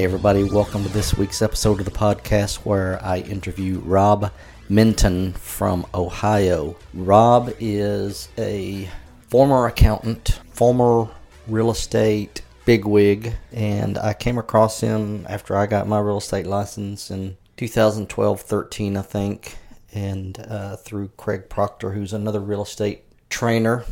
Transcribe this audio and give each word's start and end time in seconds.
Hey, 0.00 0.06
everybody, 0.06 0.44
welcome 0.44 0.82
to 0.82 0.88
this 0.88 1.12
week's 1.18 1.42
episode 1.42 1.78
of 1.78 1.84
the 1.84 1.90
podcast 1.90 2.64
where 2.64 2.98
I 3.04 3.18
interview 3.18 3.80
Rob 3.80 4.32
Minton 4.66 5.34
from 5.34 5.84
Ohio. 5.92 6.74
Rob 6.94 7.52
is 7.60 8.30
a 8.38 8.88
former 9.28 9.66
accountant, 9.66 10.40
former 10.52 11.06
real 11.46 11.70
estate 11.70 12.40
bigwig, 12.64 13.34
and 13.52 13.98
I 13.98 14.14
came 14.14 14.38
across 14.38 14.80
him 14.80 15.26
after 15.28 15.54
I 15.54 15.66
got 15.66 15.86
my 15.86 16.00
real 16.00 16.16
estate 16.16 16.46
license 16.46 17.10
in 17.10 17.36
2012 17.58 18.40
13, 18.40 18.96
I 18.96 19.02
think, 19.02 19.58
and 19.92 20.38
uh, 20.48 20.76
through 20.76 21.10
Craig 21.18 21.50
Proctor, 21.50 21.92
who's 21.92 22.14
another 22.14 22.40
real 22.40 22.62
estate 22.62 23.04
trainer. 23.28 23.84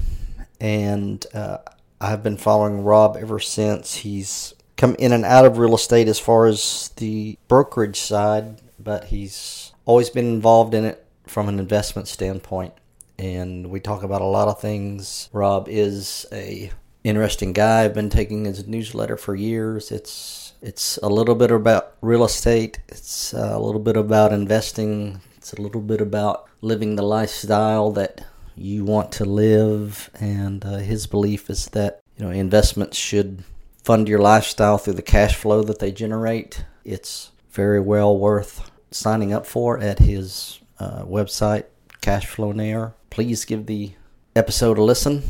And 0.59 1.27
uh, 1.35 1.59
I've 2.01 2.23
been 2.23 2.39
following 2.39 2.83
Rob 2.83 3.19
ever 3.19 3.39
since. 3.39 3.97
He's 3.97 4.55
come 4.79 4.95
in 4.99 5.13
and 5.13 5.25
out 5.25 5.45
of 5.45 5.59
real 5.59 5.75
estate 5.75 6.09
as 6.09 6.19
far 6.19 6.47
as 6.47 6.91
the 6.97 7.37
brokerage 7.49 8.01
side, 8.01 8.63
but 8.79 9.05
he's 9.05 9.73
always 9.85 10.09
been 10.09 10.27
involved 10.27 10.73
in 10.73 10.85
it 10.85 11.05
from 11.27 11.49
an 11.49 11.59
investment 11.59 12.09
standpoint. 12.09 12.73
And 13.19 13.69
we 13.69 13.81
talk 13.81 14.05
about 14.05 14.23
a 14.23 14.27
lot 14.27 14.49
of 14.49 14.61
things. 14.61 15.29
Rob 15.33 15.69
is 15.69 16.25
a 16.33 16.71
interesting 17.03 17.53
guy. 17.53 17.85
I've 17.85 17.95
been 17.95 18.09
taking 18.09 18.45
his 18.45 18.67
newsletter 18.67 19.17
for 19.17 19.35
years. 19.35 19.91
It's 19.91 20.55
it's 20.63 20.99
a 21.03 21.09
little 21.09 21.35
bit 21.35 21.51
about 21.51 21.95
real 22.01 22.25
estate. 22.25 22.79
It's 22.89 23.33
a 23.33 23.59
little 23.59 23.81
bit 23.81 23.97
about 23.97 24.33
investing. 24.33 25.21
It's 25.37 25.53
a 25.53 25.61
little 25.61 25.81
bit 25.81 26.01
about 26.01 26.49
living 26.61 26.95
the 26.95 27.03
lifestyle 27.03 27.91
that 27.93 28.25
you 28.57 28.85
want 28.85 29.11
to 29.13 29.25
live. 29.25 30.11
And 30.21 30.65
uh, 30.65 30.77
his 30.77 31.09
belief 31.09 31.51
is 31.51 31.67
that 31.69 32.01
you 32.17 32.25
know 32.25 32.31
investments 32.31 32.97
should 32.97 33.43
fund 33.89 34.07
your 34.07 34.19
lifestyle 34.19 34.77
through 34.77 34.93
the 34.93 35.01
cash 35.01 35.35
flow 35.35 35.63
that 35.63 35.79
they 35.79 35.91
generate. 35.91 36.63
It's 36.85 37.31
very 37.53 37.81
well 37.81 38.19
worth 38.19 38.71
signing 38.91 39.33
up 39.33 39.47
for 39.47 39.79
at 39.79 39.99
his 39.99 40.61
uh, 40.79 41.05
website, 41.05 41.65
Cashflow 42.03 42.93
Please 43.09 43.47
give 43.47 43.65
the 43.65 43.93
episode 44.37 44.77
a 44.77 44.85
listen, 44.85 45.23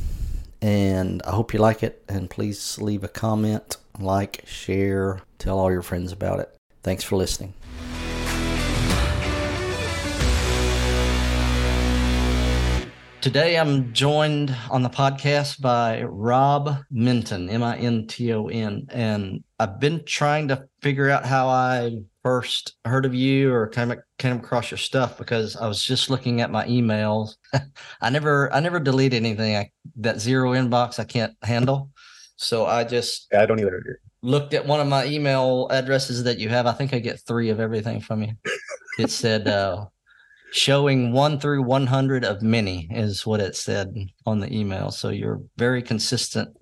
and 0.61 1.23
I 1.23 1.31
hope 1.31 1.55
you 1.55 1.61
like 1.61 1.85
it. 1.85 2.03
And 2.09 2.29
please 2.29 2.81
leave 2.81 3.05
a 3.05 3.09
comment, 3.09 3.77
like, 4.01 4.43
share, 4.45 5.21
tell 5.39 5.61
all 5.61 5.71
your 5.71 5.83
friends 5.83 6.11
about 6.11 6.41
it. 6.41 6.53
Thanks 6.83 7.05
for 7.05 7.15
listening. 7.15 7.55
Today 13.21 13.59
I'm 13.59 13.93
joined 13.93 14.55
on 14.71 14.85
the 14.85 14.89
podcast 14.89 15.61
by 15.61 16.05
Rob 16.05 16.77
Minton, 16.89 17.51
M 17.51 17.65
I 17.65 17.77
N 17.77 18.07
T 18.07 18.33
O 18.33 18.47
N. 18.47 18.87
And 18.91 19.43
I've 19.59 19.81
been 19.81 20.05
trying 20.05 20.47
to 20.49 20.69
figure 20.83 21.11
out 21.11 21.27
how 21.27 21.49
I 21.49 21.99
first 22.23 22.77
heard 22.85 23.05
of 23.05 23.15
you 23.15 23.53
or 23.53 23.67
came, 23.67 23.93
came 24.19 24.37
across 24.37 24.71
your 24.71 24.79
stuff 24.79 25.19
because 25.19 25.57
I 25.57 25.67
was 25.67 25.83
just 25.83 26.11
looking 26.11 26.41
at 26.41 26.53
my 26.53 26.65
emails. 26.69 27.35
I 28.01 28.11
never 28.11 28.53
I 28.55 28.61
never 28.61 28.79
delete 28.79 29.15
anything. 29.15 29.57
I, 29.57 29.73
that 29.97 30.21
zero 30.21 30.53
inbox 30.53 31.01
I 31.01 31.05
can't 31.05 31.35
handle. 31.43 31.91
So 32.37 32.67
I 32.67 32.85
just 32.85 33.35
I 33.35 33.47
don't 33.47 33.59
either. 33.59 34.01
Looked 34.23 34.55
at 34.55 34.65
one 34.65 34.79
of 34.79 34.87
my 34.87 35.07
email 35.07 35.67
addresses 35.71 36.23
that 36.23 36.39
you 36.39 36.51
have. 36.51 36.67
I 36.67 36.73
think 36.73 36.95
I 36.95 37.01
get 37.01 37.19
three 37.27 37.51
of 37.51 37.59
everything 37.59 38.01
from 38.01 38.23
you. 38.23 38.35
It 38.97 39.11
said 39.11 39.49
uh, 39.49 39.87
showing 40.53 41.13
one 41.13 41.39
through 41.39 41.63
100 41.63 42.25
of 42.25 42.43
many 42.43 42.89
is 42.91 43.27
what 43.27 43.41
it 43.41 43.57
said 43.57 43.95
on 44.27 44.41
the 44.41 44.53
email. 44.55 44.91
So 44.91 45.11
you're 45.11 45.41
very 45.57 45.83
consistent 45.83 46.57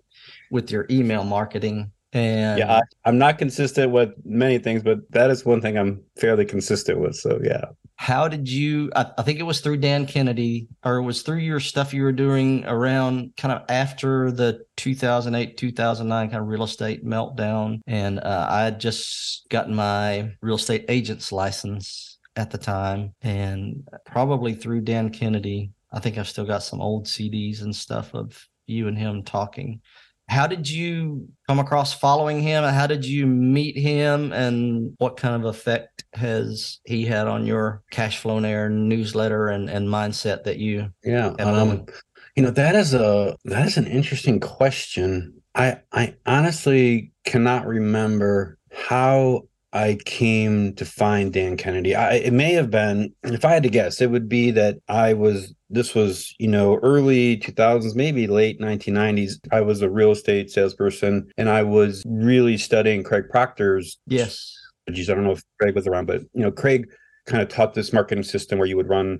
with 0.50 0.70
your 0.70 0.86
email 0.90 1.24
marketing. 1.24 1.92
And 2.12 2.58
yeah, 2.58 2.80
I, 3.04 3.08
am 3.08 3.18
not 3.18 3.38
consistent 3.38 3.92
with 3.92 4.10
many 4.24 4.58
things, 4.58 4.82
but 4.82 5.10
that 5.10 5.30
is 5.30 5.44
one 5.44 5.60
thing 5.60 5.76
I'm 5.76 6.02
fairly 6.16 6.46
consistent 6.46 7.00
with. 7.00 7.16
So 7.16 7.38
yeah. 7.42 7.64
How 7.96 8.28
did 8.28 8.48
you? 8.48 8.90
I, 8.94 9.06
I 9.18 9.22
think 9.22 9.38
it 9.38 9.44
was 9.44 9.60
through 9.60 9.78
Dan 9.78 10.06
Kennedy, 10.06 10.68
or 10.84 10.96
it 10.96 11.02
was 11.02 11.22
through 11.22 11.38
your 11.38 11.60
stuff 11.60 11.92
you 11.92 12.02
were 12.02 12.12
doing 12.12 12.64
around 12.66 13.32
kind 13.36 13.52
of 13.52 13.64
after 13.68 14.30
the 14.30 14.64
2008 14.76 15.56
2009 15.56 16.30
kind 16.30 16.40
of 16.40 16.48
real 16.48 16.62
estate 16.62 17.04
meltdown, 17.04 17.80
and 17.86 18.20
uh, 18.20 18.46
I 18.48 18.64
had 18.64 18.80
just 18.80 19.48
gotten 19.48 19.74
my 19.74 20.30
real 20.42 20.56
estate 20.56 20.84
agent's 20.88 21.32
license 21.32 22.15
at 22.36 22.50
the 22.50 22.58
time, 22.58 23.14
and 23.22 23.88
probably 24.04 24.54
through 24.54 24.82
Dan 24.82 25.10
Kennedy. 25.10 25.72
I 25.92 26.00
think 26.00 26.18
I've 26.18 26.28
still 26.28 26.44
got 26.44 26.62
some 26.62 26.80
old 26.80 27.06
CDs 27.06 27.62
and 27.62 27.74
stuff 27.74 28.14
of 28.14 28.46
you 28.66 28.88
and 28.88 28.98
him 28.98 29.22
talking. 29.22 29.80
How 30.28 30.46
did 30.46 30.68
you 30.68 31.28
come 31.46 31.60
across 31.60 31.94
following 31.94 32.40
him? 32.42 32.64
How 32.64 32.86
did 32.86 33.04
you 33.04 33.26
meet 33.26 33.76
him? 33.76 34.32
And 34.32 34.94
what 34.98 35.16
kind 35.16 35.36
of 35.36 35.44
effect 35.44 36.04
has 36.14 36.80
he 36.84 37.04
had 37.04 37.28
on 37.28 37.46
your 37.46 37.82
Cashflow 37.92 38.70
newsletter 38.70 39.48
and, 39.48 39.70
and 39.70 39.88
mindset 39.88 40.42
that 40.44 40.58
you? 40.58 40.90
Yeah. 41.04 41.28
Um, 41.38 41.86
you 42.34 42.42
know, 42.42 42.50
that 42.50 42.74
is 42.74 42.92
a, 42.92 43.36
that 43.44 43.66
is 43.66 43.76
an 43.76 43.86
interesting 43.86 44.40
question. 44.40 45.40
I, 45.54 45.78
I 45.92 46.16
honestly 46.26 47.12
cannot 47.24 47.66
remember 47.66 48.58
how 48.72 49.44
I 49.76 49.98
came 50.06 50.74
to 50.76 50.86
find 50.86 51.34
Dan 51.34 51.58
Kennedy. 51.58 51.94
I, 51.94 52.14
it 52.14 52.32
may 52.32 52.54
have 52.54 52.70
been, 52.70 53.12
if 53.24 53.44
I 53.44 53.52
had 53.52 53.62
to 53.64 53.68
guess, 53.68 54.00
it 54.00 54.10
would 54.10 54.26
be 54.26 54.50
that 54.52 54.78
I 54.88 55.12
was, 55.12 55.54
this 55.68 55.94
was, 55.94 56.34
you 56.38 56.48
know, 56.48 56.76
early 56.76 57.36
2000s, 57.36 57.94
maybe 57.94 58.26
late 58.26 58.58
1990s. 58.58 59.32
I 59.52 59.60
was 59.60 59.82
a 59.82 59.90
real 59.90 60.12
estate 60.12 60.50
salesperson 60.50 61.30
and 61.36 61.50
I 61.50 61.62
was 61.62 62.02
really 62.06 62.56
studying 62.56 63.02
Craig 63.02 63.24
Proctor's. 63.28 63.98
Yes. 64.06 64.50
Geez, 64.90 65.10
I 65.10 65.14
don't 65.14 65.24
know 65.24 65.32
if 65.32 65.42
Craig 65.60 65.74
was 65.74 65.86
around, 65.86 66.06
but, 66.06 66.22
you 66.32 66.40
know, 66.40 66.50
Craig 66.50 66.88
kind 67.26 67.42
of 67.42 67.50
taught 67.50 67.74
this 67.74 67.92
marketing 67.92 68.24
system 68.24 68.58
where 68.58 68.68
you 68.68 68.78
would 68.78 68.88
run 68.88 69.18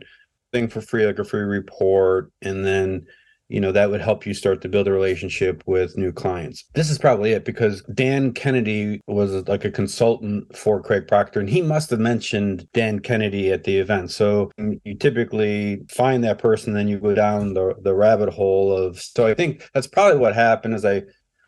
thing 0.53 0.69
for 0.69 0.81
free, 0.81 1.05
like 1.05 1.19
a 1.19 1.25
free 1.25 1.43
report, 1.43 2.33
and 2.41 2.65
then 2.65 3.06
you 3.49 3.61
know 3.61 3.73
that 3.73 3.91
would 3.91 4.01
help 4.01 4.27
you 4.27 4.34
start 4.34 4.61
to 4.62 4.69
build 4.69 4.89
a 4.89 4.93
relationship 4.93 5.62
with 5.67 5.97
new 5.97 6.12
clients. 6.12 6.65
This 6.75 6.91
is 6.91 6.99
probably 6.99 7.33
it 7.33 7.45
because 7.45 7.83
dan 7.95 8.33
kennedy 8.33 9.01
was 9.07 9.47
like 9.49 9.65
a 9.65 9.71
consultant 9.71 10.57
for 10.57 10.83
craig 10.83 11.07
proctor 11.09 11.41
and 11.41 11.49
he 11.49 11.62
must 11.62 11.91
have 11.91 12.01
mentioned 12.01 12.67
dan 12.73 13.01
kennedy 13.01 13.53
at 13.53 13.65
the 13.65 13.79
event. 13.79 14.11
So 14.11 14.51
mm, 14.59 14.81
you 14.84 14.95
typically 14.95 15.83
find 15.89 16.23
that 16.25 16.39
person 16.39 16.73
then 16.73 16.89
you 16.89 16.99
go 16.99 17.15
down 17.15 17.55
the, 17.55 17.75
the 17.83 17.95
rabbit 17.95 18.29
hole 18.29 18.77
of 18.77 19.01
so 19.01 19.27
i 19.27 19.34
think 19.34 19.69
that's 19.75 19.87
probably 19.87 20.19
what 20.19 20.34
happened 20.34 20.75
is 20.75 20.84
i 20.84 21.03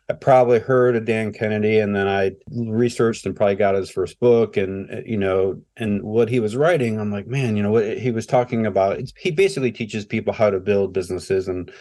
I 0.09 0.13
probably 0.13 0.59
heard 0.59 0.95
of 0.95 1.05
Dan 1.05 1.31
Kennedy 1.31 1.79
and 1.79 1.95
then 1.95 2.07
I 2.07 2.31
researched 2.49 3.25
and 3.25 3.35
probably 3.35 3.55
got 3.55 3.75
his 3.75 3.91
first 3.91 4.19
book 4.19 4.57
and 4.57 4.89
uh, 4.91 5.01
you 5.05 5.17
know 5.17 5.61
and 5.77 6.01
what 6.01 6.29
he 6.29 6.39
was 6.39 6.55
writing 6.55 6.99
I'm 6.99 7.11
like 7.11 7.27
man 7.27 7.55
you 7.55 7.61
know 7.61 7.71
what? 7.71 7.97
He 7.97 8.11
was 8.11 8.25
talking 8.25 8.65
about 8.65 8.99
he 9.17 9.29
basically 9.29 9.71
teaches 9.71 10.05
people 10.05 10.33
how 10.33 10.49
to 10.49 10.59
build 10.59 10.93
businesses 10.93 11.47
and 11.47 11.71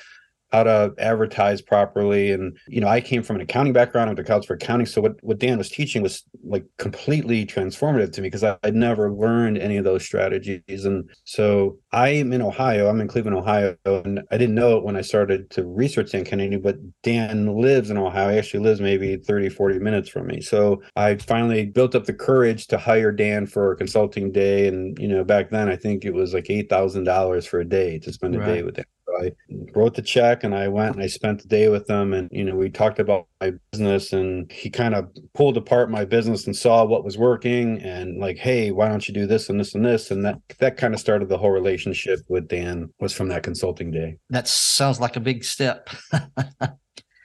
how 0.50 0.62
to 0.62 0.94
advertise 0.98 1.60
properly. 1.60 2.32
And, 2.32 2.56
you 2.66 2.80
know, 2.80 2.88
I 2.88 3.00
came 3.00 3.22
from 3.22 3.36
an 3.36 3.42
accounting 3.42 3.72
background. 3.72 4.08
I 4.08 4.10
went 4.10 4.18
to 4.18 4.24
college 4.24 4.46
for 4.46 4.54
accounting. 4.54 4.86
So 4.86 5.00
what, 5.00 5.22
what 5.22 5.38
Dan 5.38 5.58
was 5.58 5.68
teaching 5.68 6.02
was 6.02 6.24
like 6.42 6.64
completely 6.78 7.44
transformative 7.44 8.12
to 8.12 8.22
me 8.22 8.28
because 8.28 8.44
I'd 8.44 8.74
never 8.74 9.12
learned 9.12 9.58
any 9.58 9.76
of 9.76 9.84
those 9.84 10.04
strategies. 10.04 10.84
And 10.84 11.08
so 11.24 11.78
I'm 11.92 12.32
in 12.32 12.40
Ohio, 12.40 12.88
I'm 12.88 13.00
in 13.00 13.08
Cleveland, 13.08 13.36
Ohio. 13.36 13.76
And 13.84 14.22
I 14.30 14.38
didn't 14.38 14.54
know 14.54 14.78
it 14.78 14.84
when 14.84 14.96
I 14.96 15.02
started 15.02 15.50
to 15.50 15.66
research 15.66 16.12
Dan 16.12 16.24
Kennedy, 16.24 16.56
but 16.56 16.76
Dan 17.02 17.54
lives 17.58 17.90
in 17.90 17.98
Ohio. 17.98 18.30
He 18.30 18.38
actually 18.38 18.60
lives 18.60 18.80
maybe 18.80 19.16
30, 19.16 19.50
40 19.50 19.78
minutes 19.80 20.08
from 20.08 20.26
me. 20.26 20.40
So 20.40 20.82
I 20.96 21.16
finally 21.16 21.66
built 21.66 21.94
up 21.94 22.04
the 22.04 22.14
courage 22.14 22.68
to 22.68 22.78
hire 22.78 23.12
Dan 23.12 23.46
for 23.46 23.72
a 23.72 23.76
consulting 23.76 24.32
day. 24.32 24.66
And, 24.68 24.98
you 24.98 25.08
know, 25.08 25.24
back 25.24 25.50
then 25.50 25.68
I 25.68 25.76
think 25.76 26.06
it 26.06 26.14
was 26.14 26.32
like 26.32 26.44
$8,000 26.44 27.46
for 27.46 27.60
a 27.60 27.64
day 27.64 27.98
to 27.98 28.12
spend 28.12 28.34
a 28.34 28.38
right. 28.38 28.46
day 28.46 28.62
with 28.62 28.78
him. 29.20 29.32
I 29.50 29.78
wrote 29.78 29.94
the 29.94 30.02
check 30.02 30.44
and 30.44 30.54
I 30.54 30.68
went 30.68 30.94
and 30.94 31.02
I 31.02 31.06
spent 31.06 31.42
the 31.42 31.48
day 31.48 31.68
with 31.68 31.86
them. 31.86 32.12
And, 32.12 32.28
you 32.32 32.44
know, 32.44 32.54
we 32.54 32.70
talked 32.70 32.98
about 32.98 33.26
my 33.40 33.52
business 33.70 34.12
and 34.12 34.50
he 34.50 34.70
kind 34.70 34.94
of 34.94 35.08
pulled 35.34 35.56
apart 35.56 35.90
my 35.90 36.04
business 36.04 36.46
and 36.46 36.56
saw 36.56 36.84
what 36.84 37.04
was 37.04 37.18
working 37.18 37.80
and 37.82 38.18
like, 38.18 38.36
hey, 38.38 38.70
why 38.70 38.88
don't 38.88 39.06
you 39.08 39.14
do 39.14 39.26
this 39.26 39.48
and 39.48 39.58
this 39.58 39.74
and 39.74 39.84
this? 39.84 40.10
And 40.10 40.24
that 40.24 40.38
that 40.58 40.76
kind 40.76 40.94
of 40.94 41.00
started 41.00 41.28
the 41.28 41.38
whole 41.38 41.50
relationship 41.50 42.20
with 42.28 42.48
Dan 42.48 42.92
was 43.00 43.12
from 43.12 43.28
that 43.28 43.42
consulting 43.42 43.90
day. 43.90 44.16
That 44.30 44.48
sounds 44.48 45.00
like 45.00 45.16
a 45.16 45.20
big 45.20 45.44
step. 45.44 45.88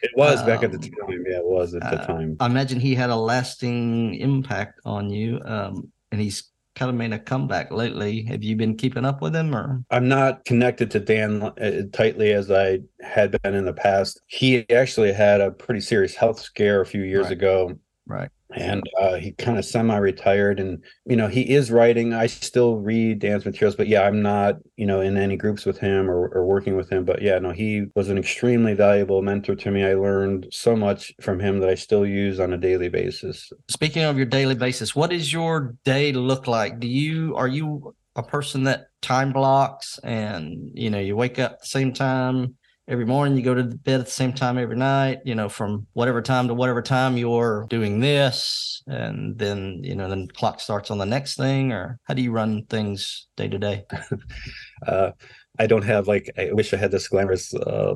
It 0.06 0.12
was 0.18 0.41
um, 0.41 0.45
back 0.45 0.63
at 0.63 0.71
the 0.71 0.77
um, 0.77 1.07
time. 1.07 1.24
Yeah, 1.30 1.38
it 1.38 1.45
was 1.45 1.74
at 1.75 1.81
the 1.81 2.01
uh, 2.01 2.06
time. 2.06 2.35
I 2.41 2.47
imagine 2.47 2.80
he 2.80 2.94
had 2.94 3.09
a 3.09 3.15
lasting 3.15 4.15
impact 4.15 4.81
on 4.83 5.09
you. 5.09 5.39
Um, 5.45 5.94
and 6.13 6.21
he's 6.21 6.53
kind 6.75 6.90
of 6.90 6.96
made 6.96 7.14
a 7.14 7.20
comeback 7.20 7.72
lately. 7.72 8.24
Have 8.25 8.44
you 8.44 8.56
been 8.56 8.75
keeping 8.75 9.06
up 9.06 9.22
with 9.22 9.36
him 9.36 9.56
or? 9.56 9.84
I'm 9.92 10.08
not 10.08 10.46
connected 10.46 10.92
to 10.92 11.00
Dan 11.00 11.44
uh, 11.44 11.84
tightly 11.92 12.31
as 12.34 12.50
I 12.52 12.80
had 13.02 13.40
been 13.42 13.54
in 13.54 13.66
the 13.66 13.74
past. 13.74 14.22
He 14.28 14.70
actually 14.70 15.14
had 15.14 15.42
a 15.42 15.52
pretty 15.52 15.81
serious 15.81 16.16
health 16.16 16.40
scare 16.40 16.81
a 16.81 16.86
few 16.86 17.04
years 17.04 17.25
right. 17.25 17.34
ago. 17.34 17.80
Right. 18.06 18.30
And 18.56 18.84
uh, 19.00 19.16
he 19.16 19.32
kind 19.32 19.58
of 19.58 19.66
semi-retired 19.66 20.60
and 20.60 20.84
you 21.06 21.16
know 21.16 21.28
he 21.28 21.42
is 21.54 21.72
writing. 21.72 22.14
I 22.14 22.28
still 22.28 22.78
read 22.78 23.20
Dan's 23.20 23.46
materials 23.46 23.76
but 23.76 23.88
yeah 23.88 24.04
i'm 24.04 24.22
not 24.22 24.58
you 24.78 24.86
know 24.86 25.02
in 25.02 25.18
any 25.18 25.38
groups 25.38 25.66
with 25.66 25.78
him 25.78 26.10
or, 26.10 26.28
or 26.30 26.46
working 26.46 26.76
with 26.76 26.90
him. 26.90 27.06
But 27.06 27.22
yeah 27.22 27.40
no 27.40 27.52
he 27.52 27.86
was 27.96 28.10
an 28.10 28.18
extremely 28.18 28.74
valuable 28.74 29.22
mentor 29.22 29.56
to 29.56 29.72
me. 29.72 29.84
I 29.84 29.96
learned 29.96 30.48
so 30.52 30.76
much 30.76 31.14
from 31.22 31.40
him 31.40 31.60
that 31.60 31.70
i 31.70 31.76
still 31.76 32.06
use 32.06 32.40
on 32.40 32.54
a 32.54 32.58
daily 32.58 32.90
basis. 32.90 33.52
Speaking 33.70 34.04
of 34.04 34.18
your 34.18 34.26
daily 34.26 34.56
basis 34.56 34.96
what 34.96 35.10
does 35.10 35.32
your 35.32 35.76
day 35.84 36.12
look 36.14 36.48
like? 36.48 36.80
Do 36.80 36.88
you 36.88 37.36
are 37.36 37.48
you 37.48 37.96
a 38.16 38.24
person 38.24 38.64
that 38.64 38.88
time 39.02 39.34
blocks 39.34 40.00
and 40.04 40.72
you 40.74 40.90
know 40.90 41.00
you 41.00 41.16
wake 41.16 41.40
up 41.40 41.60
the 41.60 41.66
same 41.66 41.94
time 41.94 42.56
every 42.88 43.06
morning 43.06 43.38
you 43.38 43.44
go 43.44 43.53
to 43.53 43.63
bed 43.63 44.01
at 44.01 44.06
the 44.06 44.12
same 44.12 44.33
time 44.33 44.57
every 44.57 44.75
night 44.75 45.19
you 45.24 45.35
know 45.35 45.47
from 45.47 45.88
whatever 45.94 46.21
time 46.21 46.47
to 46.47 46.53
whatever 46.53 46.81
time 46.81 47.15
you're 47.15 47.65
doing 47.69 48.00
this 48.00 48.83
and 48.88 49.38
then 49.38 49.80
you 49.83 49.95
know 49.95 50.09
then 50.09 50.27
the 50.27 50.33
clock 50.33 50.59
starts 50.59 50.91
on 50.91 50.97
the 50.97 51.06
next 51.06 51.38
thing 51.38 51.71
or 51.71 51.97
how 52.03 52.13
do 52.13 52.21
you 52.21 52.31
run 52.31 52.65
things 52.65 53.27
day 53.38 53.47
to 53.47 53.57
day? 53.57 53.85
Uh, 54.85 55.12
i 55.59 55.65
don't 55.65 55.85
have 55.85 56.09
like 56.09 56.30
i 56.38 56.51
wish 56.51 56.74
i 56.74 56.77
had 56.77 56.91
this 56.91 57.07
glamorous 57.07 57.53
uh, 57.53 57.94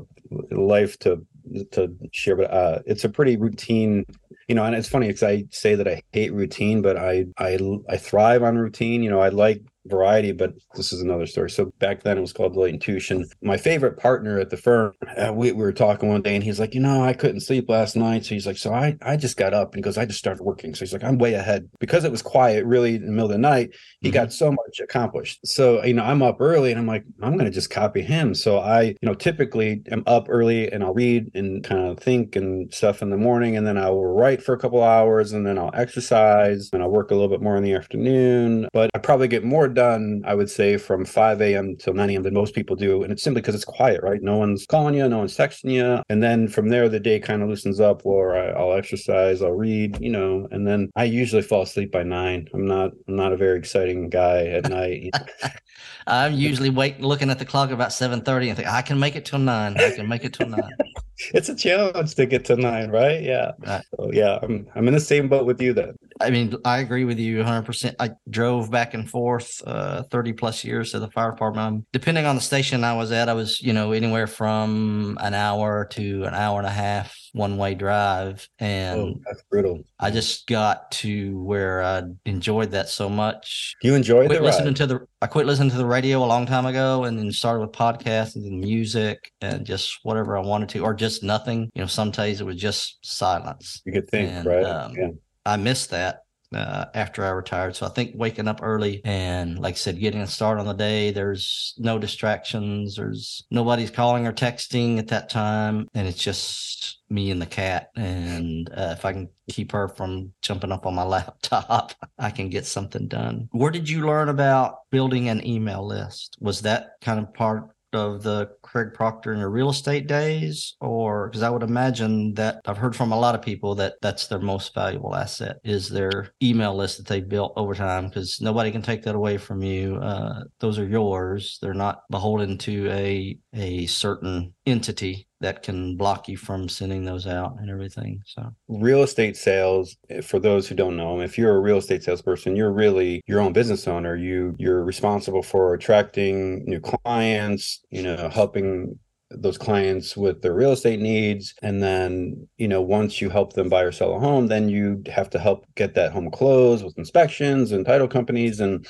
life 0.51 0.97
to 0.99 1.21
to 1.69 1.93
share 2.13 2.37
but 2.37 2.49
uh, 2.49 2.79
it's 2.85 3.03
a 3.03 3.09
pretty 3.09 3.35
routine 3.35 4.05
you 4.47 4.55
know 4.55 4.63
and 4.63 4.73
it's 4.73 4.87
funny 4.87 5.07
because 5.07 5.23
i 5.23 5.43
say 5.51 5.75
that 5.75 5.85
i 5.85 6.01
hate 6.13 6.31
routine 6.31 6.81
but 6.81 6.95
i 6.95 7.25
i 7.37 7.59
i 7.89 7.97
thrive 7.97 8.41
on 8.41 8.57
routine 8.57 9.03
you 9.03 9.09
know 9.09 9.19
i 9.19 9.27
like 9.27 9.61
variety, 9.89 10.31
but 10.31 10.53
this 10.75 10.93
is 10.93 11.01
another 11.01 11.25
story. 11.25 11.49
So 11.49 11.71
back 11.79 12.03
then 12.03 12.17
it 12.17 12.21
was 12.21 12.33
called 12.33 12.57
Touche. 12.81 13.11
My 13.41 13.57
favorite 13.57 13.97
partner 13.97 14.39
at 14.39 14.49
the 14.49 14.57
firm, 14.57 14.93
uh, 15.17 15.33
we, 15.33 15.51
we 15.51 15.61
were 15.61 15.73
talking 15.73 16.09
one 16.09 16.21
day 16.21 16.35
and 16.35 16.43
he's 16.43 16.59
like, 16.59 16.73
you 16.73 16.81
know, 16.81 17.03
I 17.03 17.13
couldn't 17.13 17.41
sleep 17.41 17.69
last 17.69 17.95
night. 17.95 18.25
So 18.25 18.35
he's 18.35 18.47
like, 18.47 18.57
so 18.57 18.73
I, 18.73 18.97
I 19.01 19.17
just 19.17 19.37
got 19.37 19.53
up 19.53 19.73
and 19.73 19.79
he 19.79 19.81
goes, 19.81 19.97
I 19.97 20.05
just 20.05 20.19
started 20.19 20.43
working. 20.43 20.73
So 20.75 20.79
he's 20.79 20.93
like, 20.93 21.03
I'm 21.03 21.17
way 21.17 21.33
ahead 21.33 21.69
because 21.79 22.03
it 22.03 22.11
was 22.11 22.21
quiet 22.21 22.65
really 22.65 22.95
in 22.95 23.05
the 23.05 23.11
middle 23.11 23.25
of 23.25 23.31
the 23.31 23.37
night. 23.37 23.71
He 24.01 24.09
mm-hmm. 24.09 24.13
got 24.13 24.33
so 24.33 24.51
much 24.51 24.79
accomplished. 24.79 25.39
So, 25.45 25.83
you 25.83 25.93
know, 25.93 26.03
I'm 26.03 26.21
up 26.21 26.37
early 26.39 26.71
and 26.71 26.79
I'm 26.79 26.87
like, 26.87 27.03
I'm 27.21 27.33
going 27.33 27.45
to 27.45 27.51
just 27.51 27.69
copy 27.69 28.01
him. 28.01 28.33
So 28.33 28.59
I, 28.59 28.81
you 28.81 28.95
know, 29.01 29.13
typically 29.13 29.83
am 29.91 30.03
up 30.07 30.27
early 30.29 30.71
and 30.71 30.83
I'll 30.83 30.93
read 30.93 31.31
and 31.33 31.63
kind 31.63 31.87
of 31.87 31.99
think 31.99 32.35
and 32.35 32.73
stuff 32.73 33.01
in 33.01 33.09
the 33.09 33.17
morning. 33.17 33.57
And 33.57 33.65
then 33.65 33.77
I 33.77 33.89
will 33.89 34.05
write 34.05 34.43
for 34.43 34.53
a 34.53 34.59
couple 34.59 34.83
hours 34.83 35.33
and 35.33 35.45
then 35.45 35.57
I'll 35.57 35.71
exercise 35.73 36.69
and 36.73 36.81
I'll 36.81 36.89
work 36.89 37.11
a 37.11 37.13
little 37.13 37.29
bit 37.29 37.41
more 37.41 37.57
in 37.57 37.63
the 37.63 37.73
afternoon. 37.73 38.67
But 38.73 38.89
I 38.93 38.99
probably 38.99 39.27
get 39.27 39.43
more 39.43 39.67
done, 39.77 40.23
I 40.25 40.33
would 40.33 40.49
say, 40.49 40.75
from 40.77 41.05
5 41.05 41.39
a.m. 41.39 41.75
till 41.77 41.93
9 41.93 42.09
a.m. 42.09 42.23
than 42.23 42.33
most 42.33 42.55
people 42.55 42.75
do. 42.75 43.03
And 43.03 43.11
it's 43.13 43.21
simply 43.21 43.41
because 43.41 43.53
it's 43.53 43.63
quiet, 43.63 44.01
right? 44.01 44.21
No 44.21 44.35
one's 44.37 44.65
calling 44.65 44.95
you, 44.95 45.07
no 45.07 45.19
one's 45.19 45.37
texting 45.37 45.71
you. 45.71 46.01
And 46.09 46.21
then 46.21 46.47
from 46.47 46.69
there, 46.69 46.89
the 46.89 46.99
day 46.99 47.19
kind 47.19 47.43
of 47.43 47.49
loosens 47.49 47.79
up 47.79 48.03
where 48.03 48.35
I, 48.35 48.59
will 48.59 48.73
exercise, 48.73 49.43
I'll 49.43 49.51
read, 49.51 50.01
you 50.01 50.09
know, 50.09 50.47
and 50.49 50.65
then 50.65 50.89
I 50.95 51.03
usually 51.03 51.43
fall 51.43 51.61
asleep 51.61 51.91
by 51.91 52.01
nine. 52.01 52.47
I'm 52.53 52.65
not, 52.65 52.91
I'm 53.07 53.15
not 53.15 53.33
a 53.33 53.37
very 53.37 53.59
exciting 53.59 54.09
guy 54.09 54.47
at 54.47 54.67
night. 54.67 55.11
I'm 56.07 56.33
usually 56.33 56.71
wait 56.71 56.99
looking 56.99 57.29
at 57.29 57.37
the 57.37 57.45
clock 57.45 57.69
about 57.69 57.89
7:30 57.89 58.47
and 58.47 58.57
think 58.57 58.67
I 58.67 58.81
can 58.81 58.99
make 58.99 59.15
it 59.15 59.25
till 59.25 59.39
nine. 59.39 59.77
I 59.77 59.91
can 59.91 60.07
make 60.07 60.23
it 60.23 60.33
till 60.33 60.47
nine. 60.47 60.71
it's 61.33 61.49
a 61.49 61.55
challenge 61.55 62.15
to 62.15 62.25
get 62.25 62.45
to 62.45 62.55
nine, 62.55 62.89
right? 62.89 63.21
Yeah. 63.21 63.51
Right. 63.59 63.83
So 63.95 64.11
yeah, 64.13 64.39
I'm 64.41 64.67
I'm 64.75 64.87
in 64.87 64.93
the 64.93 64.99
same 64.99 65.27
boat 65.27 65.45
with 65.45 65.61
you 65.61 65.73
then. 65.73 65.95
I 66.19 66.29
mean, 66.29 66.55
I 66.65 66.79
agree 66.79 67.05
with 67.05 67.19
you 67.19 67.43
100%. 67.43 67.95
I 67.99 68.11
drove 68.29 68.71
back 68.71 68.93
and 68.93 69.09
forth 69.09 69.61
uh, 69.65 70.03
30 70.03 70.33
plus 70.33 70.63
years 70.63 70.91
to 70.91 70.99
the 70.99 71.09
fire 71.11 71.31
department. 71.31 71.85
Depending 71.93 72.25
on 72.25 72.35
the 72.35 72.41
station 72.41 72.83
I 72.83 72.93
was 72.93 73.11
at, 73.11 73.29
I 73.29 73.33
was, 73.33 73.61
you 73.61 73.73
know, 73.73 73.91
anywhere 73.91 74.27
from 74.27 75.17
an 75.21 75.33
hour 75.33 75.85
to 75.91 76.23
an 76.23 76.33
hour 76.33 76.57
and 76.57 76.67
a 76.67 76.71
half 76.71 77.15
one 77.33 77.57
way 77.57 77.75
drive. 77.75 78.47
And 78.59 78.99
oh, 78.99 79.19
that's 79.25 79.43
brutal. 79.43 79.83
I 79.99 80.11
just 80.11 80.47
got 80.47 80.91
to 80.91 81.39
where 81.43 81.83
I 81.83 82.03
enjoyed 82.25 82.71
that 82.71 82.89
so 82.89 83.09
much. 83.09 83.75
You 83.83 83.93
enjoyed 83.93 84.27
quit 84.27 84.41
listening 84.41 84.69
ride. 84.69 84.75
to 84.77 84.87
the 84.87 85.07
I 85.19 85.25
quit 85.25 85.47
listening 85.47 85.71
to 85.71 85.77
the 85.77 85.85
radio 85.85 86.23
a 86.23 86.25
long 86.25 86.45
time 86.45 86.67
ago 86.67 87.05
and 87.05 87.17
then 87.17 87.31
started 87.31 87.61
with 87.61 87.71
podcasts 87.71 88.35
and 88.35 88.59
music 88.59 89.31
and 89.41 89.65
just 89.65 89.97
whatever 90.03 90.37
I 90.37 90.41
wanted 90.41 90.69
to, 90.69 90.79
or 90.81 90.93
just 90.93 91.23
nothing. 91.23 91.71
You 91.73 91.81
know, 91.81 91.87
some 91.87 92.11
days 92.11 92.39
it 92.39 92.43
was 92.45 92.57
just 92.57 92.99
silence. 93.01 93.81
You 93.83 93.93
could 93.93 94.07
think, 94.09 94.29
and, 94.29 94.45
right? 94.45 94.63
Um, 94.63 94.93
yeah. 94.95 95.09
I 95.43 95.57
missed 95.57 95.89
that 95.89 96.19
uh, 96.53 96.85
after 96.93 97.23
I 97.23 97.29
retired. 97.29 97.75
So 97.75 97.85
I 97.85 97.89
think 97.89 98.11
waking 98.15 98.47
up 98.47 98.59
early 98.61 99.01
and, 99.03 99.59
like 99.59 99.75
I 99.75 99.77
said, 99.77 99.99
getting 99.99 100.21
a 100.21 100.27
start 100.27 100.59
on 100.59 100.65
the 100.65 100.73
day, 100.73 101.11
there's 101.11 101.73
no 101.77 101.99
distractions, 101.99 102.95
there's 102.95 103.45
nobody's 103.51 103.91
calling 103.91 104.27
or 104.27 104.33
texting 104.33 104.99
at 104.99 105.07
that 105.09 105.29
time. 105.29 105.87
And 105.93 106.07
it's 106.07 106.23
just 106.23 106.99
me 107.09 107.31
and 107.31 107.41
the 107.41 107.45
cat. 107.45 107.89
And 107.95 108.69
uh, 108.69 108.95
if 108.97 109.05
I 109.05 109.13
can 109.13 109.29
keep 109.49 109.71
her 109.71 109.87
from 109.87 110.33
jumping 110.41 110.71
up 110.71 110.85
on 110.85 110.95
my 110.95 111.03
laptop, 111.05 111.93
I 112.17 112.31
can 112.31 112.49
get 112.49 112.65
something 112.65 113.07
done. 113.07 113.49
Where 113.51 113.71
did 113.71 113.89
you 113.89 114.05
learn 114.05 114.29
about 114.29 114.79
building 114.91 115.29
an 115.29 115.45
email 115.45 115.85
list? 115.85 116.37
Was 116.39 116.61
that 116.61 116.91
kind 117.01 117.19
of 117.19 117.33
part 117.33 117.69
of 117.93 118.23
the 118.23 118.49
Craig 118.61 118.93
Proctor 118.93 119.33
in 119.33 119.39
your 119.39 119.49
real 119.49 119.69
estate 119.69 120.07
days, 120.07 120.75
or 120.81 121.27
because 121.27 121.43
I 121.43 121.49
would 121.49 121.63
imagine 121.63 122.33
that 122.35 122.61
I've 122.65 122.77
heard 122.77 122.95
from 122.95 123.11
a 123.11 123.19
lot 123.19 123.35
of 123.35 123.41
people 123.41 123.75
that 123.75 123.95
that's 124.01 124.27
their 124.27 124.39
most 124.39 124.73
valuable 124.73 125.15
asset 125.15 125.57
is 125.63 125.89
their 125.89 126.31
email 126.41 126.75
list 126.75 126.97
that 126.97 127.07
they 127.07 127.21
built 127.21 127.53
over 127.55 127.73
time 127.73 128.07
because 128.07 128.41
nobody 128.41 128.71
can 128.71 128.81
take 128.81 129.03
that 129.03 129.15
away 129.15 129.37
from 129.37 129.61
you. 129.63 129.95
Uh, 129.95 130.43
those 130.59 130.79
are 130.79 130.87
yours. 130.87 131.59
They're 131.61 131.73
not 131.73 132.01
beholden 132.09 132.57
to 132.59 132.89
a 132.89 133.37
a 133.53 133.85
certain 133.87 134.53
entity 134.67 135.27
that 135.39 135.63
can 135.63 135.95
block 135.95 136.27
you 136.27 136.35
from 136.35 136.67
sending 136.67 137.05
those 137.05 137.25
out 137.25 137.55
and 137.59 137.69
everything. 137.69 138.21
So 138.25 138.53
real 138.67 139.03
estate 139.03 139.37
sales, 139.37 139.95
eh, 140.09 140.21
for 140.21 140.39
those 140.39 140.67
who 140.67 140.75
don't 140.75 140.97
know, 140.97 141.21
if 141.21 141.37
you're 141.37 141.55
a 141.55 141.61
real 141.61 141.77
estate 141.77 142.03
salesperson, 142.03 142.55
you're 142.55 142.73
really 142.73 143.21
your 143.27 143.39
own 143.39 143.53
business 143.53 143.87
owner. 143.87 144.15
You 144.15 144.55
you're 144.59 144.83
responsible 144.83 145.43
for 145.43 145.73
attracting 145.73 146.65
new 146.65 146.81
clients, 146.81 147.83
you 147.89 148.03
know, 148.03 148.29
helping 148.29 148.99
those 149.29 149.57
clients 149.57 150.15
with 150.15 150.41
their 150.41 150.53
real 150.53 150.71
estate 150.71 151.01
needs 151.01 151.53
and 151.61 151.83
then 151.83 152.47
you 152.57 152.65
know 152.65 152.81
once 152.81 153.19
you 153.19 153.29
help 153.29 153.51
them 153.51 153.67
buy 153.67 153.81
or 153.81 153.91
sell 153.91 154.15
a 154.15 154.19
home 154.19 154.47
then 154.47 154.69
you 154.69 155.03
have 155.07 155.29
to 155.29 155.37
help 155.37 155.65
get 155.75 155.93
that 155.93 156.13
home 156.13 156.31
closed 156.31 156.81
with 156.83 156.97
inspections 156.97 157.73
and 157.73 157.85
title 157.85 158.07
companies 158.07 158.61
and 158.61 158.87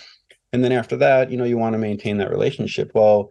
and 0.54 0.64
then 0.64 0.72
after 0.72 0.96
that 0.96 1.32
you 1.32 1.38
know 1.38 1.44
you 1.44 1.58
want 1.58 1.74
to 1.74 1.80
maintain 1.80 2.18
that 2.18 2.30
relationship 2.30 2.92
well 2.94 3.30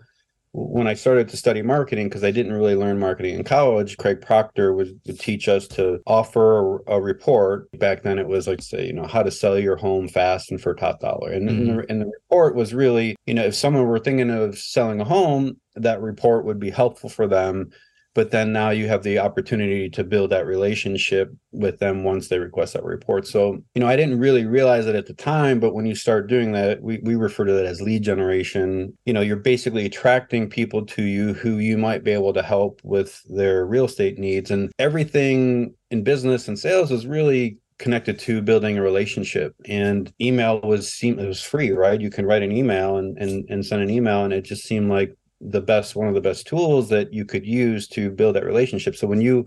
when 0.58 0.86
I 0.86 0.94
started 0.94 1.28
to 1.28 1.36
study 1.36 1.60
marketing, 1.60 2.08
because 2.08 2.24
I 2.24 2.30
didn't 2.30 2.54
really 2.54 2.74
learn 2.74 2.98
marketing 2.98 3.34
in 3.34 3.44
college, 3.44 3.98
Craig 3.98 4.22
Proctor 4.22 4.72
would, 4.72 4.98
would 5.06 5.20
teach 5.20 5.48
us 5.48 5.68
to 5.68 6.00
offer 6.06 6.78
a, 6.78 6.94
a, 6.94 7.00
report. 7.00 7.70
Back 7.78 8.02
then, 8.02 8.18
it 8.18 8.26
was 8.26 8.46
like, 8.46 8.62
say, 8.62 8.86
you 8.86 8.94
know, 8.94 9.06
how 9.06 9.22
to 9.22 9.30
sell 9.30 9.58
your 9.58 9.76
home 9.76 10.08
fast 10.08 10.50
and 10.50 10.58
for 10.58 10.74
top 10.74 11.00
dollar. 11.00 11.30
And, 11.30 11.46
mm-hmm. 11.46 11.58
and, 11.58 11.68
the, 11.68 11.72
mm-hmm. 11.72 11.90
and 11.90 12.00
the 12.00 12.06
report 12.06 12.54
was 12.54 12.72
really, 12.72 13.16
you 13.26 13.34
know, 13.34 13.44
if 13.44 13.54
someone 13.54 13.86
were 13.86 13.98
thinking 13.98 14.30
of 14.30 14.56
selling 14.58 15.00
a 15.00 15.04
home, 15.04 15.60
that 15.74 16.00
report 16.00 16.46
would 16.46 16.58
be 16.58 16.70
helpful 16.70 17.10
for 17.10 17.26
them 17.26 17.70
but 18.16 18.30
then 18.30 18.50
now 18.50 18.70
you 18.70 18.88
have 18.88 19.02
the 19.02 19.18
opportunity 19.18 19.90
to 19.90 20.02
build 20.02 20.30
that 20.30 20.46
relationship 20.46 21.30
with 21.52 21.78
them 21.80 22.02
once 22.02 22.28
they 22.28 22.38
request 22.38 22.72
that 22.72 22.82
report. 22.82 23.26
So 23.26 23.62
you 23.74 23.80
know 23.80 23.86
i 23.86 23.94
didn't 23.94 24.18
really 24.18 24.46
realize 24.46 24.86
it 24.86 24.96
at 24.96 25.06
the 25.06 25.12
time 25.12 25.60
but 25.60 25.74
when 25.74 25.84
you 25.84 25.94
start 25.94 26.26
doing 26.26 26.52
that 26.52 26.82
we, 26.82 26.98
we 27.02 27.14
refer 27.14 27.44
to 27.44 27.52
that 27.52 27.66
as 27.66 27.82
lead 27.82 28.02
generation. 28.02 28.96
You 29.04 29.12
know 29.12 29.20
you're 29.20 29.36
basically 29.36 29.84
attracting 29.84 30.48
people 30.48 30.86
to 30.86 31.02
you 31.02 31.34
who 31.34 31.58
you 31.58 31.76
might 31.76 32.04
be 32.04 32.10
able 32.12 32.32
to 32.32 32.42
help 32.42 32.80
with 32.82 33.22
their 33.28 33.66
real 33.66 33.84
estate 33.84 34.18
needs. 34.18 34.50
And 34.50 34.72
everything 34.78 35.74
in 35.90 36.02
business 36.02 36.48
and 36.48 36.58
sales 36.58 36.90
is 36.90 37.06
really 37.06 37.58
connected 37.78 38.18
to 38.20 38.40
building 38.40 38.78
a 38.78 38.82
relationship. 38.82 39.54
And 39.66 40.10
email 40.18 40.62
was 40.62 40.90
seem 40.90 41.18
it 41.18 41.28
was 41.28 41.42
free 41.42 41.70
right? 41.70 42.00
You 42.00 42.08
can 42.08 42.24
write 42.24 42.42
an 42.42 42.52
email 42.52 42.96
and, 42.96 43.18
and 43.18 43.44
and 43.50 43.66
send 43.66 43.82
an 43.82 43.90
email 43.90 44.24
and 44.24 44.32
it 44.32 44.46
just 44.46 44.64
seemed 44.64 44.88
like 44.88 45.14
the 45.40 45.60
best 45.60 45.96
one 45.96 46.08
of 46.08 46.14
the 46.14 46.20
best 46.20 46.46
tools 46.46 46.88
that 46.88 47.12
you 47.12 47.24
could 47.24 47.46
use 47.46 47.86
to 47.88 48.10
build 48.10 48.36
that 48.36 48.44
relationship. 48.44 48.96
So 48.96 49.06
when 49.06 49.20
you 49.20 49.46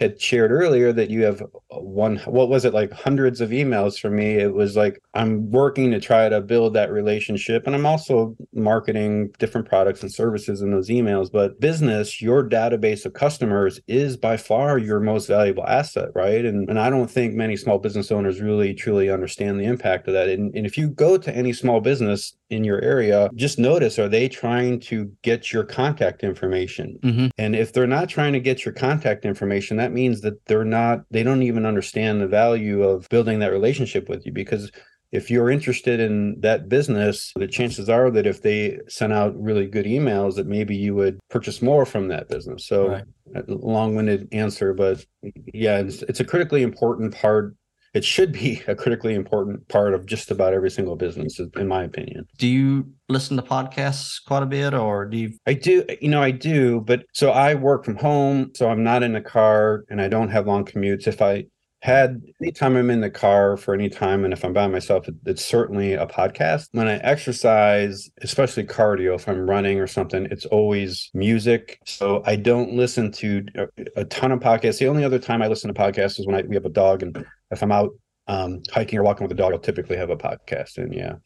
had 0.00 0.20
shared 0.20 0.50
earlier 0.50 0.92
that 0.92 1.10
you 1.10 1.22
have 1.22 1.42
one 1.68 2.16
what 2.26 2.48
was 2.48 2.64
it 2.64 2.74
like 2.74 2.92
hundreds 2.92 3.40
of 3.40 3.50
emails 3.50 3.98
from 3.98 4.16
me? 4.16 4.34
It 4.34 4.52
was 4.52 4.76
like 4.76 5.00
i'm 5.14 5.50
working 5.50 5.90
to 5.92 6.00
try 6.00 6.28
to 6.28 6.40
build 6.40 6.74
that 6.74 6.90
relationship 6.90 7.66
and 7.66 7.74
i'm 7.74 7.86
also 7.86 8.36
marketing 8.52 9.30
different 9.38 9.68
products 9.68 10.02
and 10.02 10.12
services 10.12 10.60
in 10.60 10.72
those 10.72 10.88
emails 10.88 11.30
but 11.30 11.60
business 11.60 12.20
your 12.20 12.48
database 12.48 13.04
of 13.06 13.12
customers 13.12 13.80
is 13.86 14.16
by 14.16 14.36
far 14.36 14.78
your 14.78 14.98
most 15.00 15.26
valuable 15.26 15.66
asset 15.66 16.08
right? 16.14 16.44
And, 16.44 16.68
and 16.68 16.78
i 16.78 16.90
don't 16.90 17.10
think 17.10 17.34
many 17.34 17.56
small 17.56 17.78
business 17.78 18.10
owners 18.10 18.40
really 18.40 18.74
truly 18.74 19.10
understand 19.10 19.60
the 19.60 19.64
impact 19.64 20.08
of 20.08 20.14
that. 20.14 20.28
And, 20.28 20.54
and 20.54 20.66
if 20.66 20.76
you 20.76 20.88
go 20.88 21.16
to 21.16 21.34
any 21.34 21.52
small 21.52 21.80
business 21.80 22.34
in 22.50 22.64
your 22.64 22.82
area 22.82 23.30
just 23.34 23.58
notice 23.58 23.98
are 23.98 24.08
they 24.08 24.28
trying 24.28 24.80
to 24.80 25.10
get 25.22 25.52
your 25.52 25.64
contact 25.64 26.24
information? 26.24 26.98
Mm-hmm. 27.02 27.26
and 27.38 27.54
if 27.54 27.72
they're 27.72 27.86
not 27.86 28.08
trying 28.08 28.32
to 28.32 28.40
get 28.40 28.64
your 28.64 28.74
contact 28.74 29.24
information 29.24 29.76
that 29.84 29.92
means 29.92 30.22
that 30.22 30.46
they're 30.46 30.64
not 30.64 31.04
they 31.10 31.22
don't 31.22 31.42
even 31.42 31.66
understand 31.66 32.20
the 32.20 32.26
value 32.26 32.82
of 32.82 33.06
building 33.10 33.40
that 33.40 33.52
relationship 33.52 34.08
with 34.08 34.24
you 34.24 34.32
because 34.32 34.72
if 35.12 35.30
you're 35.30 35.50
interested 35.50 36.00
in 36.00 36.40
that 36.40 36.68
business, 36.68 37.32
the 37.36 37.46
chances 37.46 37.88
are 37.88 38.10
that 38.10 38.26
if 38.26 38.42
they 38.42 38.80
sent 38.88 39.12
out 39.12 39.40
really 39.40 39.66
good 39.66 39.86
emails, 39.86 40.34
that 40.34 40.48
maybe 40.48 40.74
you 40.74 40.92
would 40.96 41.20
purchase 41.30 41.62
more 41.62 41.86
from 41.86 42.08
that 42.08 42.28
business. 42.28 42.66
So, 42.66 42.88
right. 42.88 43.48
long-winded 43.48 44.30
answer, 44.32 44.74
but 44.74 45.06
yeah, 45.52 45.78
it's, 45.78 46.02
it's 46.02 46.18
a 46.18 46.24
critically 46.24 46.62
important 46.62 47.14
part 47.14 47.54
it 47.94 48.04
should 48.04 48.32
be 48.32 48.62
a 48.68 48.74
critically 48.74 49.14
important 49.14 49.66
part 49.68 49.94
of 49.94 50.06
just 50.06 50.30
about 50.30 50.52
every 50.52 50.70
single 50.70 50.96
business, 50.96 51.40
in 51.56 51.68
my 51.68 51.84
opinion. 51.84 52.26
Do 52.36 52.46
you 52.46 52.92
listen 53.08 53.36
to 53.36 53.42
podcasts 53.42 54.22
quite 54.26 54.42
a 54.42 54.46
bit, 54.46 54.74
or 54.74 55.06
do 55.06 55.16
you? 55.16 55.32
I 55.46 55.54
do, 55.54 55.84
you 56.00 56.08
know, 56.08 56.22
I 56.22 56.32
do, 56.32 56.80
but 56.80 57.04
so 57.12 57.30
I 57.30 57.54
work 57.54 57.84
from 57.84 57.96
home, 57.96 58.50
so 58.54 58.68
I'm 58.68 58.82
not 58.82 59.02
in 59.02 59.12
the 59.12 59.20
car 59.20 59.84
and 59.88 60.00
I 60.00 60.08
don't 60.08 60.28
have 60.28 60.46
long 60.46 60.64
commutes. 60.64 61.06
If 61.06 61.22
I 61.22 61.44
had 61.84 62.22
anytime 62.40 62.78
I'm 62.78 62.88
in 62.88 63.02
the 63.02 63.10
car 63.10 63.58
for 63.58 63.74
any 63.74 63.90
time, 63.90 64.24
and 64.24 64.32
if 64.32 64.42
I'm 64.42 64.54
by 64.54 64.66
myself, 64.68 65.06
it, 65.06 65.16
it's 65.26 65.44
certainly 65.44 65.92
a 65.92 66.06
podcast. 66.06 66.68
When 66.72 66.88
I 66.88 66.96
exercise, 66.96 68.08
especially 68.22 68.64
cardio, 68.64 69.14
if 69.14 69.28
I'm 69.28 69.48
running 69.48 69.78
or 69.78 69.86
something, 69.86 70.26
it's 70.30 70.46
always 70.46 71.10
music. 71.12 71.78
So 71.84 72.22
I 72.24 72.36
don't 72.36 72.72
listen 72.72 73.12
to 73.12 73.44
a, 73.54 73.66
a 73.96 74.04
ton 74.06 74.32
of 74.32 74.40
podcasts. 74.40 74.78
The 74.78 74.88
only 74.88 75.04
other 75.04 75.18
time 75.18 75.42
I 75.42 75.46
listen 75.46 75.72
to 75.72 75.78
podcasts 75.78 76.18
is 76.18 76.26
when 76.26 76.36
I, 76.36 76.40
we 76.40 76.54
have 76.54 76.64
a 76.64 76.70
dog, 76.70 77.02
and 77.02 77.22
if 77.50 77.62
I'm 77.62 77.70
out 77.70 77.90
um, 78.28 78.62
hiking 78.72 78.98
or 78.98 79.02
walking 79.02 79.24
with 79.24 79.32
a 79.32 79.34
dog, 79.34 79.52
I'll 79.52 79.58
typically 79.58 79.98
have 79.98 80.08
a 80.08 80.16
podcast. 80.16 80.78
And 80.78 80.94
yeah, 80.94 81.16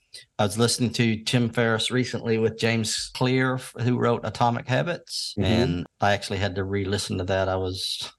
I 0.40 0.42
was 0.42 0.58
listening 0.58 0.90
to 0.94 1.22
Tim 1.22 1.50
Ferriss 1.50 1.92
recently 1.92 2.36
with 2.36 2.58
James 2.58 3.12
Clear, 3.14 3.60
who 3.80 3.96
wrote 3.96 4.22
Atomic 4.24 4.66
Habits, 4.66 5.36
mm-hmm. 5.38 5.44
and 5.44 5.86
I 6.00 6.14
actually 6.14 6.38
had 6.38 6.56
to 6.56 6.64
re-listen 6.64 7.18
to 7.18 7.24
that. 7.24 7.48
I 7.48 7.54
was 7.54 8.12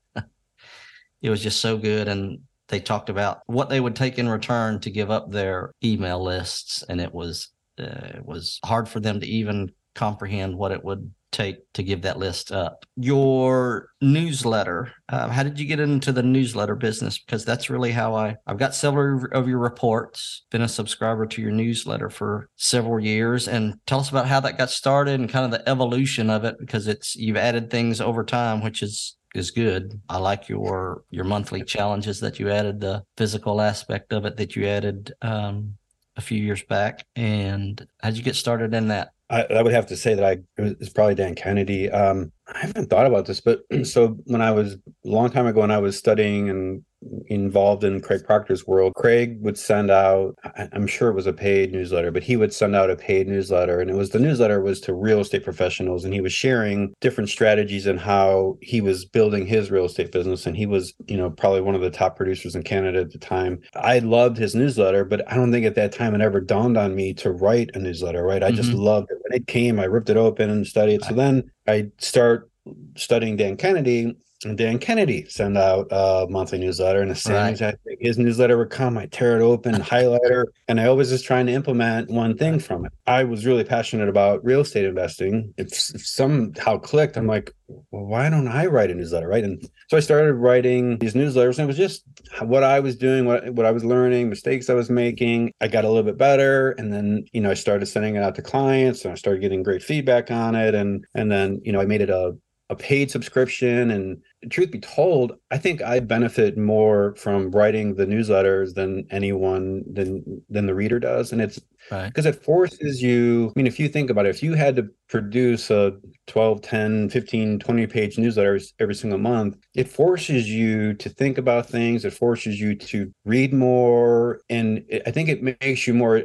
it 1.22 1.30
was 1.30 1.44
just 1.44 1.62
so 1.62 1.78
good. 1.78 2.08
And 2.08 2.40
they 2.68 2.80
talked 2.80 3.10
about 3.10 3.42
what 3.48 3.70
they 3.70 3.80
would 3.80 3.96
take 3.96 4.20
in 4.20 4.30
return 4.30 4.80
to 4.82 4.92
give 4.92 5.10
up 5.10 5.32
their 5.32 5.72
email 5.84 6.24
lists, 6.24 6.84
and 6.88 7.02
it 7.02 7.14
was 7.14 7.50
uh, 7.80 8.16
it 8.16 8.26
was 8.26 8.60
hard 8.64 8.88
for 8.88 9.00
them 9.00 9.20
to 9.20 9.26
even 9.26 9.72
comprehend 9.96 10.56
what 10.56 10.72
it 10.72 10.84
would 10.84 11.12
take 11.32 11.58
to 11.74 11.84
give 11.84 12.02
that 12.02 12.18
list 12.18 12.52
up. 12.52 12.86
Your 12.96 13.90
newsletter, 14.02 14.92
um, 15.10 15.30
how 15.30 15.44
did 15.44 15.60
you 15.60 15.66
get 15.66 15.80
into 15.80 16.12
the 16.12 16.24
newsletter 16.24 16.76
business? 16.76 17.20
Because 17.20 17.46
that's 17.46 17.70
really 17.70 17.92
how 17.92 18.16
I, 18.16 18.36
I've 18.48 18.58
got 18.58 18.74
several 18.74 19.26
of 19.32 19.48
your 19.48 19.60
reports, 19.60 20.46
been 20.50 20.64
a 20.64 20.68
subscriber 20.68 21.28
to 21.28 21.42
your 21.42 21.52
newsletter 21.52 22.10
for 22.10 22.50
several 22.56 23.00
years. 23.00 23.48
And 23.48 23.76
tell 23.86 24.00
us 24.00 24.10
about 24.10 24.28
how 24.28 24.40
that 24.40 24.58
got 24.58 24.72
started 24.72 25.20
and 25.20 25.30
kind 25.30 25.46
of 25.46 25.52
the 25.52 25.70
evolution 25.70 26.32
of 26.32 26.46
it, 26.46 26.58
because 26.60 26.88
it's, 26.88 27.16
you've 27.16 27.38
added 27.38 27.70
things 27.70 28.02
over 28.02 28.24
time, 28.24 28.64
which 28.64 28.82
is 28.82 29.16
is 29.36 29.52
good. 29.52 30.00
I 30.10 30.18
like 30.18 30.50
your 30.50 31.04
your 31.10 31.26
monthly 31.26 31.64
challenges 31.64 32.20
that 32.22 32.40
you 32.40 32.50
added, 32.50 32.82
the 32.82 33.04
physical 33.18 33.62
aspect 33.62 34.14
of 34.14 34.26
it 34.26 34.38
that 34.38 34.56
you 34.56 34.68
added 34.68 35.14
um, 35.22 35.76
a 36.16 36.22
few 36.22 36.42
years 36.42 36.64
back. 36.64 37.06
And 37.16 37.86
how'd 38.02 38.16
you 38.16 38.24
get 38.24 38.36
started 38.36 38.74
in 38.74 38.88
that? 38.90 39.12
I, 39.30 39.44
I 39.44 39.62
would 39.62 39.74
have 39.74 39.88
to 39.88 39.98
say 39.98 40.16
that 40.16 40.26
I 40.26 40.40
it's 40.58 40.90
probably 40.90 41.16
Dan 41.16 41.36
Kennedy. 41.36 41.90
Um, 41.92 42.32
I 42.48 42.60
haven't 42.60 42.90
thought 42.90 43.06
about 43.06 43.26
this, 43.26 43.42
but 43.42 43.62
so 43.84 44.18
when 44.26 44.42
I 44.42 44.52
was 44.52 44.74
a 44.74 44.80
long 45.04 45.30
time 45.30 45.48
ago 45.48 45.62
when 45.62 45.72
I 45.72 45.78
was 45.78 45.98
studying 45.98 46.50
and 46.50 46.84
involved 47.28 47.84
in 47.84 48.02
Craig 48.02 48.24
Proctor's 48.26 48.68
world, 48.68 48.94
Craig 48.96 49.38
would 49.42 49.58
send 49.58 49.90
out, 49.90 50.36
I'm 50.74 50.88
sure 50.88 51.10
it 51.10 51.16
was 51.16 51.28
a 51.28 51.34
paid 51.34 51.72
newsletter, 51.72 52.12
but 52.12 52.24
he 52.24 52.36
would 52.36 52.54
send 52.54 52.76
out 52.76 52.90
a 52.90 52.96
paid 52.96 53.28
newsletter. 53.28 53.80
And 53.80 53.90
it 53.90 53.96
was 53.96 54.10
the 54.10 54.20
newsletter 54.20 54.62
was 54.62 54.82
to 54.82 54.94
real 54.94 55.22
estate 55.22 55.44
professionals. 55.44 56.04
And 56.04 56.14
he 56.14 56.22
was 56.22 56.34
sharing 56.34 56.94
different 57.00 57.30
strategies 57.30 57.86
and 57.86 58.00
how 58.00 58.58
he 58.62 58.82
was 58.82 59.06
building 59.06 59.46
his 59.46 59.72
real 59.72 59.86
estate 59.86 60.12
business. 60.12 60.46
And 60.46 60.58
he 60.58 60.66
was, 60.66 60.94
you 61.08 61.18
know, 61.18 61.30
probably 61.30 61.62
one 61.62 61.76
of 61.76 61.82
the 61.82 61.90
top 61.90 62.18
producers 62.18 62.56
in 62.56 62.64
Canada 62.64 63.00
at 63.00 63.12
the 63.12 63.20
time. 63.20 63.62
I 63.76 64.00
loved 64.00 64.38
his 64.38 64.56
newsletter, 64.56 65.06
but 65.06 65.30
I 65.32 65.36
don't 65.36 65.52
think 65.52 65.66
at 65.66 65.76
that 65.76 65.94
time 65.94 66.16
it 66.16 66.22
ever 66.22 66.42
dawned 66.42 66.78
on 66.78 66.96
me 66.96 67.14
to 67.16 67.32
write 67.32 67.70
a 67.76 67.80
newsletter, 67.80 68.24
right? 68.24 68.44
I 68.44 68.48
mm-hmm. 68.48 68.58
just 68.58 68.74
loved 68.74 69.10
it. 69.12 69.18
When 69.24 69.40
it 69.40 69.48
came, 69.48 69.80
I 69.80 69.86
ripped 69.86 70.10
it 70.10 70.18
open 70.18 70.50
and 70.50 70.68
studied. 70.68 71.04
So 71.04 71.14
then 71.14 71.50
I 71.68 71.92
start 71.98 72.50
studying 72.96 73.38
Dan 73.38 73.56
Kennedy 73.58 74.16
and 74.46 74.58
Dan 74.58 74.80
Kennedy 74.80 75.26
send 75.28 75.58
out 75.58 75.88
a 75.92 76.26
monthly 76.30 76.60
newsletter, 76.60 77.02
and 77.02 77.12
as 77.12 77.24
soon 77.24 77.36
as 77.36 77.62
his 78.00 78.18
newsletter 78.18 78.58
would 78.58 78.70
come, 78.70 78.98
I 78.98 79.08
tear 79.08 79.40
it 79.40 79.44
open, 79.44 79.74
highlighter, 79.76 80.46
and 80.68 80.80
I 80.80 80.86
always 80.86 81.10
just 81.10 81.26
trying 81.26 81.46
to 81.48 81.52
implement 81.52 82.10
one 82.10 82.38
thing 82.38 82.60
from 82.60 82.86
it. 82.86 82.94
I 83.08 83.24
was 83.24 83.46
really 83.46 83.64
passionate 83.64 84.08
about 84.08 84.44
real 84.44 84.62
estate 84.62 84.86
investing. 84.86 85.54
If, 85.58 85.68
if 85.68 86.06
somehow 86.06 86.78
clicked, 86.78 87.18
I'm 87.18 87.28
like, 87.28 87.54
well, 87.68 88.06
why 88.06 88.30
don't 88.30 88.48
I 88.48 88.66
write 88.66 88.92
a 88.92 88.96
newsletter, 88.96 89.28
right? 89.28 89.44
And 89.44 89.62
so 89.90 89.98
I 89.98 90.00
started 90.00 90.34
writing 90.34 90.98
these 91.00 91.14
newsletters, 91.14 91.60
and 91.60 91.66
it 91.66 91.68
was 91.68 91.78
just 91.78 92.04
what 92.42 92.64
I 92.64 92.80
was 92.80 92.96
doing, 92.96 93.26
what 93.26 93.54
what 93.54 93.66
I 93.66 93.72
was 93.72 93.84
learning, 93.84 94.30
mistakes 94.30 94.70
I 94.70 94.74
was 94.74 94.90
making. 94.90 95.54
I 95.60 95.68
got 95.68 95.86
a 95.86 95.88
little 95.88 96.04
bit 96.04 96.18
better, 96.18 96.72
and 96.72 96.94
then 96.94 97.26
you 97.34 97.42
know 97.42 97.52
I 97.52 97.56
started 97.56 97.86
sending 97.88 98.16
it 98.16 98.24
out 98.24 98.36
to 98.36 98.42
clients, 98.42 99.04
and 99.04 99.12
I 99.12 99.16
started 99.16 99.42
getting 99.42 99.64
great 99.64 99.84
feedback 99.84 100.32
on 100.32 100.56
it, 100.56 100.74
and 100.76 101.06
and 101.14 101.32
then 101.32 101.62
you 101.64 101.72
know 101.72 101.82
I 101.82 101.86
made 101.86 102.02
it 102.02 102.10
a 102.10 102.38
a 102.70 102.76
paid 102.76 103.10
subscription 103.10 103.92
and 103.92 104.22
truth 104.52 104.70
be 104.72 104.80
told 104.80 105.34
i 105.50 105.58
think 105.58 105.82
i 105.82 106.00
benefit 106.00 106.58
more 106.58 107.16
from 107.16 107.50
writing 107.52 107.96
the 107.96 108.06
newsletters 108.06 108.74
than 108.76 109.06
anyone 109.10 109.84
than 109.92 110.24
than 110.50 110.66
the 110.66 110.74
reader 110.74 111.00
does 111.00 111.32
and 111.32 111.42
it's 111.42 111.60
because 111.90 112.26
right. 112.26 112.36
it 112.36 112.44
forces 112.44 113.02
you 113.02 113.48
i 113.48 113.60
mean 113.60 113.68
if 113.68 113.80
you 113.80 113.90
think 113.90 114.10
about 114.10 114.26
it 114.26 114.30
if 114.30 114.44
you 114.44 114.54
had 114.54 114.76
to 114.76 114.88
produce 115.10 115.72
a 115.72 115.94
12 116.28 116.62
10 116.62 117.10
15 117.10 117.60
20 117.60 117.88
page 117.88 118.18
newsletters 118.18 118.74
every 118.80 118.96
single 118.96 119.20
month 119.20 119.58
it 119.74 119.90
forces 119.90 120.48
you 120.48 120.94
to 120.94 121.10
think 121.10 121.38
about 121.38 121.68
things 121.68 122.06
it 122.06 122.14
forces 122.14 122.62
you 122.62 122.76
to 122.76 123.12
read 123.26 123.52
more 123.52 124.42
and 124.50 124.86
it, 124.90 125.02
i 125.08 125.12
think 125.12 125.28
it 125.28 125.42
makes 125.42 125.88
you 125.88 125.94
more 125.94 126.24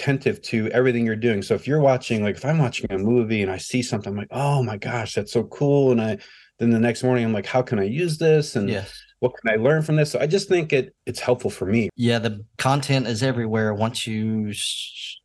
attentive 0.00 0.40
to 0.40 0.68
everything 0.68 1.04
you're 1.04 1.16
doing. 1.16 1.42
So 1.42 1.54
if 1.54 1.66
you're 1.66 1.80
watching, 1.80 2.22
like 2.22 2.36
if 2.36 2.44
I'm 2.44 2.58
watching 2.58 2.90
a 2.90 2.98
movie 2.98 3.42
and 3.42 3.50
I 3.50 3.58
see 3.58 3.82
something, 3.82 4.12
I'm 4.12 4.16
like, 4.16 4.28
oh 4.30 4.62
my 4.62 4.78
gosh, 4.78 5.14
that's 5.14 5.32
so 5.32 5.44
cool. 5.44 5.92
And 5.92 6.00
I 6.00 6.18
then 6.58 6.70
the 6.70 6.78
next 6.78 7.02
morning 7.02 7.24
I'm 7.24 7.32
like, 7.32 7.46
how 7.46 7.62
can 7.62 7.78
I 7.78 7.84
use 7.84 8.18
this? 8.18 8.56
And 8.56 8.68
yes. 8.68 8.98
what 9.20 9.32
can 9.36 9.52
I 9.52 9.62
learn 9.62 9.82
from 9.82 9.96
this? 9.96 10.10
So 10.10 10.18
I 10.18 10.26
just 10.26 10.48
think 10.48 10.72
it 10.72 10.94
it's 11.06 11.20
helpful 11.20 11.50
for 11.50 11.66
me. 11.66 11.90
Yeah, 11.96 12.18
the 12.18 12.44
content 12.58 13.06
is 13.06 13.22
everywhere 13.22 13.74
once 13.74 14.06
you 14.06 14.52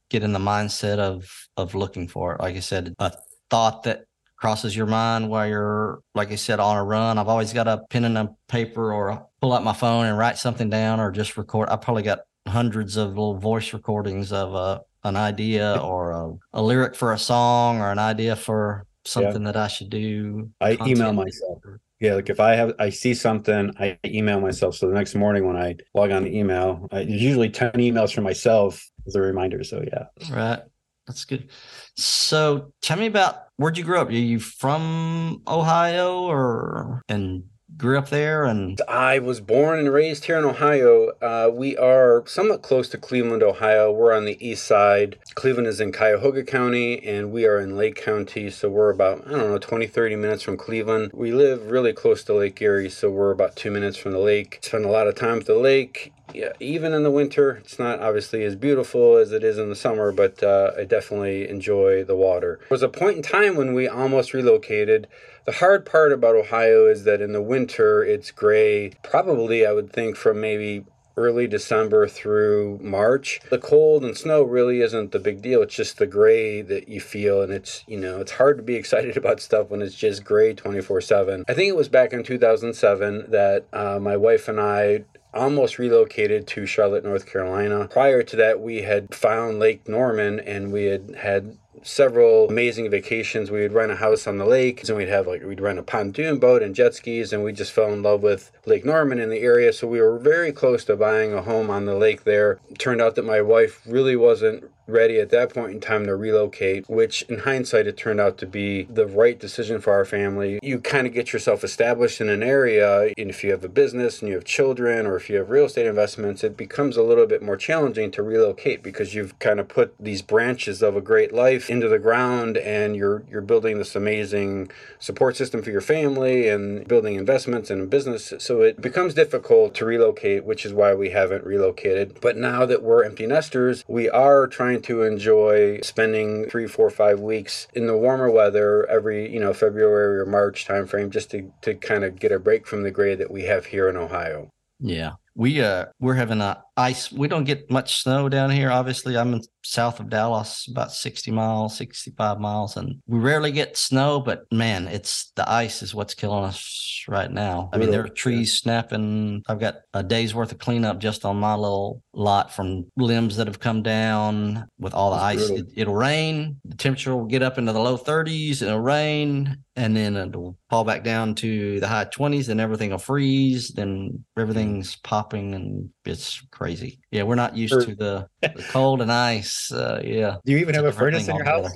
get 0.09 0.23
in 0.23 0.33
the 0.33 0.39
mindset 0.39 0.99
of 0.99 1.29
of 1.55 1.73
looking 1.73 2.07
for 2.07 2.35
it. 2.35 2.41
Like 2.41 2.55
I 2.55 2.61
said, 2.61 2.93
a 2.99 3.13
thought 3.49 3.83
that 3.83 4.05
crosses 4.37 4.75
your 4.75 4.87
mind 4.87 5.29
while 5.29 5.47
you're 5.47 6.01
like 6.13 6.31
I 6.31 6.35
said 6.35 6.59
on 6.59 6.75
a 6.75 6.83
run. 6.83 7.17
I've 7.17 7.29
always 7.29 7.53
got 7.53 7.69
a 7.69 7.81
pen 7.89 8.03
and 8.03 8.17
a 8.17 8.29
paper 8.49 8.91
or 8.93 9.25
pull 9.41 9.53
out 9.53 9.63
my 9.63 9.73
phone 9.73 10.05
and 10.05 10.17
write 10.17 10.37
something 10.37 10.69
down 10.69 10.99
or 10.99 11.11
just 11.11 11.37
record. 11.37 11.69
I 11.69 11.77
probably 11.77 12.03
got 12.03 12.19
hundreds 12.47 12.97
of 12.97 13.09
little 13.09 13.37
voice 13.37 13.73
recordings 13.73 14.31
of 14.31 14.53
a 14.53 14.81
an 15.03 15.15
idea 15.15 15.79
or 15.83 16.11
a, 16.11 16.33
a 16.53 16.61
lyric 16.61 16.95
for 16.95 17.13
a 17.13 17.17
song 17.17 17.79
or 17.79 17.91
an 17.91 17.99
idea 17.99 18.35
for 18.35 18.87
something 19.05 19.43
yeah. 19.43 19.51
that 19.51 19.57
I 19.57 19.67
should 19.67 19.89
do. 19.89 20.49
I 20.59 20.77
email 20.85 21.13
myself. 21.13 21.59
Yeah, 21.99 22.15
like 22.15 22.29
if 22.29 22.39
I 22.39 22.55
have 22.55 22.73
I 22.79 22.89
see 22.89 23.13
something, 23.13 23.71
I 23.79 23.97
email 24.03 24.41
myself. 24.41 24.75
So 24.75 24.87
the 24.87 24.93
next 24.93 25.15
morning 25.15 25.45
when 25.45 25.57
I 25.57 25.75
log 25.93 26.11
on 26.11 26.23
to 26.23 26.35
email, 26.35 26.87
I 26.91 27.01
usually 27.01 27.49
ten 27.49 27.71
emails 27.73 28.13
for 28.13 28.21
myself 28.21 28.85
as 29.07 29.15
a 29.15 29.21
reminder. 29.21 29.63
So 29.63 29.83
yeah. 29.85 30.05
Right. 30.29 30.59
That's 31.07 31.23
good. 31.23 31.49
So 31.95 32.73
tell 32.81 32.97
me 32.97 33.05
about 33.05 33.43
where'd 33.57 33.77
you 33.77 33.83
grow 33.83 34.01
up? 34.01 34.09
Are 34.09 34.13
you 34.13 34.39
from 34.39 35.43
Ohio 35.47 36.23
or 36.23 37.01
and 37.07 37.43
grew 37.77 37.97
up 37.97 38.09
there 38.09 38.45
and 38.45 38.79
i 38.87 39.19
was 39.19 39.41
born 39.41 39.79
and 39.79 39.91
raised 39.91 40.25
here 40.25 40.37
in 40.37 40.45
ohio. 40.45 41.09
Uh, 41.21 41.49
we 41.51 41.75
are 41.77 42.23
somewhat 42.25 42.61
close 42.61 42.87
to 42.89 42.97
cleveland 42.97 43.43
ohio. 43.43 43.91
We're 43.91 44.13
on 44.13 44.25
the 44.25 44.37
east 44.45 44.65
side. 44.65 45.17
Cleveland 45.35 45.67
is 45.67 45.81
in 45.81 45.91
cuyahoga 45.91 46.43
county 46.43 47.03
and 47.05 47.31
we 47.31 47.45
are 47.45 47.59
in 47.59 47.75
lake 47.75 48.01
county 48.01 48.49
so 48.49 48.69
we're 48.69 48.89
about 48.89 49.27
i 49.27 49.31
don't 49.31 49.51
know 49.51 49.57
20 49.57 49.87
30 49.87 50.15
minutes 50.15 50.43
from 50.43 50.57
cleveland. 50.57 51.11
We 51.13 51.33
live 51.33 51.69
really 51.69 51.93
close 51.93 52.23
to 52.25 52.33
lake 52.33 52.61
erie 52.61 52.89
so 52.89 53.09
we're 53.09 53.31
about 53.31 53.55
two 53.55 53.71
minutes 53.71 53.97
from 53.97 54.13
the 54.13 54.19
lake. 54.19 54.59
Spend 54.61 54.85
a 54.85 54.89
lot 54.89 55.07
of 55.07 55.15
time 55.15 55.39
at 55.39 55.45
the 55.45 55.55
lake. 55.55 56.13
Yeah, 56.33 56.53
even 56.59 56.93
in 56.93 57.03
the 57.03 57.11
winter, 57.11 57.51
it's 57.51 57.79
not 57.79 57.99
obviously 57.99 58.43
as 58.43 58.55
beautiful 58.55 59.15
as 59.15 59.31
it 59.31 59.43
is 59.43 59.57
in 59.57 59.69
the 59.69 59.75
summer, 59.75 60.11
but 60.11 60.41
uh, 60.43 60.71
I 60.77 60.83
definitely 60.83 61.47
enjoy 61.47 62.03
the 62.03 62.15
water. 62.15 62.57
There 62.61 62.67
was 62.71 62.83
a 62.83 62.89
point 62.89 63.17
in 63.17 63.23
time 63.23 63.55
when 63.55 63.73
we 63.73 63.87
almost 63.87 64.33
relocated. 64.33 65.07
The 65.45 65.51
hard 65.51 65.85
part 65.85 66.11
about 66.11 66.35
Ohio 66.35 66.87
is 66.87 67.03
that 67.03 67.21
in 67.21 67.31
the 67.31 67.41
winter 67.41 68.03
it's 68.03 68.31
gray, 68.31 68.93
probably 69.03 69.65
I 69.65 69.73
would 69.73 69.93
think 69.93 70.15
from 70.15 70.41
maybe 70.41 70.85
early 71.17 71.45
December 71.45 72.07
through 72.07 72.79
March. 72.81 73.39
The 73.49 73.59
cold 73.59 74.03
and 74.03 74.17
snow 74.17 74.41
really 74.41 74.81
isn't 74.81 75.11
the 75.11 75.19
big 75.19 75.43
deal. 75.43 75.61
It's 75.61 75.75
just 75.75 75.97
the 75.97 76.07
gray 76.07 76.61
that 76.61 76.89
you 76.89 76.99
feel 76.99 77.43
and 77.43 77.53
it's, 77.53 77.83
you 77.87 77.97
know, 77.97 78.19
it's 78.19 78.33
hard 78.33 78.57
to 78.57 78.63
be 78.63 78.75
excited 78.81 79.17
about 79.17 79.39
stuff 79.39 79.69
when 79.69 79.83
it's 79.83 79.95
just 79.95 80.23
gray 80.23 80.55
24/7. 80.55 81.43
I 81.47 81.53
think 81.53 81.69
it 81.69 81.75
was 81.75 81.89
back 81.89 82.11
in 82.11 82.23
2007 82.23 83.29
that 83.29 83.65
uh, 83.71 83.99
my 83.99 84.17
wife 84.17 84.47
and 84.47 84.59
I 84.59 85.05
almost 85.31 85.77
relocated 85.77 86.47
to 86.47 86.65
Charlotte, 86.65 87.03
North 87.03 87.25
Carolina. 87.25 87.87
Prior 87.91 88.23
to 88.23 88.35
that, 88.37 88.61
we 88.61 88.81
had 88.81 89.13
found 89.13 89.59
Lake 89.59 89.87
Norman 89.87 90.39
and 90.39 90.71
we 90.71 90.85
had 90.85 91.15
had 91.15 91.57
several 91.83 92.49
amazing 92.49 92.89
vacations. 92.89 93.51
We 93.51 93.61
would 93.61 93.73
rent 93.73 93.91
a 93.91 93.95
house 93.95 94.27
on 94.27 94.37
the 94.37 94.45
lake, 94.45 94.87
and 94.87 94.97
we'd 94.97 95.09
have 95.09 95.27
like 95.27 95.43
we'd 95.43 95.61
rent 95.61 95.79
a 95.79 95.83
pontoon 95.83 96.39
boat 96.39 96.63
and 96.63 96.75
jet 96.75 96.95
skis, 96.95 97.33
and 97.33 97.43
we 97.43 97.53
just 97.53 97.71
fell 97.71 97.91
in 97.91 98.01
love 98.01 98.23
with 98.23 98.51
Lake 98.65 98.85
Norman 98.85 99.19
in 99.19 99.29
the 99.29 99.39
area. 99.39 99.73
So 99.73 99.87
we 99.87 100.01
were 100.01 100.17
very 100.17 100.51
close 100.51 100.85
to 100.85 100.95
buying 100.95 101.33
a 101.33 101.41
home 101.41 101.69
on 101.69 101.85
the 101.85 101.95
lake 101.95 102.23
there. 102.23 102.59
It 102.69 102.79
turned 102.79 103.01
out 103.01 103.15
that 103.15 103.25
my 103.25 103.41
wife 103.41 103.81
really 103.85 104.15
wasn't 104.15 104.69
ready 104.87 105.19
at 105.19 105.29
that 105.31 105.53
point 105.53 105.71
in 105.71 105.79
time 105.79 106.05
to 106.05 106.15
relocate, 106.15 106.87
which 106.89 107.23
in 107.23 107.39
hindsight 107.39 107.87
it 107.87 107.97
turned 107.97 108.19
out 108.19 108.37
to 108.37 108.45
be 108.45 108.83
the 108.83 109.07
right 109.07 109.39
decision 109.39 109.81
for 109.81 109.93
our 109.93 110.05
family. 110.05 110.59
You 110.61 110.79
kind 110.79 111.07
of 111.07 111.13
get 111.13 111.33
yourself 111.33 111.63
established 111.63 112.21
in 112.21 112.29
an 112.29 112.43
area, 112.43 113.13
and 113.17 113.29
if 113.29 113.43
you 113.43 113.51
have 113.51 113.63
a 113.63 113.69
business 113.69 114.19
and 114.19 114.29
you 114.29 114.35
have 114.35 114.45
children 114.45 115.05
or 115.05 115.15
if 115.15 115.29
you 115.29 115.37
have 115.37 115.49
real 115.49 115.65
estate 115.65 115.87
investments, 115.87 116.43
it 116.43 116.55
becomes 116.55 116.97
a 116.97 117.03
little 117.03 117.25
bit 117.25 117.41
more 117.41 117.57
challenging 117.57 118.11
to 118.11 118.23
relocate 118.23 118.83
because 118.83 119.15
you've 119.15 119.37
kind 119.39 119.59
of 119.59 119.67
put 119.67 119.95
these 119.99 120.21
branches 120.21 120.81
of 120.81 120.95
a 120.95 121.01
great 121.01 121.33
life 121.33 121.64
into 121.69 121.87
the 121.87 121.99
ground 121.99 122.57
and 122.57 122.95
you're 122.95 123.23
you're 123.29 123.41
building 123.41 123.77
this 123.77 123.95
amazing 123.95 124.69
support 124.99 125.35
system 125.35 125.61
for 125.61 125.71
your 125.71 125.81
family 125.81 126.47
and 126.49 126.87
building 126.87 127.15
investments 127.15 127.69
and 127.69 127.89
business. 127.89 128.33
So 128.39 128.61
it 128.61 128.81
becomes 128.81 129.13
difficult 129.13 129.75
to 129.75 129.85
relocate, 129.85 130.45
which 130.45 130.65
is 130.65 130.73
why 130.73 130.93
we 130.93 131.11
haven't 131.11 131.45
relocated. 131.45 132.19
But 132.21 132.37
now 132.37 132.65
that 132.65 132.83
we're 132.83 133.03
empty 133.03 133.27
nesters, 133.27 133.83
we 133.87 134.09
are 134.09 134.47
trying 134.47 134.81
to 134.83 135.03
enjoy 135.03 135.79
spending 135.81 136.49
three, 136.49 136.67
four, 136.67 136.89
five 136.89 137.19
weeks 137.19 137.67
in 137.73 137.87
the 137.87 137.97
warmer 137.97 138.29
weather 138.29 138.85
every, 138.87 139.31
you 139.31 139.39
know, 139.39 139.53
February 139.53 140.19
or 140.19 140.25
March 140.25 140.67
timeframe 140.67 141.09
just 141.09 141.31
to, 141.31 141.51
to 141.61 141.75
kind 141.75 142.03
of 142.03 142.19
get 142.19 142.31
a 142.31 142.39
break 142.39 142.67
from 142.67 142.83
the 142.83 142.91
gray 142.91 143.15
that 143.15 143.31
we 143.31 143.43
have 143.43 143.67
here 143.67 143.87
in 143.89 143.95
Ohio. 143.95 144.49
Yeah. 144.79 145.13
We 145.35 145.61
uh 145.61 145.85
we're 145.99 146.15
having 146.15 146.41
a 146.41 146.64
ice. 146.77 147.11
We 147.11 147.27
don't 147.27 147.43
get 147.43 147.69
much 147.71 148.01
snow 148.01 148.29
down 148.29 148.49
here. 148.49 148.71
Obviously, 148.71 149.17
I'm 149.17 149.33
in 149.33 149.41
south 149.63 149.99
of 149.99 150.09
Dallas, 150.09 150.67
about 150.69 150.91
60 150.91 151.31
miles, 151.31 151.77
65 151.77 152.39
miles, 152.39 152.77
and 152.77 153.01
we 153.07 153.19
rarely 153.19 153.51
get 153.51 153.77
snow. 153.77 154.19
But 154.19 154.45
man, 154.51 154.87
it's 154.87 155.31
the 155.35 155.49
ice 155.49 155.81
is 155.81 155.95
what's 155.95 156.13
killing 156.13 156.43
us 156.43 157.03
right 157.07 157.31
now. 157.31 157.69
I 157.73 157.77
mean, 157.77 157.91
there 157.91 158.03
are 158.03 158.09
trees 158.09 158.57
snapping. 158.57 159.43
I've 159.47 159.59
got 159.59 159.75
a 159.93 160.03
day's 160.03 160.35
worth 160.35 160.51
of 160.51 160.59
cleanup 160.59 160.99
just 160.99 161.25
on 161.25 161.37
my 161.37 161.55
little 161.55 162.01
lot 162.13 162.53
from 162.53 162.85
limbs 162.97 163.37
that 163.37 163.47
have 163.47 163.59
come 163.59 163.83
down 163.83 164.67
with 164.79 164.93
all 164.93 165.11
the 165.11 165.17
That's 165.17 165.43
ice. 165.43 165.59
It, 165.59 165.67
it'll 165.75 165.95
rain. 165.95 166.59
The 166.65 166.77
temperature 166.77 167.15
will 167.15 167.25
get 167.25 167.43
up 167.43 167.57
into 167.57 167.73
the 167.73 167.79
low 167.79 167.97
30s. 167.97 168.61
and 168.61 168.69
It'll 168.69 168.79
rain, 168.79 169.57
and 169.75 169.95
then 169.95 170.15
it'll 170.15 170.57
fall 170.69 170.83
back 170.83 171.03
down 171.03 171.35
to 171.35 171.79
the 171.79 171.87
high 171.87 172.05
20s. 172.05 172.47
Then 172.47 172.59
everything 172.59 172.91
will 172.91 172.97
freeze. 172.97 173.69
Then 173.69 174.09
hmm. 174.35 174.41
everything's 174.41 174.95
popping, 174.97 175.53
and 175.53 175.89
it's 176.05 176.41
crazy. 176.51 176.99
Yeah, 177.11 177.23
we're 177.23 177.35
not 177.35 177.55
used 177.55 177.87
to 177.87 177.95
the, 177.95 178.27
the 178.41 178.65
cold 178.69 179.01
and 179.01 179.11
ice. 179.11 179.71
Uh, 179.71 180.01
yeah. 180.03 180.37
Do 180.45 180.51
you 180.51 180.59
even 180.59 180.75
have 180.75 180.85
a 180.85 180.91
furnace 180.91 181.27
in 181.27 181.35
your 181.35 181.45
house? 181.45 181.71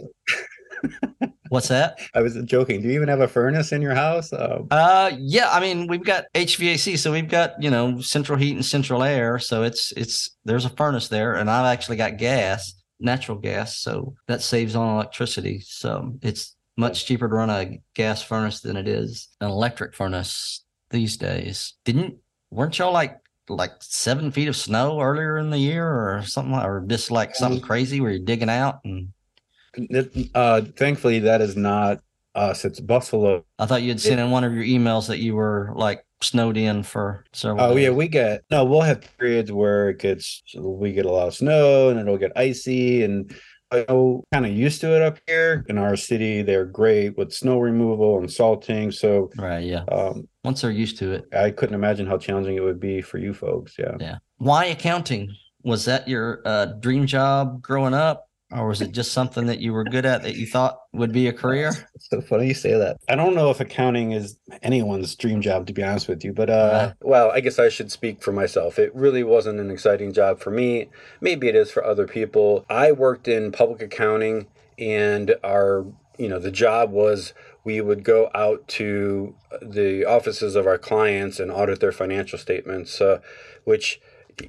What's 1.49 1.67
that? 1.69 1.99
I 2.13 2.21
was 2.21 2.35
joking. 2.45 2.81
Do 2.81 2.87
you 2.87 2.93
even 2.93 3.09
have 3.09 3.21
a 3.21 3.27
furnace 3.27 3.71
in 3.71 3.81
your 3.81 3.95
house? 3.95 4.31
Um, 4.31 4.67
uh, 4.71 5.11
yeah. 5.17 5.49
I 5.51 5.59
mean, 5.59 5.87
we've 5.87 6.03
got 6.03 6.25
HVAC, 6.35 6.97
so 6.97 7.11
we've 7.11 7.27
got 7.27 7.61
you 7.61 7.69
know 7.69 7.99
central 8.01 8.37
heat 8.37 8.55
and 8.55 8.65
central 8.65 9.03
air. 9.03 9.39
So 9.39 9.63
it's 9.63 9.91
it's 9.93 10.37
there's 10.45 10.65
a 10.65 10.69
furnace 10.69 11.07
there, 11.07 11.35
and 11.35 11.49
I've 11.49 11.65
actually 11.65 11.97
got 11.97 12.17
gas, 12.17 12.73
natural 12.99 13.37
gas, 13.37 13.77
so 13.77 14.13
that 14.27 14.41
saves 14.41 14.75
on 14.75 14.95
electricity. 14.95 15.59
So 15.61 16.13
it's 16.21 16.55
much 16.77 17.05
cheaper 17.05 17.27
to 17.27 17.35
run 17.35 17.49
a 17.49 17.79
gas 17.93 18.23
furnace 18.23 18.61
than 18.61 18.77
it 18.77 18.87
is 18.87 19.27
an 19.41 19.49
electric 19.49 19.93
furnace 19.95 20.63
these 20.91 21.17
days. 21.17 21.73
Didn't 21.83 22.17
weren't 22.51 22.77
y'all 22.77 22.93
like 22.93 23.17
like 23.49 23.71
seven 23.79 24.31
feet 24.31 24.47
of 24.47 24.55
snow 24.55 25.01
earlier 25.01 25.37
in 25.37 25.49
the 25.49 25.57
year 25.57 25.87
or 25.87 26.23
something 26.23 26.53
or 26.53 26.83
just 26.87 27.11
like 27.11 27.35
something 27.35 27.61
crazy 27.61 27.99
where 27.99 28.11
you're 28.11 28.19
digging 28.19 28.49
out 28.49 28.79
and 28.83 29.09
uh 30.35 30.61
thankfully 30.75 31.19
that 31.19 31.41
is 31.41 31.55
not 31.55 31.99
us 32.35 32.65
it's 32.65 32.79
buffalo 32.79 33.43
i 33.57 33.65
thought 33.65 33.81
you'd 33.81 33.99
sent 33.99 34.19
in 34.19 34.31
one 34.31 34.43
of 34.43 34.53
your 34.53 34.63
emails 34.63 35.07
that 35.07 35.19
you 35.19 35.35
were 35.35 35.71
like 35.75 36.05
snowed 36.21 36.57
in 36.57 36.83
for 36.83 37.25
several 37.33 37.65
oh 37.65 37.75
days. 37.75 37.85
yeah 37.85 37.89
we 37.89 38.07
get 38.07 38.43
no 38.51 38.63
we'll 38.63 38.81
have 38.81 39.01
periods 39.17 39.51
where 39.51 39.89
it 39.89 39.99
gets 39.99 40.43
we 40.57 40.91
get 40.91 41.05
a 41.05 41.11
lot 41.11 41.27
of 41.27 41.35
snow 41.35 41.89
and 41.89 41.99
it'll 41.99 42.17
get 42.17 42.31
icy 42.35 43.03
and 43.03 43.33
Know 43.71 44.23
kind 44.33 44.45
of 44.45 44.51
used 44.51 44.81
to 44.81 44.95
it 44.95 45.01
up 45.01 45.19
here 45.27 45.65
in 45.69 45.77
our 45.77 45.95
city. 45.95 46.41
They're 46.41 46.65
great 46.65 47.17
with 47.17 47.33
snow 47.33 47.59
removal 47.59 48.17
and 48.17 48.31
salting. 48.31 48.91
So 48.91 49.29
right, 49.37 49.63
yeah. 49.63 49.83
Um, 49.91 50.27
Once 50.43 50.61
they're 50.61 50.71
used 50.71 50.97
to 50.99 51.11
it, 51.11 51.25
I 51.33 51.51
couldn't 51.51 51.75
imagine 51.75 52.07
how 52.07 52.17
challenging 52.17 52.55
it 52.55 52.61
would 52.61 52.79
be 52.79 53.01
for 53.01 53.17
you 53.17 53.33
folks. 53.33 53.75
Yeah, 53.77 53.95
yeah. 53.99 54.17
Why 54.37 54.65
accounting? 54.65 55.35
Was 55.63 55.85
that 55.85 56.07
your 56.07 56.41
uh, 56.45 56.67
dream 56.79 57.05
job 57.05 57.61
growing 57.61 57.93
up? 57.93 58.28
Or 58.51 58.67
was 58.67 58.81
it 58.81 58.91
just 58.91 59.13
something 59.13 59.45
that 59.45 59.59
you 59.59 59.73
were 59.73 59.83
good 59.83 60.05
at 60.05 60.23
that 60.23 60.35
you 60.35 60.47
thought 60.47 60.81
would 60.91 61.11
be 61.11 61.27
a 61.27 61.33
career? 61.33 61.71
It's 61.93 62.09
so 62.09 62.21
funny 62.21 62.47
you 62.47 62.53
say 62.53 62.77
that. 62.77 62.97
I 63.07 63.15
don't 63.15 63.35
know 63.35 63.51
if 63.51 63.59
accounting 63.59 64.11
is 64.11 64.37
anyone's 64.63 65.15
dream 65.15 65.41
job, 65.41 65.67
to 65.67 65.73
be 65.73 65.83
honest 65.83 66.07
with 66.07 66.23
you. 66.23 66.33
But 66.33 66.49
uh, 66.49 66.53
uh, 66.53 66.93
well, 67.01 67.31
I 67.31 67.41
guess 67.41 67.59
I 67.59 67.69
should 67.69 67.91
speak 67.91 68.23
for 68.23 68.31
myself. 68.31 68.79
It 68.79 68.93
really 68.95 69.23
wasn't 69.23 69.59
an 69.59 69.69
exciting 69.69 70.13
job 70.13 70.39
for 70.39 70.49
me. 70.49 70.89
Maybe 71.21 71.47
it 71.47 71.55
is 71.55 71.71
for 71.71 71.85
other 71.85 72.07
people. 72.07 72.65
I 72.69 72.91
worked 72.91 73.27
in 73.27 73.51
public 73.51 73.81
accounting, 73.81 74.47
and 74.79 75.35
our 75.43 75.85
you 76.17 76.27
know 76.27 76.39
the 76.39 76.51
job 76.51 76.91
was 76.91 77.33
we 77.63 77.81
would 77.81 78.03
go 78.03 78.31
out 78.33 78.67
to 78.67 79.35
the 79.61 80.05
offices 80.05 80.55
of 80.55 80.65
our 80.65 80.77
clients 80.79 81.39
and 81.39 81.51
audit 81.51 81.81
their 81.81 81.91
financial 81.91 82.39
statements, 82.39 82.99
uh, 82.99 83.19
which 83.63 84.01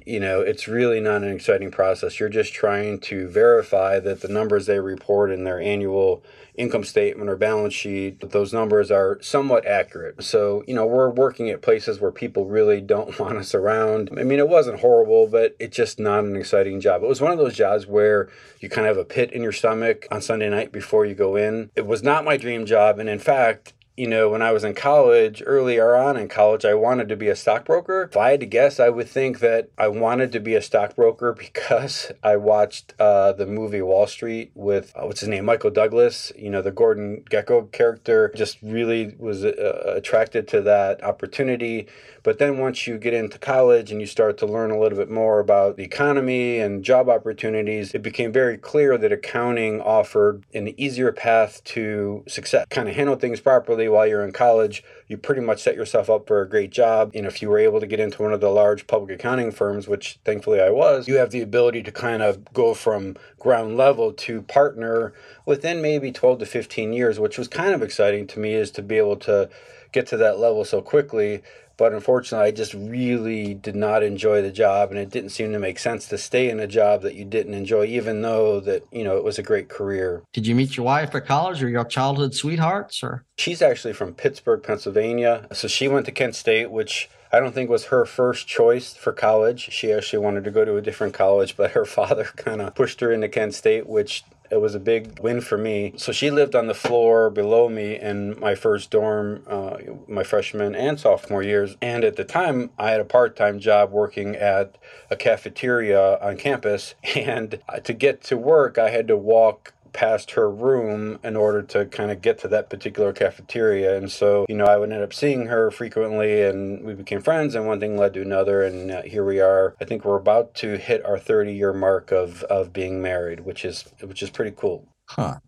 you 0.05 0.19
know, 0.19 0.41
it's 0.41 0.67
really 0.67 0.99
not 0.99 1.23
an 1.23 1.31
exciting 1.31 1.71
process. 1.71 2.19
You're 2.19 2.29
just 2.29 2.53
trying 2.53 2.99
to 3.01 3.27
verify 3.27 3.99
that 3.99 4.21
the 4.21 4.27
numbers 4.27 4.65
they 4.65 4.79
report 4.79 5.31
in 5.31 5.43
their 5.43 5.59
annual 5.59 6.23
income 6.55 6.83
statement 6.83 7.29
or 7.29 7.35
balance 7.35 7.73
sheet, 7.73 8.19
that 8.19 8.31
those 8.31 8.53
numbers 8.53 8.91
are 8.91 9.17
somewhat 9.21 9.65
accurate. 9.65 10.21
So, 10.23 10.63
you 10.67 10.73
know, 10.73 10.85
we're 10.85 11.09
working 11.09 11.49
at 11.49 11.61
places 11.61 11.99
where 11.99 12.11
people 12.11 12.45
really 12.45 12.81
don't 12.81 13.17
want 13.19 13.37
us 13.37 13.55
around. 13.55 14.09
I 14.17 14.23
mean, 14.23 14.39
it 14.39 14.49
wasn't 14.49 14.79
horrible, 14.81 15.27
but 15.27 15.55
it's 15.59 15.75
just 15.75 15.99
not 15.99 16.23
an 16.23 16.35
exciting 16.35 16.81
job. 16.81 17.03
It 17.03 17.07
was 17.07 17.21
one 17.21 17.31
of 17.31 17.37
those 17.37 17.55
jobs 17.55 17.87
where 17.87 18.29
you 18.59 18.69
kind 18.69 18.87
of 18.87 18.95
have 18.95 19.05
a 19.05 19.07
pit 19.07 19.31
in 19.31 19.43
your 19.43 19.51
stomach 19.51 20.07
on 20.11 20.21
Sunday 20.21 20.49
night 20.49 20.71
before 20.71 21.05
you 21.05 21.15
go 21.15 21.35
in. 21.35 21.71
It 21.75 21.87
was 21.87 22.03
not 22.03 22.25
my 22.25 22.37
dream 22.37 22.65
job. 22.65 22.99
And 22.99 23.09
in 23.09 23.19
fact, 23.19 23.73
you 23.97 24.07
know, 24.07 24.29
when 24.29 24.41
I 24.41 24.51
was 24.51 24.63
in 24.63 24.73
college, 24.73 25.43
earlier 25.45 25.95
on 25.95 26.15
in 26.15 26.29
college, 26.29 26.63
I 26.63 26.73
wanted 26.73 27.09
to 27.09 27.15
be 27.17 27.27
a 27.27 27.35
stockbroker. 27.35 28.03
If 28.03 28.15
I 28.15 28.31
had 28.31 28.39
to 28.39 28.45
guess, 28.45 28.79
I 28.79 28.89
would 28.89 29.09
think 29.09 29.39
that 29.39 29.69
I 29.77 29.89
wanted 29.89 30.31
to 30.31 30.39
be 30.39 30.55
a 30.55 30.61
stockbroker 30.61 31.33
because 31.37 32.11
I 32.23 32.37
watched 32.37 32.93
uh, 32.99 33.33
the 33.33 33.45
movie 33.45 33.81
Wall 33.81 34.07
Street 34.07 34.51
with, 34.55 34.93
uh, 34.95 35.05
what's 35.05 35.19
his 35.19 35.29
name, 35.29 35.45
Michael 35.45 35.71
Douglas. 35.71 36.31
You 36.37 36.49
know, 36.49 36.61
the 36.61 36.71
Gordon 36.71 37.23
Gekko 37.29 37.71
character 37.71 38.31
just 38.35 38.57
really 38.61 39.13
was 39.19 39.43
uh, 39.43 39.93
attracted 39.95 40.47
to 40.49 40.61
that 40.61 41.03
opportunity. 41.03 41.87
But 42.23 42.39
then 42.39 42.59
once 42.59 42.85
you 42.85 42.97
get 42.97 43.13
into 43.13 43.39
college 43.39 43.91
and 43.91 43.99
you 43.99 44.07
start 44.07 44.37
to 44.39 44.45
learn 44.45 44.71
a 44.71 44.79
little 44.79 44.97
bit 44.97 45.09
more 45.09 45.39
about 45.39 45.75
the 45.75 45.83
economy 45.83 46.59
and 46.59 46.83
job 46.83 47.09
opportunities, 47.09 47.93
it 47.93 48.03
became 48.03 48.31
very 48.31 48.57
clear 48.57 48.97
that 48.97 49.11
accounting 49.11 49.81
offered 49.81 50.45
an 50.53 50.79
easier 50.79 51.11
path 51.11 51.63
to 51.63 52.23
success. 52.27 52.67
Kind 52.69 52.87
of 52.87 52.95
handle 52.95 53.15
things 53.15 53.39
properly 53.39 53.80
while 53.87 54.07
you're 54.07 54.23
in 54.23 54.31
college, 54.31 54.83
you 55.07 55.17
pretty 55.17 55.41
much 55.41 55.61
set 55.61 55.75
yourself 55.75 56.09
up 56.09 56.27
for 56.27 56.41
a 56.41 56.49
great 56.49 56.71
job. 56.71 57.11
And 57.13 57.25
if 57.25 57.41
you 57.41 57.49
were 57.49 57.59
able 57.59 57.79
to 57.79 57.87
get 57.87 57.99
into 57.99 58.21
one 58.21 58.33
of 58.33 58.41
the 58.41 58.49
large 58.49 58.87
public 58.87 59.11
accounting 59.11 59.51
firms, 59.51 59.87
which 59.87 60.19
thankfully 60.25 60.61
I 60.61 60.69
was, 60.69 61.07
you 61.07 61.15
have 61.17 61.31
the 61.31 61.41
ability 61.41 61.83
to 61.83 61.91
kind 61.91 62.21
of 62.21 62.53
go 62.53 62.73
from 62.73 63.17
ground 63.39 63.77
level 63.77 64.13
to 64.13 64.41
partner 64.43 65.13
within 65.45 65.81
maybe 65.81 66.11
12 66.11 66.39
to 66.39 66.45
15 66.45 66.93
years, 66.93 67.19
which 67.19 67.37
was 67.37 67.47
kind 67.47 67.73
of 67.73 67.81
exciting 67.81 68.27
to 68.27 68.39
me 68.39 68.53
is 68.53 68.71
to 68.71 68.81
be 68.81 68.97
able 68.97 69.17
to 69.17 69.49
get 69.91 70.07
to 70.07 70.17
that 70.17 70.39
level 70.39 70.63
so 70.63 70.81
quickly 70.81 71.41
but 71.77 71.93
unfortunately 71.93 72.47
i 72.47 72.51
just 72.51 72.73
really 72.73 73.53
did 73.53 73.75
not 73.75 74.03
enjoy 74.03 74.41
the 74.41 74.51
job 74.51 74.89
and 74.89 74.99
it 74.99 75.09
didn't 75.09 75.29
seem 75.29 75.51
to 75.51 75.59
make 75.59 75.79
sense 75.79 76.07
to 76.07 76.17
stay 76.17 76.49
in 76.49 76.59
a 76.59 76.67
job 76.67 77.01
that 77.01 77.15
you 77.15 77.25
didn't 77.25 77.53
enjoy 77.53 77.85
even 77.85 78.21
though 78.21 78.59
that 78.59 78.83
you 78.91 79.03
know 79.03 79.17
it 79.17 79.23
was 79.23 79.39
a 79.39 79.43
great 79.43 79.69
career. 79.69 80.23
Did 80.33 80.47
you 80.47 80.55
meet 80.55 80.77
your 80.77 80.85
wife 80.85 81.13
at 81.15 81.25
college 81.25 81.61
or 81.61 81.69
your 81.69 81.85
childhood 81.85 82.33
sweethearts 82.33 83.03
or? 83.03 83.25
She's 83.37 83.61
actually 83.61 83.93
from 83.93 84.13
pittsburgh 84.13 84.63
pennsylvania. 84.63 85.47
So 85.53 85.67
she 85.67 85.87
went 85.87 86.05
to 86.05 86.11
kent 86.11 86.35
state 86.35 86.71
which 86.71 87.09
I 87.33 87.39
don't 87.39 87.53
think 87.53 87.69
was 87.69 87.85
her 87.85 88.05
first 88.05 88.47
choice 88.47 88.93
for 88.93 89.13
college. 89.13 89.69
She 89.71 89.93
actually 89.93 90.19
wanted 90.19 90.43
to 90.43 90.51
go 90.51 90.65
to 90.65 90.75
a 90.75 90.81
different 90.81 91.13
college, 91.13 91.55
but 91.55 91.71
her 91.71 91.85
father 91.97 92.25
kind 92.35 92.61
of 92.61 92.75
pushed 92.75 92.99
her 92.99 93.11
into 93.11 93.29
Kent 93.29 93.53
State, 93.53 93.87
which 93.87 94.23
it 94.51 94.59
was 94.59 94.75
a 94.75 94.79
big 94.79 95.19
win 95.21 95.39
for 95.39 95.57
me. 95.57 95.93
So 95.95 96.11
she 96.11 96.29
lived 96.29 96.55
on 96.55 96.67
the 96.67 96.73
floor 96.73 97.29
below 97.29 97.69
me 97.69 97.97
in 97.97 98.37
my 98.39 98.53
first 98.53 98.91
dorm, 98.91 99.43
uh, 99.47 99.77
my 100.07 100.23
freshman 100.23 100.75
and 100.75 100.99
sophomore 100.99 101.41
years. 101.41 101.77
And 101.81 102.03
at 102.03 102.17
the 102.17 102.25
time, 102.25 102.71
I 102.77 102.91
had 102.91 102.99
a 102.99 103.05
part 103.05 103.37
time 103.37 103.59
job 103.59 103.91
working 103.91 104.35
at 104.35 104.77
a 105.09 105.15
cafeteria 105.15 106.19
on 106.19 106.37
campus. 106.37 106.95
And 107.21 107.59
to 107.83 107.93
get 107.93 108.23
to 108.23 108.37
work, 108.37 108.77
I 108.79 108.89
had 108.89 109.07
to 109.07 109.15
walk 109.15 109.73
past 109.93 110.31
her 110.31 110.49
room 110.49 111.19
in 111.23 111.35
order 111.35 111.61
to 111.61 111.85
kind 111.85 112.11
of 112.11 112.21
get 112.21 112.37
to 112.39 112.47
that 112.47 112.69
particular 112.69 113.13
cafeteria. 113.13 113.97
And 113.97 114.11
so, 114.11 114.45
you 114.47 114.55
know, 114.55 114.65
I 114.65 114.77
would 114.77 114.91
end 114.91 115.03
up 115.03 115.13
seeing 115.13 115.47
her 115.47 115.71
frequently 115.71 116.41
and 116.43 116.83
we 116.83 116.93
became 116.93 117.21
friends 117.21 117.55
and 117.55 117.67
one 117.67 117.79
thing 117.79 117.97
led 117.97 118.13
to 118.13 118.21
another. 118.21 118.63
And 118.63 118.91
uh, 118.91 119.01
here 119.03 119.25
we 119.25 119.39
are. 119.39 119.75
I 119.81 119.85
think 119.85 120.05
we're 120.05 120.17
about 120.17 120.55
to 120.55 120.77
hit 120.77 121.05
our 121.05 121.19
30 121.19 121.53
year 121.53 121.73
mark 121.73 122.11
of, 122.11 122.43
of 122.43 122.73
being 122.73 123.01
married, 123.01 123.41
which 123.41 123.65
is, 123.65 123.85
which 124.01 124.23
is 124.23 124.29
pretty 124.29 124.55
cool. 124.55 124.87
Huh. 125.11 125.39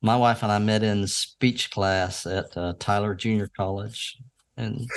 my 0.00 0.16
wife 0.16 0.42
and 0.42 0.50
I 0.50 0.58
met 0.58 0.82
in 0.82 1.06
speech 1.06 1.70
class 1.70 2.24
at 2.24 2.56
uh, 2.56 2.72
Tyler 2.78 3.14
Junior 3.14 3.50
College, 3.54 4.16
and 4.56 4.88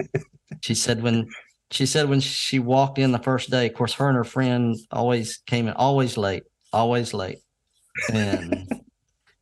she 0.60 0.74
said 0.74 1.00
when 1.00 1.28
she 1.70 1.86
said 1.86 2.08
when 2.08 2.20
she 2.20 2.58
walked 2.58 2.98
in 2.98 3.12
the 3.12 3.18
first 3.18 3.50
day, 3.50 3.66
of 3.68 3.74
course, 3.74 3.94
her 3.94 4.08
and 4.08 4.16
her 4.16 4.24
friend 4.24 4.76
always 4.90 5.38
came 5.46 5.68
in 5.68 5.74
always 5.74 6.16
late, 6.16 6.42
always 6.72 7.14
late, 7.14 7.38
and 8.12 8.68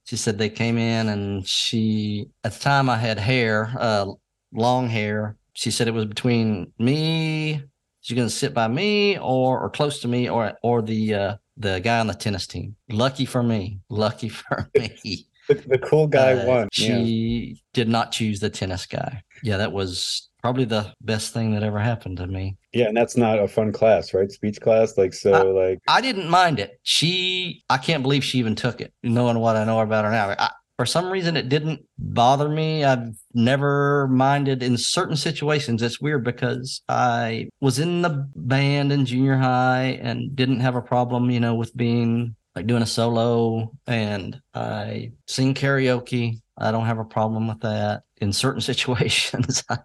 she 0.05 0.17
said 0.17 0.39
they 0.39 0.49
came 0.51 0.79
in 0.79 1.09
and 1.09 1.47
she 1.47 2.29
at 2.45 2.53
the 2.55 2.61
time 2.61 2.89
I 2.89 2.97
had 2.97 3.19
hair, 3.19 3.73
uh, 3.79 4.07
long 4.53 4.89
hair. 4.89 5.37
She 5.53 5.71
said 5.71 5.89
it 5.89 5.95
was 5.95 6.07
between 6.07 6.73
me. 6.79 7.63
She's 8.01 8.17
going 8.17 8.29
to 8.29 8.35
sit 8.35 8.55
by 8.55 8.69
me 8.69 9.19
or 9.19 9.61
or 9.61 9.71
close 9.71 10.01
to 10.01 10.09
me 10.09 10.29
or 10.31 10.55
or 10.63 10.83
the 10.83 11.15
uh, 11.15 11.37
the 11.57 11.81
guy 11.81 11.99
on 12.01 12.07
the 12.07 12.15
tennis 12.15 12.47
team. 12.47 12.77
Lucky 12.89 13.25
for 13.27 13.43
me. 13.43 13.81
Lucky 13.91 14.29
for 14.41 14.71
me. 14.75 15.27
The, 15.49 15.55
the 15.55 15.79
cool 15.79 16.07
guy 16.07 16.33
Uh, 16.35 16.47
won. 16.47 16.69
She 16.73 16.87
yeah. 16.93 17.55
did 17.75 17.89
not 17.89 18.13
choose 18.13 18.41
the 18.41 18.51
tennis 18.51 18.87
guy. 18.87 19.23
Yeah, 19.43 19.57
that 19.59 19.73
was 19.73 20.28
probably 20.41 20.65
the 20.65 20.93
best 21.01 21.33
thing 21.33 21.53
that 21.55 21.63
ever 21.63 21.79
happened 21.79 22.17
to 22.19 22.27
me. 22.27 22.57
yeah, 22.73 22.87
and 22.87 22.97
that's 22.97 23.17
not 23.17 23.39
a 23.39 23.49
fun 23.49 23.73
class, 23.73 24.15
right? 24.15 24.31
Speech 24.31 24.61
class, 24.61 24.97
like 24.97 25.13
so, 25.15 25.33
I- 25.33 25.43
like 25.43 25.79
I 25.89 26.01
didn't 26.01 26.29
mind 26.31 26.59
it. 26.61 26.79
She, 26.83 27.63
I 27.69 27.79
can't 27.79 28.03
believe 28.03 28.25
she 28.25 28.39
even 28.39 28.55
took 28.55 28.81
it, 28.81 28.93
knowing 29.03 29.39
what 29.39 29.57
I 29.57 29.65
know 29.65 29.81
about 29.81 30.05
her 30.05 30.11
now. 30.11 30.31
I, 30.39 30.51
for 30.77 30.87
some 30.87 31.11
reason, 31.11 31.37
it 31.37 31.49
didn't 31.49 31.81
bother 31.99 32.49
me. 32.49 32.85
I've 32.85 33.09
never 33.35 34.07
minded 34.09 34.63
in 34.63 34.77
certain 34.79 35.17
situations. 35.17 35.83
It's 35.83 36.01
weird 36.01 36.23
because 36.25 36.83
I 36.89 37.49
was 37.61 37.81
in 37.81 38.03
the 38.03 38.29
band 38.37 38.93
in 38.93 39.05
junior 39.05 39.37
high 39.37 39.99
and 40.01 40.37
didn't 40.37 40.61
have 40.61 40.77
a 40.77 40.81
problem, 40.83 41.31
you 41.31 41.41
know, 41.41 41.57
with 41.57 41.77
being 41.77 42.37
like 42.55 42.69
doing 42.69 42.83
a 42.83 42.87
solo 42.87 43.73
and 43.89 44.41
I 44.55 45.11
sing 45.27 45.55
karaoke. 45.55 46.41
I 46.57 46.71
don't 46.71 46.87
have 46.87 46.99
a 46.99 47.05
problem 47.05 47.49
with 47.49 47.61
that. 47.61 48.03
In 48.21 48.33
certain 48.33 48.61
situations, 48.73 49.65
I, 49.69 49.79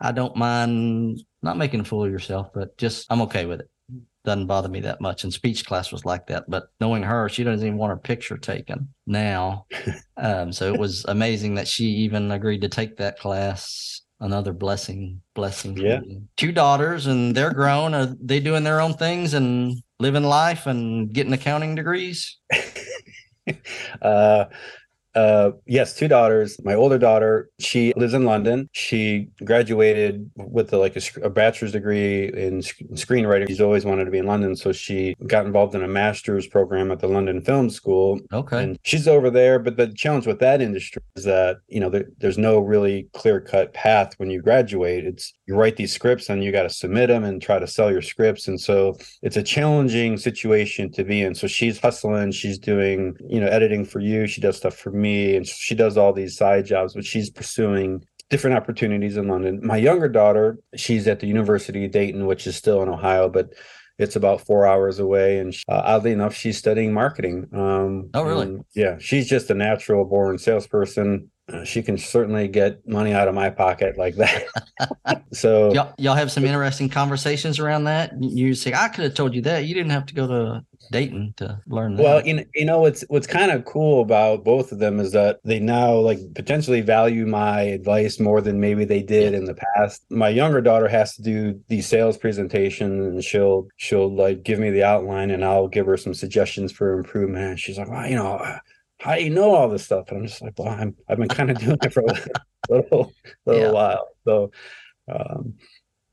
I 0.00 0.12
don't 0.12 0.36
mind 0.36 1.22
not 1.42 1.56
making 1.56 1.80
a 1.80 1.84
fool 1.84 2.04
of 2.04 2.10
yourself, 2.10 2.48
but 2.54 2.76
just 2.76 3.06
I'm 3.10 3.22
okay 3.22 3.46
with 3.46 3.60
it 3.60 3.70
doesn't 4.24 4.46
bother 4.46 4.68
me 4.68 4.80
that 4.80 5.00
much. 5.00 5.22
And 5.22 5.32
speech 5.32 5.66
class 5.66 5.92
was 5.92 6.04
like 6.04 6.26
that. 6.28 6.48
But 6.48 6.68
knowing 6.80 7.02
her, 7.02 7.28
she 7.28 7.44
doesn't 7.44 7.66
even 7.66 7.78
want 7.78 7.90
her 7.90 7.96
picture 7.96 8.38
taken 8.38 8.88
now. 9.06 9.66
um, 10.16 10.52
so 10.52 10.72
it 10.72 10.80
was 10.80 11.04
amazing 11.06 11.54
that 11.56 11.68
she 11.68 11.84
even 11.84 12.30
agreed 12.30 12.62
to 12.62 12.68
take 12.68 12.96
that 12.96 13.18
class. 13.18 14.00
Another 14.20 14.52
blessing, 14.52 15.20
blessing. 15.34 15.76
Yeah. 15.76 16.00
Two 16.36 16.52
daughters, 16.52 17.06
and 17.06 17.34
they're 17.34 17.52
grown. 17.52 17.94
Are 17.94 18.06
they 18.06 18.40
doing 18.40 18.64
their 18.64 18.80
own 18.80 18.94
things 18.94 19.34
and 19.34 19.82
living 19.98 20.22
life 20.22 20.66
and 20.66 21.12
getting 21.12 21.32
accounting 21.32 21.74
degrees? 21.74 22.38
uh 24.02 24.46
uh 25.14 25.52
yes 25.66 25.94
two 25.94 26.08
daughters. 26.08 26.58
My 26.64 26.74
older 26.74 26.98
daughter 26.98 27.50
she 27.60 27.92
lives 27.96 28.14
in 28.14 28.24
london. 28.24 28.68
She 28.72 29.28
graduated 29.44 30.30
with 30.36 30.72
a, 30.72 30.78
like 30.78 30.96
a, 30.96 31.02
a 31.22 31.30
bachelor's 31.30 31.72
degree 31.72 32.32
in 32.32 32.62
sc- 32.62 32.82
screenwriting. 32.92 33.48
She's 33.48 33.60
always 33.60 33.84
wanted 33.84 34.04
to 34.06 34.10
be 34.10 34.18
in 34.18 34.26
london 34.26 34.56
so 34.56 34.72
she 34.72 35.14
got 35.26 35.46
involved 35.46 35.74
in 35.74 35.82
a 35.82 35.88
master's 35.88 36.46
program 36.46 36.90
at 36.90 37.00
the 37.00 37.08
london 37.08 37.40
film 37.42 37.70
school. 37.70 38.20
Okay. 38.32 38.62
and 38.62 38.78
she's 38.82 39.06
over 39.08 39.30
there 39.30 39.58
but 39.58 39.76
the 39.76 39.88
challenge 39.88 40.26
with 40.26 40.40
that 40.40 40.60
industry 40.60 41.02
is 41.16 41.24
that 41.24 41.58
you 41.68 41.80
know 41.80 41.88
there, 41.88 42.06
there's 42.18 42.38
no 42.38 42.58
really 42.58 43.08
clear 43.12 43.40
cut 43.40 43.72
path 43.74 44.14
when 44.18 44.30
you 44.30 44.40
graduate. 44.42 45.04
It's 45.04 45.32
you 45.46 45.54
write 45.54 45.76
these 45.76 45.92
scripts 45.92 46.28
and 46.28 46.42
you 46.42 46.50
got 46.52 46.62
to 46.64 46.70
submit 46.70 47.08
them 47.08 47.24
and 47.24 47.40
try 47.40 47.58
to 47.58 47.66
sell 47.66 47.90
your 47.90 48.02
scripts. 48.02 48.48
And 48.48 48.60
so 48.60 48.96
it's 49.22 49.36
a 49.36 49.42
challenging 49.42 50.16
situation 50.16 50.90
to 50.92 51.04
be 51.04 51.22
in. 51.22 51.34
So 51.34 51.46
she's 51.46 51.78
hustling. 51.78 52.32
She's 52.32 52.58
doing 52.58 53.16
you 53.28 53.40
know 53.40 53.46
editing 53.46 53.84
for 53.84 54.00
you. 54.00 54.26
She 54.26 54.40
does 54.40 54.56
stuff 54.56 54.74
for 54.74 54.90
me 54.90 55.03
and 55.04 55.46
she 55.46 55.74
does 55.74 55.96
all 55.96 56.12
these 56.12 56.36
side 56.36 56.64
jobs 56.66 56.94
but 56.94 57.04
she's 57.04 57.30
pursuing 57.30 58.04
different 58.30 58.56
opportunities 58.56 59.16
in 59.16 59.28
london 59.28 59.60
my 59.62 59.76
younger 59.76 60.08
daughter 60.08 60.58
she's 60.76 61.06
at 61.06 61.20
the 61.20 61.26
university 61.26 61.84
of 61.84 61.90
dayton 61.90 62.26
which 62.26 62.46
is 62.46 62.56
still 62.56 62.82
in 62.82 62.88
ohio 62.88 63.28
but 63.28 63.46
it's 63.98 64.16
about 64.16 64.40
four 64.40 64.66
hours 64.66 64.98
away 64.98 65.38
and 65.38 65.54
uh, 65.68 65.82
oddly 65.84 66.10
enough 66.10 66.34
she's 66.34 66.58
studying 66.58 66.92
marketing 66.92 67.46
um 67.52 68.08
Oh, 68.14 68.22
really? 68.24 68.58
yeah 68.74 68.96
she's 68.98 69.28
just 69.28 69.50
a 69.50 69.54
natural 69.54 70.04
born 70.04 70.38
salesperson 70.38 71.30
Uh, 71.52 71.62
she 71.62 71.82
can 71.82 71.98
certainly 71.98 72.48
get 72.48 72.86
money 72.88 73.12
out 73.12 73.28
of 73.28 73.34
my 73.34 73.50
pocket 73.50 73.98
like 73.98 74.14
that 74.16 74.44
so 75.32 75.72
Y'all, 75.74 75.92
y'all 75.98 76.14
have 76.14 76.32
some 76.32 76.44
interesting 76.44 76.88
conversations 76.88 77.58
around 77.58 77.84
that. 77.84 78.12
You 78.22 78.54
say, 78.54 78.72
I 78.72 78.88
could 78.88 79.04
have 79.04 79.14
told 79.14 79.34
you 79.34 79.42
that. 79.42 79.66
You 79.66 79.74
didn't 79.74 79.90
have 79.90 80.06
to 80.06 80.14
go 80.14 80.26
to 80.26 80.64
Dayton 80.90 81.34
to 81.36 81.60
learn 81.66 81.96
that. 81.96 82.02
Well, 82.02 82.26
you 82.26 82.34
know, 82.34 82.44
you 82.54 82.64
know 82.64 82.80
what's 82.80 83.04
what's 83.08 83.26
kind 83.26 83.50
of 83.50 83.64
cool 83.64 84.02
about 84.02 84.44
both 84.44 84.72
of 84.72 84.78
them 84.78 85.00
is 85.00 85.12
that 85.12 85.40
they 85.44 85.58
now 85.60 85.94
like 85.94 86.18
potentially 86.34 86.80
value 86.80 87.26
my 87.26 87.62
advice 87.62 88.20
more 88.20 88.40
than 88.40 88.60
maybe 88.60 88.84
they 88.84 89.02
did 89.02 89.34
in 89.34 89.44
the 89.44 89.54
past. 89.54 90.04
My 90.10 90.28
younger 90.28 90.60
daughter 90.60 90.88
has 90.88 91.14
to 91.16 91.22
do 91.22 91.60
the 91.68 91.80
sales 91.82 92.16
presentation 92.16 93.02
and 93.02 93.24
she'll 93.24 93.68
she'll 93.76 94.14
like 94.14 94.42
give 94.42 94.58
me 94.58 94.70
the 94.70 94.84
outline 94.84 95.30
and 95.30 95.44
I'll 95.44 95.68
give 95.68 95.86
her 95.86 95.96
some 95.96 96.14
suggestions 96.14 96.72
for 96.72 96.92
improvement. 96.92 97.44
And 97.44 97.60
she's 97.60 97.78
like, 97.78 97.90
well, 97.90 98.08
you 98.08 98.16
know, 98.16 98.58
how 99.04 99.14
do 99.16 99.22
you 99.22 99.30
know 99.30 99.54
all 99.54 99.68
this 99.68 99.84
stuff? 99.84 100.08
And 100.08 100.18
I'm 100.18 100.26
just 100.26 100.40
like, 100.40 100.58
well, 100.58 100.68
I'm 100.68 100.96
I've 101.08 101.18
been 101.18 101.28
kind 101.28 101.50
of 101.50 101.58
doing 101.58 101.76
it 101.82 101.92
for 101.92 102.00
a 102.00 102.14
little 102.72 103.12
little 103.46 103.62
Yeah. 103.62 103.70
while. 103.70 104.08
So 104.24 104.50
um 105.12 105.54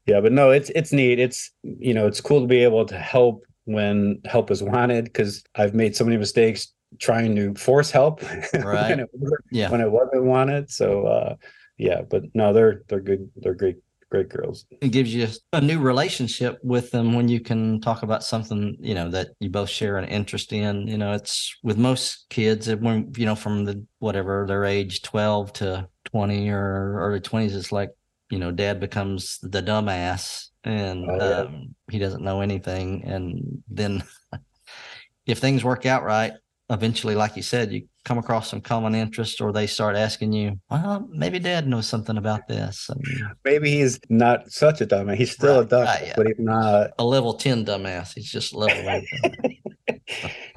yeah, 0.06 0.20
but 0.20 0.32
no, 0.34 0.52
it's 0.52 0.70
it's 0.76 0.92
neat. 0.92 1.18
It's 1.20 1.52
you 1.64 1.94
know, 1.94 2.06
it's 2.08 2.20
cool 2.22 2.42
to 2.42 2.48
be 2.48 2.64
able 2.64 2.86
to 2.86 2.98
help 2.98 3.44
when 3.66 4.20
help 4.26 4.52
is 4.52 4.62
wanted 4.62 5.06
because 5.06 5.44
I've 5.56 5.74
made 5.74 5.96
so 5.96 6.04
many 6.04 6.18
mistakes 6.18 6.74
trying 7.00 7.36
to 7.38 7.54
force 7.56 7.90
help 7.92 8.22
Right. 8.54 8.90
when, 8.90 9.00
it, 9.00 9.10
wasn't- 9.14 9.42
yeah. 9.52 9.70
when 9.72 9.80
it 9.82 9.90
wasn't 9.92 10.24
wanted. 10.26 10.70
So 10.70 11.06
uh 11.08 11.36
yeah, 11.78 12.02
but 12.02 12.24
no, 12.34 12.52
they're 12.52 12.82
they're 12.90 13.00
good. 13.00 13.30
They're 13.38 13.56
great 13.56 13.78
great 14.12 14.30
girls. 14.30 14.66
it 14.82 14.90
gives 14.92 15.14
you 15.16 15.26
a 15.54 15.62
new 15.62 15.80
relationship 15.80 16.60
with 16.64 16.92
them 16.92 17.14
when 17.14 17.30
you 17.30 17.40
can 17.40 17.80
talk 17.80 18.04
about 18.04 18.24
something 18.24 18.76
you 18.80 18.94
know 18.94 19.10
that 19.10 19.30
you 19.40 19.50
both 19.50 19.70
share 19.70 19.98
an 19.98 20.06
interest 20.06 20.52
in 20.52 20.86
you 20.88 20.98
know 20.98 21.14
it's 21.14 21.56
with 21.64 21.78
most 21.78 22.26
kids 22.30 22.68
when 22.76 23.12
you 23.16 23.26
know 23.26 23.36
from 23.36 23.64
the 23.66 23.84
whatever 24.00 24.46
their 24.48 24.66
age 24.66 25.02
12 25.02 25.54
to 25.54 25.88
20 26.06 26.50
or 26.50 26.98
early 27.00 27.22
20s 27.22 27.56
it's 27.56 27.72
like 27.72 27.90
you 28.30 28.38
know 28.38 28.52
dad 28.52 28.80
becomes 28.82 29.40
the 29.42 29.64
dumbass 29.64 30.48
and 30.66 31.10
Oh, 31.10 31.16
yeah. 31.18 31.40
um, 31.48 31.76
he 31.90 31.98
doesn't 31.98 32.24
know 32.24 32.42
anything 32.42 33.04
and 33.06 33.64
then 33.70 34.04
if 35.26 35.40
things 35.40 35.64
work 35.64 35.86
out 35.86 36.04
right 36.04 36.34
eventually 36.70 37.16
like 37.16 37.36
you 37.38 37.44
said 37.44 37.72
you 37.72 37.88
come 38.04 38.18
across 38.18 38.50
some 38.50 38.62
common 38.62 38.96
interest 38.96 39.42
or 39.42 39.52
they 39.52 39.68
start 39.68 39.96
asking 39.96 40.34
you 40.34 40.60
well 40.70 41.08
maybe 41.12 41.38
dad 41.40 41.68
knows 41.68 41.88
something 41.88 42.18
about 42.18 42.48
this 42.48 42.90
and 42.90 43.04
Maybe 43.46 43.72
he's 43.72 44.00
not 44.10 44.50
such 44.52 44.82
a 44.82 44.86
dumbass. 44.86 45.16
He's 45.16 45.32
still 45.32 45.58
Right, 45.62 45.72
a 45.72 45.76
dumbass, 45.76 45.86
right, 45.86 46.08
yeah. 46.08 46.14
but 46.18 46.28
he's 46.28 46.40
not. 46.40 46.92
a 47.00 47.04
level 47.06 47.34
10 47.34 47.66
dumbass. 47.66 48.14
He's 48.16 48.32
just 48.32 48.54
level 48.54 48.84
one. 48.86 49.06
dumbass. 49.24 49.56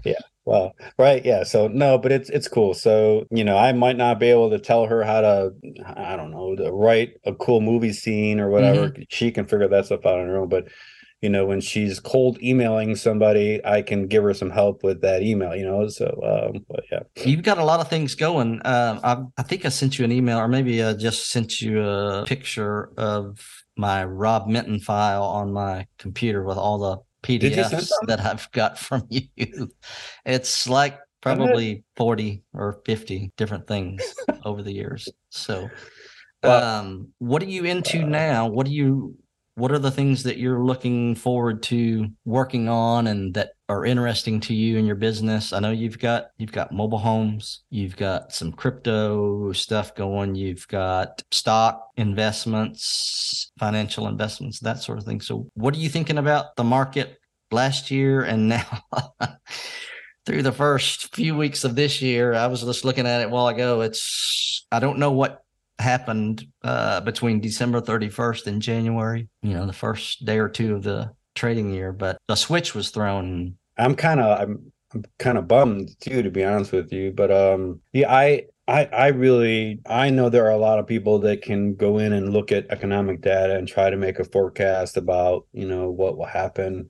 Well, 0.47 0.75
right, 0.99 1.25
yeah. 1.25 1.43
So 1.45 1.69
no, 1.69 1.97
but 1.97 2.13
it's 2.13 2.29
it's 2.29 2.49
cool. 2.49 2.75
So 2.75 3.25
you 3.31 3.45
know, 3.45 3.57
I 3.57 3.73
might 3.73 3.97
not 3.97 4.19
be 4.21 4.27
able 4.27 4.51
to 4.51 4.59
tell 4.59 4.85
her 4.87 5.03
how 5.03 5.23
to, 5.23 5.53
I 5.87 6.17
don't 6.17 6.33
know, 6.33 6.55
to 6.57 6.71
write 6.71 7.15
a 7.25 7.33
cool 7.35 7.63
movie 7.63 7.95
scene 7.95 8.39
or 8.41 8.51
whatever. 8.51 8.91
Mm-hmm. 8.91 9.03
She 9.09 9.31
can 9.31 9.47
figure 9.47 9.69
that 9.69 9.87
stuff 9.87 10.05
out 10.05 10.19
on 10.19 10.27
her 10.27 10.39
own. 10.43 10.51
But 10.51 10.69
you 11.21 11.31
know, 11.31 11.47
when 11.47 11.61
she's 11.61 12.01
cold 12.01 12.43
emailing 12.43 12.97
somebody, 12.97 13.65
I 13.65 13.83
can 13.83 14.07
give 14.07 14.23
her 14.25 14.35
some 14.35 14.51
help 14.51 14.83
with 14.83 15.01
that 15.01 15.23
email. 15.23 15.55
You 15.55 15.65
know, 15.65 15.89
so 15.89 16.07
um, 16.23 16.65
but 16.69 16.85
yeah, 16.91 17.01
You've 17.25 17.43
got 17.43 17.59
a 17.59 17.65
lot 17.65 17.81
of 17.81 17.89
things 17.89 18.15
going. 18.15 18.61
Um, 18.65 19.01
I, 19.03 19.23
I 19.39 19.43
think 19.43 19.65
I 19.65 19.71
sent 19.71 19.99
you 19.99 20.05
an 20.05 20.13
email, 20.13 20.39
or 20.39 20.49
maybe 20.49 20.83
I 20.83 20.93
just 20.95 21.31
sent 21.31 21.61
you 21.61 21.83
a 21.83 22.25
picture 22.27 22.91
of 22.97 23.41
my 23.77 24.05
Rob 24.05 24.47
Minton 24.49 24.81
file 24.81 25.25
on 25.25 25.53
my 25.53 25.87
computer 25.99 26.45
with 26.45 26.59
all 26.59 26.79
the 26.79 26.99
PDFs 27.27 27.91
that 28.07 28.21
I've 28.21 28.51
got 28.53 28.79
from 28.79 29.07
you. 29.09 29.71
It's 30.27 30.69
like 30.69 30.99
probably 31.21 31.85
40 31.97 32.43
or 32.53 32.81
50 32.85 33.33
different 33.37 33.67
things 33.67 34.03
over 34.45 34.63
the 34.63 34.73
years. 34.73 35.09
So, 35.31 35.71
Well, 36.45 36.63
um, 36.63 37.09
what 37.19 37.43
are 37.43 37.47
you 37.47 37.65
into 37.65 38.03
uh, 38.03 38.07
now? 38.07 38.49
What 38.49 38.67
do 38.67 38.73
you, 38.73 39.17
what 39.57 39.71
are 39.71 39.79
the 39.79 39.91
things 39.91 40.25
that 40.25 40.37
you're 40.37 40.65
looking 40.65 41.15
forward 41.15 41.63
to 41.65 42.09
working 42.25 42.69
on 42.69 43.07
and 43.07 43.35
that 43.35 43.53
are 43.69 43.85
interesting 43.85 44.41
to 44.41 44.55
you 44.55 44.79
in 44.79 44.85
your 44.85 44.97
business? 44.97 45.53
I 45.53 45.61
know 45.61 45.71
you've 45.71 45.99
got, 45.99 46.27
you've 46.39 46.53
got 46.53 46.73
mobile 46.73 46.99
homes, 46.99 47.63
you've 47.71 47.97
got 47.97 48.33
some 48.33 48.53
crypto 48.53 49.53
stuff 49.53 49.95
going, 49.95 50.35
you've 50.35 50.67
got 50.67 51.23
stock 51.31 51.89
investments, 51.97 53.53
financial 53.59 54.09
investments, 54.09 54.59
that 54.61 54.81
sort 54.81 54.99
of 54.99 55.05
thing. 55.05 55.21
So 55.21 55.49
what 55.55 55.75
are 55.75 55.79
you 55.79 55.89
thinking 55.89 56.19
about 56.19 56.57
the 56.57 56.65
market 56.65 57.19
last 57.51 57.91
year 57.91 58.23
and 58.23 58.49
now? 58.49 58.83
through 60.27 60.43
the 60.43 60.53
first 60.53 61.15
few 61.15 61.37
weeks 61.37 61.65
of 61.65 61.77
this 61.77 62.01
year. 62.01 62.33
I 62.33 62.47
was 62.47 62.63
just 62.63 62.85
looking 62.85 63.07
at 63.07 63.21
it 63.21 63.31
while 63.31 63.49
ago. 63.49 63.83
It's 63.83 64.67
I 64.73 64.81
don't 64.81 64.99
know 64.99 65.13
what 65.13 65.44
happened 65.79 66.47
uh, 66.63 67.01
between 67.01 67.41
December 67.41 67.81
31st 67.81 68.47
and 68.47 68.63
January. 68.63 69.29
You 69.43 69.55
know, 69.55 69.67
the 69.67 69.73
first 69.73 70.25
day 70.25 70.39
or 70.39 70.49
two 70.49 70.75
of 70.75 70.83
the 70.83 71.13
trading 71.35 71.71
year, 71.71 71.93
but 71.93 72.19
the 72.29 72.37
switch 72.37 72.75
was 72.75 72.91
thrown. 72.91 73.57
I'm 73.77 73.95
kind 73.95 74.21
of 74.21 74.41
I'm 74.41 74.73
I'm 74.95 75.05
kind 75.19 75.39
of 75.39 75.49
bummed 75.49 75.91
too, 76.01 76.23
to 76.23 76.31
be 76.31 76.45
honest 76.45 76.73
with 76.73 76.93
you. 76.93 77.13
But 77.13 77.33
um, 77.33 77.81
yeah, 77.93 78.13
I 78.13 78.45
I, 78.67 78.87
I 78.87 79.07
really 79.09 79.81
I 79.87 80.11
know 80.11 80.29
there 80.29 80.47
are 80.47 80.51
a 80.51 80.57
lot 80.57 80.79
of 80.79 80.87
people 80.87 81.19
that 81.21 81.43
can 81.43 81.75
go 81.75 81.99
in 81.99 82.13
and 82.13 82.33
look 82.33 82.53
at 82.53 82.67
economic 82.71 83.21
data 83.21 83.57
and 83.57 83.69
try 83.69 83.91
to 83.91 83.97
make 83.97 84.19
a 84.19 84.25
forecast 84.25 84.97
about 84.97 85.47
you 85.53 85.67
know 85.67 85.91
what 85.91 86.17
will 86.17 86.27
happen. 86.27 86.89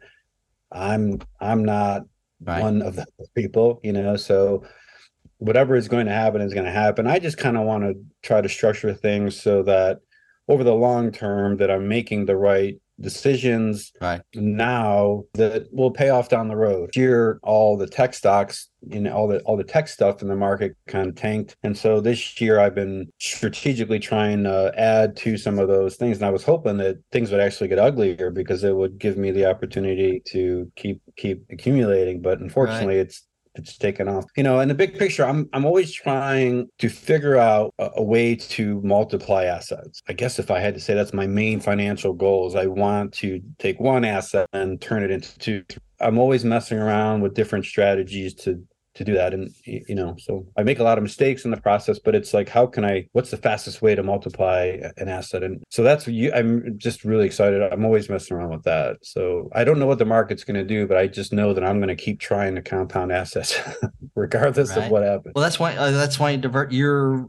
I'm 0.71 1.21
I'm 1.41 1.65
not 1.65 2.03
right. 2.41 2.61
one 2.61 2.83
of 2.83 2.97
those 2.97 3.29
people, 3.35 3.81
you 3.83 3.93
know. 3.93 4.17
So 4.17 4.65
whatever 5.45 5.77
is 5.77 5.89
going 5.89 6.07
to 6.07 6.13
happen 6.13 6.41
is 6.41 6.55
going 6.55 6.65
to 6.65 6.73
happen. 6.73 7.07
I 7.07 7.19
just 7.19 7.37
kind 7.37 7.57
of 7.57 7.65
want 7.65 7.85
to 7.85 7.95
try 8.23 8.41
to 8.41 8.49
structure 8.49 8.95
things 8.95 9.41
so 9.41 9.63
that 9.65 10.01
over 10.49 10.65
the 10.65 10.75
long 10.75 11.13
term 11.13 11.59
that 11.59 11.71
I'm 11.71 11.87
making 11.87 12.27
the 12.27 12.37
right 12.37 12.79
decisions 13.01 13.93
right. 14.01 14.23
now 14.35 15.25
that 15.35 15.67
will 15.73 15.91
pay 15.91 16.11
off 16.11 16.29
down 16.29 16.49
the 16.49 16.57
road. 16.57 16.91
Here, 16.95 17.41
all 17.43 17.77
the 17.77 17.87
tech 17.87 18.15
stocks, 18.15 18.69
you 18.89 19.01
know, 19.01 19.13
all 19.13 19.29
the 19.29 19.41
all 19.41 19.57
the 19.57 19.65
tech 19.65 19.89
stuff 19.89 20.23
in 20.23 20.29
the 20.29 20.37
market 20.37 20.77
kind 20.87 21.09
of 21.09 21.15
tanked, 21.17 21.57
and 21.63 21.77
so 21.77 22.01
this 22.01 22.41
year 22.41 22.61
I've 22.61 22.75
been 22.75 23.11
strategically 23.19 23.99
trying 23.99 24.45
to 24.45 24.73
add 24.77 25.17
to 25.19 25.37
some 25.37 25.59
of 25.59 25.69
those 25.69 25.97
things, 25.97 26.19
and 26.19 26.27
I 26.27 26.31
was 26.31 26.45
hoping 26.45 26.77
that 26.79 26.99
things 27.13 27.31
would 27.31 27.41
actually 27.41 27.69
get 27.69 27.79
uglier 27.79 28.31
because 28.31 28.65
it 28.65 28.75
would 28.75 28.99
give 28.99 29.19
me 29.19 29.31
the 29.31 29.47
opportunity 29.47 30.23
to 30.29 30.71
keep 30.77 31.03
keep 31.17 31.45
accumulating. 31.51 32.23
But 32.23 32.41
unfortunately, 32.41 32.97
right. 32.97 33.07
it's 33.07 33.27
it's 33.55 33.77
taken 33.77 34.09
off. 34.09 34.25
You 34.37 34.43
know, 34.43 34.61
in 34.61 34.69
the 34.69 34.75
big 34.75 34.99
picture, 34.99 35.25
I'm 35.25 35.49
I'm 35.53 35.65
always 35.65 35.93
trying 35.93 36.69
to 36.79 36.89
figure 36.89 37.37
out 37.37 37.73
a, 37.79 37.91
a, 37.97 38.03
way 38.03 38.35
to 38.35 38.81
multiply 38.83 39.45
assets. 39.45 40.03
I 40.09 40.13
guess 40.13 40.39
if 40.39 40.51
I 40.51 40.59
had 40.61 40.75
to 40.75 40.81
say 40.81 40.95
that's 40.95 41.13
my 41.13 41.27
main 41.27 41.61
financial 41.61 42.13
goal 42.13 42.47
is 42.49 42.55
I 42.55 42.67
want 42.67 43.13
to 43.15 43.41
take 43.59 43.81
one 43.81 44.05
asset 44.05 44.49
and 44.53 44.81
turn 44.81 45.03
it 45.03 45.11
into 45.11 45.39
two. 45.39 45.65
I'm 46.01 46.19
always 46.19 46.45
messing 46.45 46.79
around 46.79 47.23
with 47.23 47.35
different 47.35 47.65
strategies 47.65 48.35
to 48.35 48.63
to 48.95 49.05
do 49.05 49.15
that. 49.15 49.35
And 49.35 49.51
you 49.65 49.95
know 49.95 50.17
so 50.19 50.47
i 50.57 50.63
make 50.63 50.79
a 50.79 50.83
lot 50.83 50.99
of 50.99 51.03
mistakes 51.03 51.45
in 51.45 51.51
the 51.51 51.61
process 51.61 51.99
but 51.99 52.15
it's 52.15 52.35
like 52.35 52.49
how 52.49 52.67
can 52.67 52.85
i 52.85 53.07
what's 53.13 53.31
the 53.31 53.37
fastest 53.37 53.83
way 53.83 53.95
to 53.95 54.03
multiply 54.03 54.79
an 54.97 55.09
asset? 55.09 55.43
And 55.43 55.63
so 55.71 55.83
that's 55.83 56.07
you 56.07 56.33
i'm 56.33 56.79
just 56.79 57.05
really 57.05 57.27
excited. 57.27 57.63
I'm 57.63 57.85
always 57.85 58.09
messing 58.09 58.37
around 58.37 58.51
with 58.51 58.65
that. 58.65 58.97
So 59.03 59.51
i 59.53 59.65
don't 59.65 59.79
know 59.79 59.87
what 59.87 59.99
the 59.99 60.05
market's 60.05 60.45
going 60.45 60.57
to 60.57 60.65
do 60.65 60.87
but 60.87 60.97
i 60.97 61.07
just 61.07 61.33
know 61.33 61.53
that 61.55 61.65
i'm 61.65 61.79
going 61.79 61.95
to 61.95 62.03
keep 62.03 62.21
trying 62.21 62.55
to 62.55 62.63
compound 62.63 63.13
assets 63.13 63.59
regardless 64.15 64.71
right. 64.71 64.85
of 64.85 64.91
what 64.91 65.03
happens. 65.03 65.33
Well 65.35 65.43
that's 65.43 65.59
why 65.59 65.77
uh, 65.77 65.91
that's 65.91 66.19
why 66.19 66.31
you 66.31 66.39
divert 66.39 66.73
your 66.73 67.29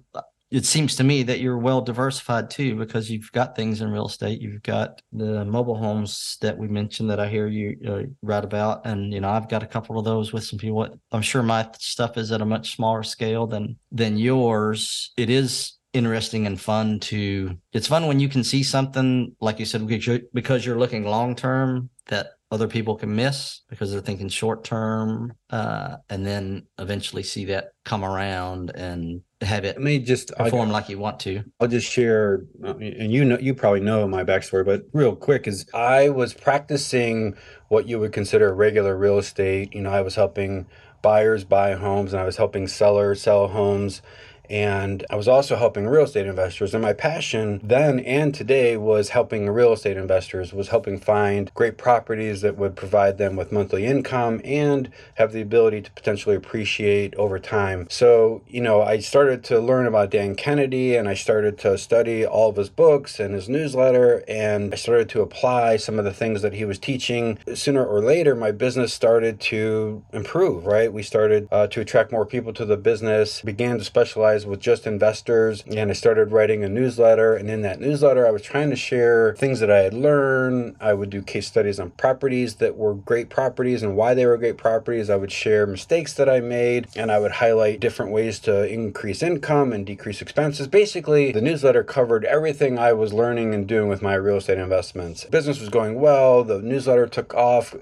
it 0.56 0.66
seems 0.66 0.96
to 0.96 1.04
me 1.04 1.22
that 1.24 1.42
you're 1.42 1.58
well 1.58 1.82
diversified 1.82 2.50
too 2.50 2.78
because 2.78 3.12
you've 3.12 3.30
got 3.34 3.58
things 3.58 3.82
in 3.82 3.92
real 3.92 4.08
estate. 4.08 4.40
You've 4.40 4.64
got 4.64 5.02
the 5.12 5.44
mobile 5.44 5.76
homes 5.76 6.38
that 6.40 6.58
we 6.58 6.70
mentioned 6.70 7.10
that 7.10 7.20
i 7.20 7.28
hear 7.28 7.48
you 7.48 7.78
uh, 7.86 8.04
write 8.22 8.46
about 8.46 8.86
and 8.86 9.14
you 9.14 9.20
know 9.20 9.30
i've 9.30 9.50
got 9.50 9.64
a 9.64 9.68
couple 9.68 10.00
of 10.00 10.06
those 10.06 10.32
with 10.32 10.46
some 10.46 10.58
people. 10.58 10.88
I'm 11.12 11.22
sure 11.22 11.44
my 11.44 11.68
stuff 11.78 12.18
is 12.18 12.32
at 12.32 12.42
a 12.42 12.46
much 12.46 12.76
smaller 12.76 13.04
scale 13.04 13.48
than 13.48 13.78
than 13.92 14.18
yours. 14.18 15.12
It 15.18 15.30
is 15.30 15.74
interesting 15.92 16.46
and 16.46 16.60
fun 16.60 17.00
to 17.00 17.58
it's 17.74 17.88
fun 17.88 18.08
when 18.08 18.20
you 18.20 18.30
can 18.30 18.44
see 18.44 18.64
something 18.64 19.34
like 19.40 19.60
you 19.60 19.66
said 19.66 19.86
because 19.86 20.06
you're, 20.08 20.20
because 20.34 20.66
you're 20.66 20.80
looking 20.80 21.06
long 21.06 21.36
term 21.36 21.90
that 22.08 22.32
other 22.56 22.68
people 22.68 22.96
can 22.96 23.14
miss 23.16 23.62
because 23.70 23.92
they're 23.92 24.02
thinking 24.02 24.30
short 24.30 24.64
term 24.64 25.34
uh, 25.50 25.98
and 26.10 26.26
then 26.26 26.66
eventually 26.80 27.22
see 27.22 27.46
that 27.46 27.74
come 27.84 28.04
around 28.04 28.72
and 28.72 29.22
have 29.42 29.66
it 29.66 29.76
Let 29.76 29.84
me 29.84 30.00
just 30.00 30.34
perform 30.38 30.70
like 30.72 30.88
you 30.88 30.98
want 30.98 31.20
to. 31.22 31.44
I'll 31.60 31.68
just 31.68 31.92
share, 31.92 32.46
uh, 32.64 32.76
and 32.78 33.12
you 33.12 33.26
know, 33.26 33.38
you 33.38 33.54
probably 33.54 33.82
know 33.82 34.08
my 34.08 34.24
backstory, 34.24 34.66
but 34.66 34.84
real 34.94 35.16
quick 35.16 35.48
is 35.48 35.66
I 35.74 36.10
was 36.10 36.34
practicing 36.34 37.36
what 37.68 37.88
you 37.88 38.00
would 38.00 38.14
consider 38.14 38.54
regular 38.56 38.98
real 38.98 39.18
estate. 39.18 39.76
You 39.76 39.82
know, 39.82 39.92
I 39.92 40.02
was 40.02 40.16
helping 40.16 40.66
buyers 41.02 41.44
buy 41.44 41.74
homes, 41.74 42.14
and 42.14 42.22
I 42.22 42.26
was 42.26 42.38
helping 42.38 42.68
sellers 42.68 43.22
sell 43.22 43.50
homes, 43.50 44.02
and 44.50 45.06
I 45.10 45.16
was 45.16 45.28
also 45.28 45.56
helping 45.56 45.88
real 45.88 46.04
estate 46.04 46.26
investors. 46.26 46.74
And 46.74 46.82
my 46.82 46.94
passion 46.94 47.60
then 47.64 48.00
and 48.00 48.34
today 48.34 48.78
was 48.78 49.10
helping 49.10 49.50
real 49.50 49.74
estate 49.74 49.98
investors, 49.98 50.54
was 50.54 50.70
helping 50.70 51.00
find 51.00 51.52
great 51.54 51.78
properties 51.78 52.42
that 52.42 52.58
would 52.58 52.76
provide 52.76 53.18
them 53.18 53.36
with 53.36 53.52
monthly 53.52 53.86
income 53.86 54.42
and 54.44 54.92
have 55.16 55.32
the 55.32 55.42
ability 55.42 55.82
to 55.82 55.92
potentially 55.92 56.36
appreciate 56.36 57.16
over 57.16 57.40
time. 57.40 57.88
So, 57.90 58.42
you 58.48 58.62
know, 58.62 58.82
I 58.82 59.00
started 59.00 59.44
to 59.46 59.60
learn 59.60 59.86
about 59.86 60.10
Dan 60.10 60.36
Kennedy 60.36 60.96
and 60.96 61.08
I 61.08 61.14
started 61.14 61.58
to 61.60 61.78
study 61.78 62.26
all 62.26 62.50
of 62.50 62.56
his 62.56 62.70
books 62.70 63.20
and 63.20 63.34
his 63.34 63.48
newsletter. 63.48 64.24
And 64.28 64.74
I 64.74 64.78
started 64.78 65.10
to 65.10 65.22
apply 65.22 65.78
some 65.78 66.00
of 66.00 66.06
the 66.06 66.14
things 66.14 66.42
that 66.42 66.54
he 66.54 66.66
was 66.66 66.80
teaching. 66.80 67.38
Sooner 67.54 67.86
or 67.86 68.02
later, 68.02 68.36
my 68.36 68.52
business 68.52 68.94
started 68.94 69.40
to 69.42 70.04
improve, 70.14 70.66
right? 70.66 70.92
We 70.92 71.04
started 71.04 71.48
uh, 71.52 71.68
to 71.68 71.82
attract 71.82 72.12
more 72.12 72.26
people 72.26 72.54
to 72.54 72.66
the 72.66 72.78
business, 72.78 73.42
began 73.42 73.78
to 73.78 73.84
specialize 73.84 74.35
with 74.44 74.60
just 74.60 74.88
investors. 74.88 75.64
And 75.68 75.92
I 75.92 75.94
started 75.94 76.32
writing 76.32 76.64
a 76.64 76.68
newsletter. 76.70 77.36
And 77.36 77.48
in 77.48 77.62
that 77.62 77.80
newsletter, 77.80 78.26
I 78.26 78.32
was 78.32 78.42
trying 78.42 78.72
to 78.72 78.76
share 78.76 79.36
things 79.36 79.60
that 79.60 79.70
I 79.70 79.82
had 79.82 79.94
learned. 79.94 80.78
I 80.82 80.96
would 80.96 81.12
do 81.12 81.22
case 81.22 81.46
studies 81.46 81.80
on 81.80 81.92
properties 81.92 82.56
that 82.56 82.76
were 82.76 82.96
great 82.96 83.30
properties 83.30 83.84
and 83.84 83.96
why 83.96 84.16
they 84.16 84.26
were 84.26 84.38
great 84.38 84.58
properties. 84.58 85.12
I 85.12 85.16
would 85.18 85.32
share 85.32 85.68
mistakes 85.68 86.14
that 86.14 86.28
I 86.28 86.40
made 86.40 86.88
and 86.96 87.12
I 87.12 87.20
would 87.20 87.34
highlight 87.34 87.80
different 87.80 88.12
ways 88.12 88.40
to 88.40 88.68
increase 88.68 89.22
income 89.22 89.72
and 89.72 89.86
decrease 89.86 90.24
expenses. 90.24 90.68
Basically, 90.68 91.32
the 91.32 91.42
newsletter 91.42 91.84
covered 91.84 92.26
everything 92.26 92.80
I 92.80 92.94
was 92.94 93.14
learning 93.14 93.54
and 93.54 93.68
doing 93.68 93.90
with 93.90 94.02
my 94.02 94.16
real 94.16 94.38
estate 94.38 94.58
investments. 94.58 95.26
Business 95.26 95.60
was 95.60 95.70
going 95.70 96.00
well, 96.00 96.44
the 96.44 96.62
newsletter 96.62 97.06
took 97.06 97.36
off 97.36 97.76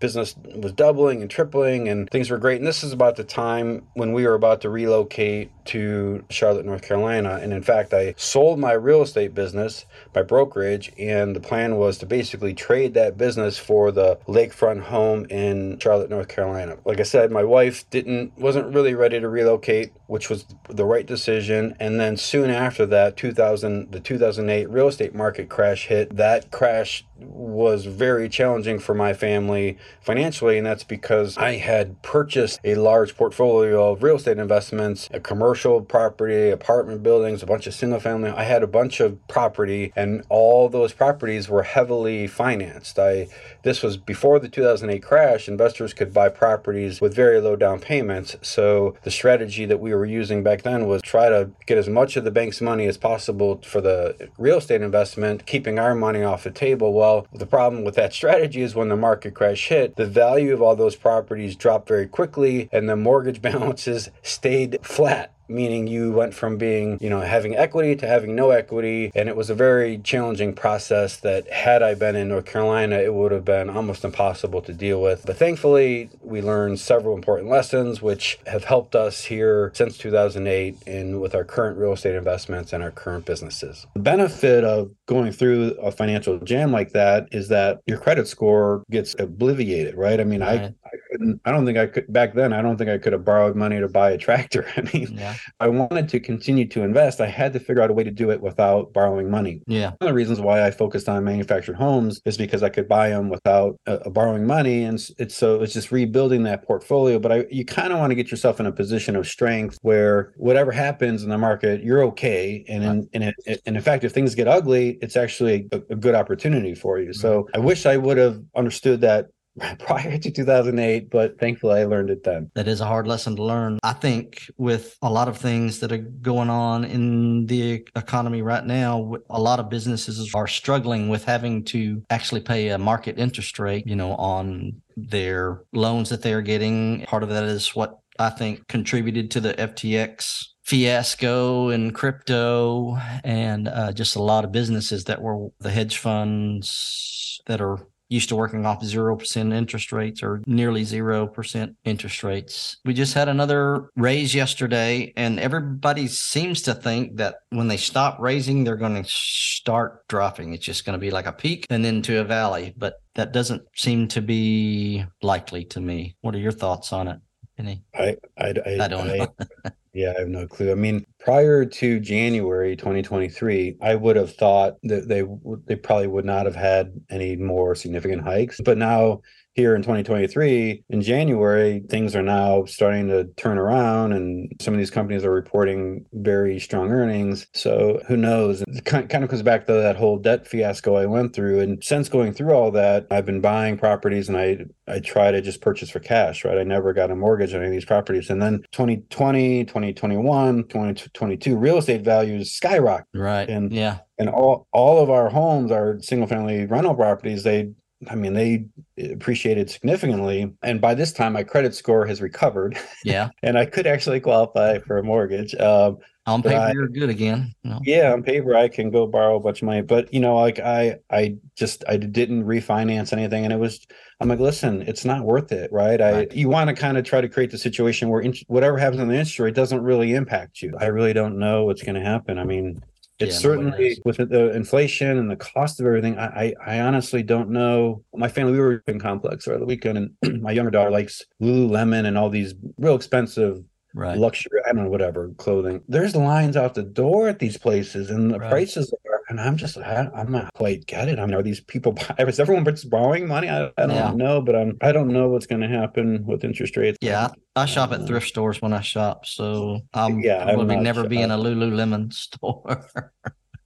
business 0.00 0.34
was 0.56 0.72
doubling 0.72 1.20
and 1.20 1.30
tripling 1.30 1.88
and 1.88 2.10
things 2.10 2.30
were 2.30 2.38
great. 2.38 2.58
And 2.58 2.66
this 2.66 2.82
is 2.82 2.92
about 2.92 3.16
the 3.16 3.24
time 3.24 3.86
when 3.94 4.12
we 4.12 4.26
were 4.26 4.34
about 4.34 4.62
to 4.62 4.70
relocate 4.70 5.52
to 5.70 6.24
Charlotte, 6.30 6.66
North 6.66 6.82
Carolina. 6.82 7.38
And 7.40 7.52
in 7.52 7.62
fact, 7.62 7.94
I 7.94 8.14
sold 8.16 8.58
my 8.58 8.72
real 8.72 9.02
estate 9.02 9.34
business, 9.34 9.86
my 10.14 10.22
brokerage, 10.22 10.92
and 10.98 11.34
the 11.34 11.40
plan 11.40 11.76
was 11.76 11.98
to 11.98 12.06
basically 12.06 12.54
trade 12.54 12.94
that 12.94 13.16
business 13.16 13.56
for 13.56 13.92
the 13.92 14.18
lakefront 14.26 14.82
home 14.82 15.26
in 15.26 15.78
Charlotte, 15.78 16.10
North 16.10 16.28
Carolina. 16.28 16.76
Like 16.84 16.98
I 16.98 17.04
said, 17.04 17.30
my 17.30 17.44
wife 17.44 17.88
didn't 17.90 18.36
wasn't 18.38 18.74
really 18.74 18.94
ready 18.94 19.20
to 19.20 19.28
relocate, 19.28 19.92
which 20.06 20.28
was 20.28 20.44
the 20.68 20.84
right 20.84 21.06
decision. 21.06 21.76
And 21.78 22.00
then 22.00 22.16
soon 22.16 22.50
after 22.50 22.84
that, 22.86 23.16
2000 23.16 23.92
the 23.92 24.00
2008 24.00 24.68
real 24.68 24.88
estate 24.88 25.14
market 25.14 25.48
crash 25.48 25.86
hit. 25.86 26.16
That 26.16 26.50
crash 26.50 27.04
was 27.18 27.84
very 27.84 28.28
challenging 28.28 28.78
for 28.78 28.94
my 28.94 29.12
family 29.12 29.78
financially, 30.00 30.56
and 30.56 30.66
that's 30.66 30.84
because 30.84 31.36
I 31.36 31.56
had 31.56 32.00
purchased 32.02 32.60
a 32.64 32.74
large 32.76 33.16
portfolio 33.16 33.92
of 33.92 34.02
real 34.02 34.16
estate 34.16 34.38
investments, 34.38 35.08
a 35.12 35.20
commercial 35.20 35.59
property, 35.88 36.50
apartment 36.50 37.02
buildings, 37.02 37.42
a 37.42 37.46
bunch 37.46 37.66
of 37.66 37.74
single 37.74 38.00
family. 38.00 38.30
I 38.30 38.44
had 38.44 38.62
a 38.62 38.66
bunch 38.66 39.00
of 39.00 39.26
property, 39.28 39.92
and 39.94 40.24
all 40.28 40.68
those 40.68 40.92
properties 40.92 41.48
were 41.48 41.62
heavily 41.62 42.26
financed. 42.26 42.98
I 42.98 43.28
this 43.62 43.82
was 43.82 43.96
before 43.96 44.38
the 44.38 44.48
2008 44.48 45.02
crash. 45.02 45.48
Investors 45.48 45.92
could 45.92 46.14
buy 46.14 46.28
properties 46.28 47.00
with 47.00 47.14
very 47.14 47.40
low 47.40 47.56
down 47.56 47.80
payments. 47.80 48.36
So 48.42 48.96
the 49.02 49.10
strategy 49.10 49.66
that 49.66 49.80
we 49.80 49.94
were 49.94 50.06
using 50.06 50.42
back 50.42 50.62
then 50.62 50.86
was 50.86 51.02
try 51.02 51.28
to 51.28 51.50
get 51.66 51.76
as 51.76 51.88
much 51.88 52.16
of 52.16 52.24
the 52.24 52.30
bank's 52.30 52.60
money 52.60 52.86
as 52.86 52.96
possible 52.96 53.60
for 53.64 53.80
the 53.80 54.30
real 54.38 54.58
estate 54.58 54.82
investment, 54.82 55.46
keeping 55.46 55.78
our 55.78 55.94
money 55.94 56.22
off 56.22 56.44
the 56.44 56.50
table. 56.50 56.92
Well, 56.92 57.26
the 57.32 57.46
problem 57.46 57.84
with 57.84 57.96
that 57.96 58.14
strategy 58.14 58.62
is 58.62 58.74
when 58.74 58.88
the 58.88 58.96
market 58.96 59.34
crash 59.34 59.68
hit, 59.68 59.96
the 59.96 60.06
value 60.06 60.54
of 60.54 60.62
all 60.62 60.76
those 60.76 60.96
properties 60.96 61.56
dropped 61.56 61.88
very 61.88 62.06
quickly 62.06 62.68
and 62.72 62.88
the 62.88 62.96
mortgage 62.96 63.42
balances 63.50 64.10
stayed 64.22 64.78
flat 64.82 65.34
meaning 65.50 65.86
you 65.86 66.12
went 66.12 66.34
from 66.34 66.56
being, 66.56 66.98
you 67.00 67.10
know, 67.10 67.20
having 67.20 67.56
equity 67.56 67.96
to 67.96 68.06
having 68.06 68.34
no 68.34 68.50
equity. 68.50 69.10
And 69.14 69.28
it 69.28 69.36
was 69.36 69.50
a 69.50 69.54
very 69.54 69.98
challenging 69.98 70.54
process 70.54 71.16
that, 71.18 71.50
had 71.50 71.82
I 71.82 71.94
been 71.94 72.16
in 72.16 72.28
North 72.28 72.46
Carolina, 72.46 72.96
it 72.96 73.12
would 73.14 73.32
have 73.32 73.44
been 73.44 73.68
almost 73.68 74.04
impossible 74.04 74.62
to 74.62 74.72
deal 74.72 75.02
with. 75.02 75.24
But 75.26 75.36
thankfully, 75.36 76.10
we 76.22 76.40
learned 76.40 76.80
several 76.80 77.14
important 77.14 77.48
lessons, 77.48 78.00
which 78.00 78.38
have 78.46 78.64
helped 78.64 78.94
us 78.94 79.24
here 79.24 79.72
since 79.74 79.98
2008 79.98 80.76
and 80.86 81.20
with 81.20 81.34
our 81.34 81.44
current 81.44 81.78
real 81.78 81.92
estate 81.92 82.14
investments 82.14 82.72
and 82.72 82.82
our 82.82 82.90
current 82.90 83.24
businesses. 83.24 83.86
The 83.94 84.00
benefit 84.00 84.64
of 84.64 84.90
going 85.06 85.32
through 85.32 85.72
a 85.82 85.90
financial 85.90 86.38
jam 86.38 86.72
like 86.72 86.92
that 86.92 87.28
is 87.32 87.48
that 87.48 87.80
your 87.86 87.98
credit 87.98 88.28
score 88.28 88.84
gets 88.90 89.14
obliviated, 89.16 89.96
right? 89.96 90.20
I 90.20 90.24
mean, 90.24 90.40
right. 90.40 90.60
I, 90.60 90.64
I 90.64 91.09
couldn't, 91.20 91.40
I 91.44 91.52
don't 91.52 91.66
think 91.66 91.78
I 91.78 91.86
could, 91.86 92.12
back 92.12 92.34
then, 92.34 92.52
I 92.52 92.62
don't 92.62 92.76
think 92.76 92.90
I 92.90 92.98
could 92.98 93.12
have 93.12 93.24
borrowed 93.24 93.56
money 93.56 93.78
to 93.78 93.88
buy 93.88 94.10
a 94.10 94.18
tractor. 94.18 94.66
I 94.76 94.82
mean, 94.92 95.16
yeah. 95.18 95.34
I 95.58 95.68
wanted 95.68 96.08
to 96.10 96.20
continue 96.20 96.66
to 96.68 96.82
invest. 96.82 97.20
I 97.20 97.26
had 97.26 97.52
to 97.52 97.60
figure 97.60 97.82
out 97.82 97.90
a 97.90 97.92
way 97.92 98.04
to 98.04 98.10
do 98.10 98.30
it 98.30 98.40
without 98.40 98.92
borrowing 98.92 99.30
money. 99.30 99.62
Yeah. 99.66 99.90
One 99.90 99.96
of 100.00 100.08
the 100.08 100.14
reasons 100.14 100.40
why 100.40 100.66
I 100.66 100.70
focused 100.70 101.08
on 101.08 101.24
manufactured 101.24 101.76
homes 101.76 102.20
is 102.24 102.36
because 102.36 102.62
I 102.62 102.68
could 102.68 102.88
buy 102.88 103.10
them 103.10 103.28
without 103.28 103.78
uh, 103.86 103.98
uh 104.04 104.10
borrowing 104.10 104.46
money. 104.46 104.84
And 104.84 105.00
it's 105.18 105.36
so 105.36 105.62
it's 105.62 105.72
just 105.72 105.92
rebuilding 105.92 106.42
that 106.44 106.64
portfolio. 106.64 107.18
But 107.18 107.32
I, 107.32 107.46
you 107.50 107.64
kind 107.64 107.92
of 107.92 107.98
want 107.98 108.10
to 108.10 108.14
get 108.14 108.30
yourself 108.30 108.60
in 108.60 108.66
a 108.66 108.72
position 108.72 109.16
of 109.16 109.26
strength 109.26 109.78
where 109.82 110.32
whatever 110.36 110.72
happens 110.72 111.22
in 111.22 111.30
the 111.30 111.38
market, 111.38 111.82
you're 111.82 112.02
okay. 112.04 112.64
And 112.68 112.84
in, 112.84 113.08
and, 113.22 113.34
it, 113.46 113.60
and 113.66 113.76
in 113.76 113.82
fact, 113.82 114.04
if 114.04 114.12
things 114.12 114.34
get 114.34 114.48
ugly, 114.48 114.98
it's 115.02 115.16
actually 115.16 115.68
a, 115.72 115.76
a 115.90 115.96
good 115.96 116.14
opportunity 116.14 116.74
for 116.74 116.98
you. 116.98 117.12
So 117.12 117.48
I 117.54 117.58
wish 117.58 117.86
I 117.86 117.96
would 117.96 118.16
have 118.16 118.42
understood 118.54 119.00
that 119.02 119.28
prior 119.80 120.18
to 120.18 120.30
2008, 120.30 121.10
but 121.10 121.38
thankfully 121.38 121.80
I 121.80 121.84
learned 121.84 122.10
it 122.10 122.24
then. 122.24 122.50
That 122.54 122.68
is 122.68 122.80
a 122.80 122.86
hard 122.86 123.06
lesson 123.06 123.36
to 123.36 123.42
learn. 123.42 123.78
I 123.82 123.92
think 123.92 124.50
with 124.56 124.96
a 125.02 125.10
lot 125.10 125.28
of 125.28 125.38
things 125.38 125.80
that 125.80 125.92
are 125.92 125.98
going 125.98 126.50
on 126.50 126.84
in 126.84 127.46
the 127.46 127.84
economy 127.96 128.42
right 128.42 128.64
now, 128.64 129.14
a 129.28 129.40
lot 129.40 129.60
of 129.60 129.68
businesses 129.68 130.34
are 130.34 130.46
struggling 130.46 131.08
with 131.08 131.24
having 131.24 131.64
to 131.66 132.02
actually 132.10 132.40
pay 132.42 132.68
a 132.68 132.78
market 132.78 133.18
interest 133.18 133.58
rate, 133.58 133.86
you 133.86 133.96
know, 133.96 134.14
on 134.14 134.80
their 134.96 135.62
loans 135.72 136.10
that 136.10 136.22
they're 136.22 136.42
getting. 136.42 137.04
Part 137.06 137.22
of 137.22 137.28
that 137.30 137.44
is 137.44 137.74
what 137.74 137.98
I 138.18 138.30
think 138.30 138.68
contributed 138.68 139.30
to 139.32 139.40
the 139.40 139.54
FTX 139.54 140.44
fiasco 140.62 141.70
in 141.70 141.90
crypto 141.90 142.96
and 143.24 143.66
uh, 143.66 143.92
just 143.92 144.14
a 144.14 144.22
lot 144.22 144.44
of 144.44 144.52
businesses 144.52 145.04
that 145.04 145.20
were 145.20 145.48
the 145.58 145.70
hedge 145.70 145.98
funds 145.98 147.40
that 147.46 147.60
are 147.60 147.78
used 148.10 148.28
to 148.28 148.36
working 148.36 148.66
off 148.66 148.82
0% 148.82 149.54
interest 149.54 149.92
rates 149.92 150.22
or 150.22 150.42
nearly 150.46 150.82
0% 150.82 151.74
interest 151.84 152.22
rates. 152.22 152.76
We 152.84 152.92
just 152.92 153.14
had 153.14 153.28
another 153.28 153.88
raise 153.96 154.34
yesterday, 154.34 155.12
and 155.16 155.40
everybody 155.40 156.08
seems 156.08 156.60
to 156.62 156.74
think 156.74 157.16
that 157.16 157.36
when 157.50 157.68
they 157.68 157.76
stop 157.78 158.18
raising, 158.20 158.64
they're 158.64 158.76
going 158.76 159.02
to 159.02 159.08
start 159.08 160.06
dropping. 160.08 160.52
It's 160.52 160.64
just 160.64 160.84
going 160.84 160.94
to 160.94 161.00
be 161.00 161.10
like 161.10 161.26
a 161.26 161.32
peak 161.32 161.66
and 161.70 161.84
then 161.84 162.02
to 162.02 162.20
a 162.20 162.24
valley, 162.24 162.74
but 162.76 162.94
that 163.14 163.32
doesn't 163.32 163.62
seem 163.74 164.08
to 164.08 164.20
be 164.20 165.04
likely 165.22 165.64
to 165.66 165.80
me. 165.80 166.16
What 166.20 166.34
are 166.34 166.38
your 166.38 166.52
thoughts 166.52 166.92
on 166.92 167.08
it? 167.08 167.20
Penny? 167.60 167.82
I, 167.94 168.16
I, 168.38 168.54
I, 168.66 168.84
I 168.84 168.88
don't 168.88 169.06
know. 169.06 169.34
Yeah, 169.92 170.12
I 170.16 170.20
have 170.20 170.28
no 170.28 170.46
clue. 170.46 170.70
I 170.70 170.76
mean, 170.76 171.04
prior 171.18 171.64
to 171.64 171.98
January 171.98 172.76
2023, 172.76 173.78
I 173.82 173.96
would 173.96 174.14
have 174.14 174.32
thought 174.32 174.76
that 174.84 175.08
they 175.08 175.24
they 175.66 175.74
probably 175.74 176.06
would 176.06 176.24
not 176.24 176.46
have 176.46 176.54
had 176.54 176.92
any 177.10 177.34
more 177.34 177.74
significant 177.74 178.22
hikes. 178.22 178.60
But 178.64 178.78
now 178.78 179.22
here 179.54 179.74
in 179.74 179.82
2023 179.82 180.84
in 180.88 181.02
January, 181.02 181.82
things 181.88 182.14
are 182.14 182.22
now 182.22 182.64
starting 182.64 183.08
to 183.08 183.24
turn 183.36 183.58
around, 183.58 184.12
and 184.12 184.50
some 184.60 184.74
of 184.74 184.78
these 184.78 184.90
companies 184.90 185.24
are 185.24 185.32
reporting 185.32 186.04
very 186.12 186.60
strong 186.60 186.90
earnings. 186.90 187.46
So 187.54 188.00
who 188.06 188.16
knows? 188.16 188.62
It 188.68 188.84
kind 188.84 189.12
of 189.12 189.28
comes 189.30 189.42
back 189.42 189.66
to 189.66 189.72
that 189.72 189.96
whole 189.96 190.18
debt 190.18 190.46
fiasco 190.46 190.94
I 190.94 191.06
went 191.06 191.34
through. 191.34 191.60
And 191.60 191.82
since 191.82 192.08
going 192.08 192.32
through 192.32 192.52
all 192.52 192.70
that, 192.72 193.06
I've 193.10 193.26
been 193.26 193.40
buying 193.40 193.76
properties, 193.76 194.28
and 194.28 194.38
I 194.38 194.58
I 194.86 195.00
try 195.00 195.30
to 195.30 195.40
just 195.40 195.60
purchase 195.60 195.90
for 195.90 196.00
cash. 196.00 196.44
Right? 196.44 196.58
I 196.58 196.64
never 196.64 196.92
got 196.92 197.10
a 197.10 197.16
mortgage 197.16 197.52
on 197.52 197.60
any 197.60 197.66
of 197.66 197.72
these 197.72 197.84
properties. 197.84 198.30
And 198.30 198.40
then 198.40 198.62
2020, 198.72 199.64
2021, 199.64 200.64
2022, 200.64 201.56
real 201.56 201.78
estate 201.78 202.02
values 202.02 202.52
skyrocket. 202.52 203.06
Right. 203.14 203.48
And 203.48 203.72
yeah 203.72 203.98
and 204.20 204.28
all 204.28 204.68
all 204.72 205.02
of 205.02 205.10
our 205.10 205.30
homes 205.30 205.72
our 205.72 205.98
single 206.00 206.28
family 206.28 206.66
rental 206.66 206.94
properties 206.94 207.42
they 207.42 207.70
I 208.08 208.14
mean, 208.14 208.32
they 208.32 208.66
appreciated 209.12 209.70
significantly. 209.70 210.52
And 210.62 210.80
by 210.80 210.94
this 210.94 211.12
time, 211.12 211.34
my 211.34 211.42
credit 211.42 211.74
score 211.74 212.06
has 212.06 212.22
recovered. 212.22 212.78
Yeah. 213.04 213.30
and 213.42 213.58
I 213.58 213.66
could 213.66 213.86
actually 213.86 214.20
qualify 214.20 214.78
for 214.78 214.98
a 214.98 215.02
mortgage. 215.02 215.54
Um, 215.56 215.98
on 216.26 216.42
paper, 216.42 216.56
I, 216.56 216.72
you're 216.72 216.88
good 216.88 217.08
again. 217.08 217.54
No. 217.64 217.80
Yeah, 217.82 218.12
on 218.12 218.22
paper, 218.22 218.54
I 218.54 218.68
can 218.68 218.90
go 218.90 219.06
borrow 219.06 219.36
a 219.36 219.40
bunch 219.40 219.62
of 219.62 219.66
money. 219.66 219.80
But 219.82 220.12
you 220.12 220.20
know, 220.20 220.36
like 220.36 220.60
I, 220.60 220.98
I 221.10 221.36
just 221.56 221.82
I 221.88 221.96
didn't 221.96 222.44
refinance 222.44 223.12
anything, 223.12 223.44
and 223.44 223.52
it 223.52 223.58
was. 223.58 223.86
I'm 224.20 224.28
like, 224.28 224.38
listen, 224.38 224.82
it's 224.82 225.06
not 225.06 225.24
worth 225.24 225.50
it, 225.50 225.72
right? 225.72 225.98
right. 225.98 226.30
I 226.30 226.34
you 226.34 226.50
want 226.50 226.68
to 226.68 226.76
kind 226.76 226.98
of 226.98 227.04
try 227.04 227.22
to 227.22 227.28
create 227.28 227.50
the 227.50 227.58
situation 227.58 228.10
where 228.10 228.20
in, 228.20 228.34
whatever 228.48 228.76
happens 228.76 229.00
on 229.00 229.08
the 229.08 229.14
interest 229.14 229.38
rate 229.38 229.54
doesn't 229.54 229.82
really 229.82 230.14
impact 230.14 230.60
you. 230.60 230.74
I 230.78 230.86
really 230.86 231.14
don't 231.14 231.38
know 231.38 231.64
what's 231.64 231.82
going 231.82 231.94
to 231.94 232.02
happen. 232.02 232.38
I 232.38 232.44
mean, 232.44 232.82
it's 233.20 233.34
yeah, 233.34 233.40
certainly 233.40 234.00
with 234.04 234.16
the 234.16 234.54
inflation 234.54 235.18
and 235.18 235.30
the 235.30 235.36
cost 235.36 235.78
of 235.78 235.86
everything. 235.86 236.18
I, 236.18 236.26
I, 236.26 236.54
I 236.66 236.80
honestly 236.80 237.22
don't 237.22 237.50
know. 237.50 238.02
My 238.14 238.28
family, 238.28 238.52
we 238.52 238.58
were 238.58 238.82
in 238.86 238.98
complex 238.98 239.46
over 239.46 239.58
the 239.58 239.66
weekend, 239.66 240.16
and 240.22 240.42
my 240.42 240.52
younger 240.52 240.70
daughter 240.70 240.90
likes 240.90 241.24
Lululemon 241.40 242.06
and 242.06 242.16
all 242.16 242.30
these 242.30 242.54
real 242.78 242.94
expensive 242.94 243.62
right. 243.94 244.18
luxury, 244.18 244.60
I 244.66 244.72
don't 244.72 244.84
know, 244.84 244.90
whatever 244.90 245.28
clothing. 245.38 245.82
There's 245.88 246.14
lines 246.16 246.56
out 246.56 246.74
the 246.74 246.82
door 246.82 247.28
at 247.28 247.38
these 247.38 247.56
places, 247.56 248.10
and 248.10 248.30
the 248.30 248.38
right. 248.38 248.50
prices 248.50 248.92
are, 248.92 249.20
and 249.28 249.40
I'm 249.40 249.56
just, 249.56 249.76
I, 249.78 250.08
am 250.14 250.32
not 250.32 250.52
quite 250.54 250.86
get 250.86 251.08
it. 251.08 251.18
I 251.18 251.26
mean, 251.26 251.34
are 251.34 251.42
these 251.42 251.60
people? 251.60 251.96
Is 252.18 252.40
everyone 252.40 252.66
borrowing 252.88 253.26
money? 253.26 253.48
I, 253.48 253.66
I 253.66 253.86
don't 253.86 253.90
yeah. 253.90 254.12
know, 254.12 254.40
but 254.40 254.56
I'm, 254.56 254.76
I 254.80 254.92
don't 254.92 255.08
know 255.08 255.28
what's 255.28 255.46
going 255.46 255.62
to 255.62 255.68
happen 255.68 256.24
with 256.26 256.44
interest 256.44 256.76
rates. 256.76 256.98
Yeah, 257.00 257.28
I, 257.56 257.62
I 257.62 257.66
shop 257.66 257.92
at 257.92 258.00
uh, 258.00 258.06
thrift 258.06 258.28
stores 258.28 258.62
when 258.62 258.72
I 258.72 258.80
shop, 258.80 259.26
so 259.26 259.80
I'm 259.94 260.20
yeah, 260.20 260.44
probably 260.44 260.76
never 260.76 261.08
be 261.08 261.20
in 261.20 261.30
a 261.30 261.38
Lululemon 261.38 262.12
store. 262.12 262.88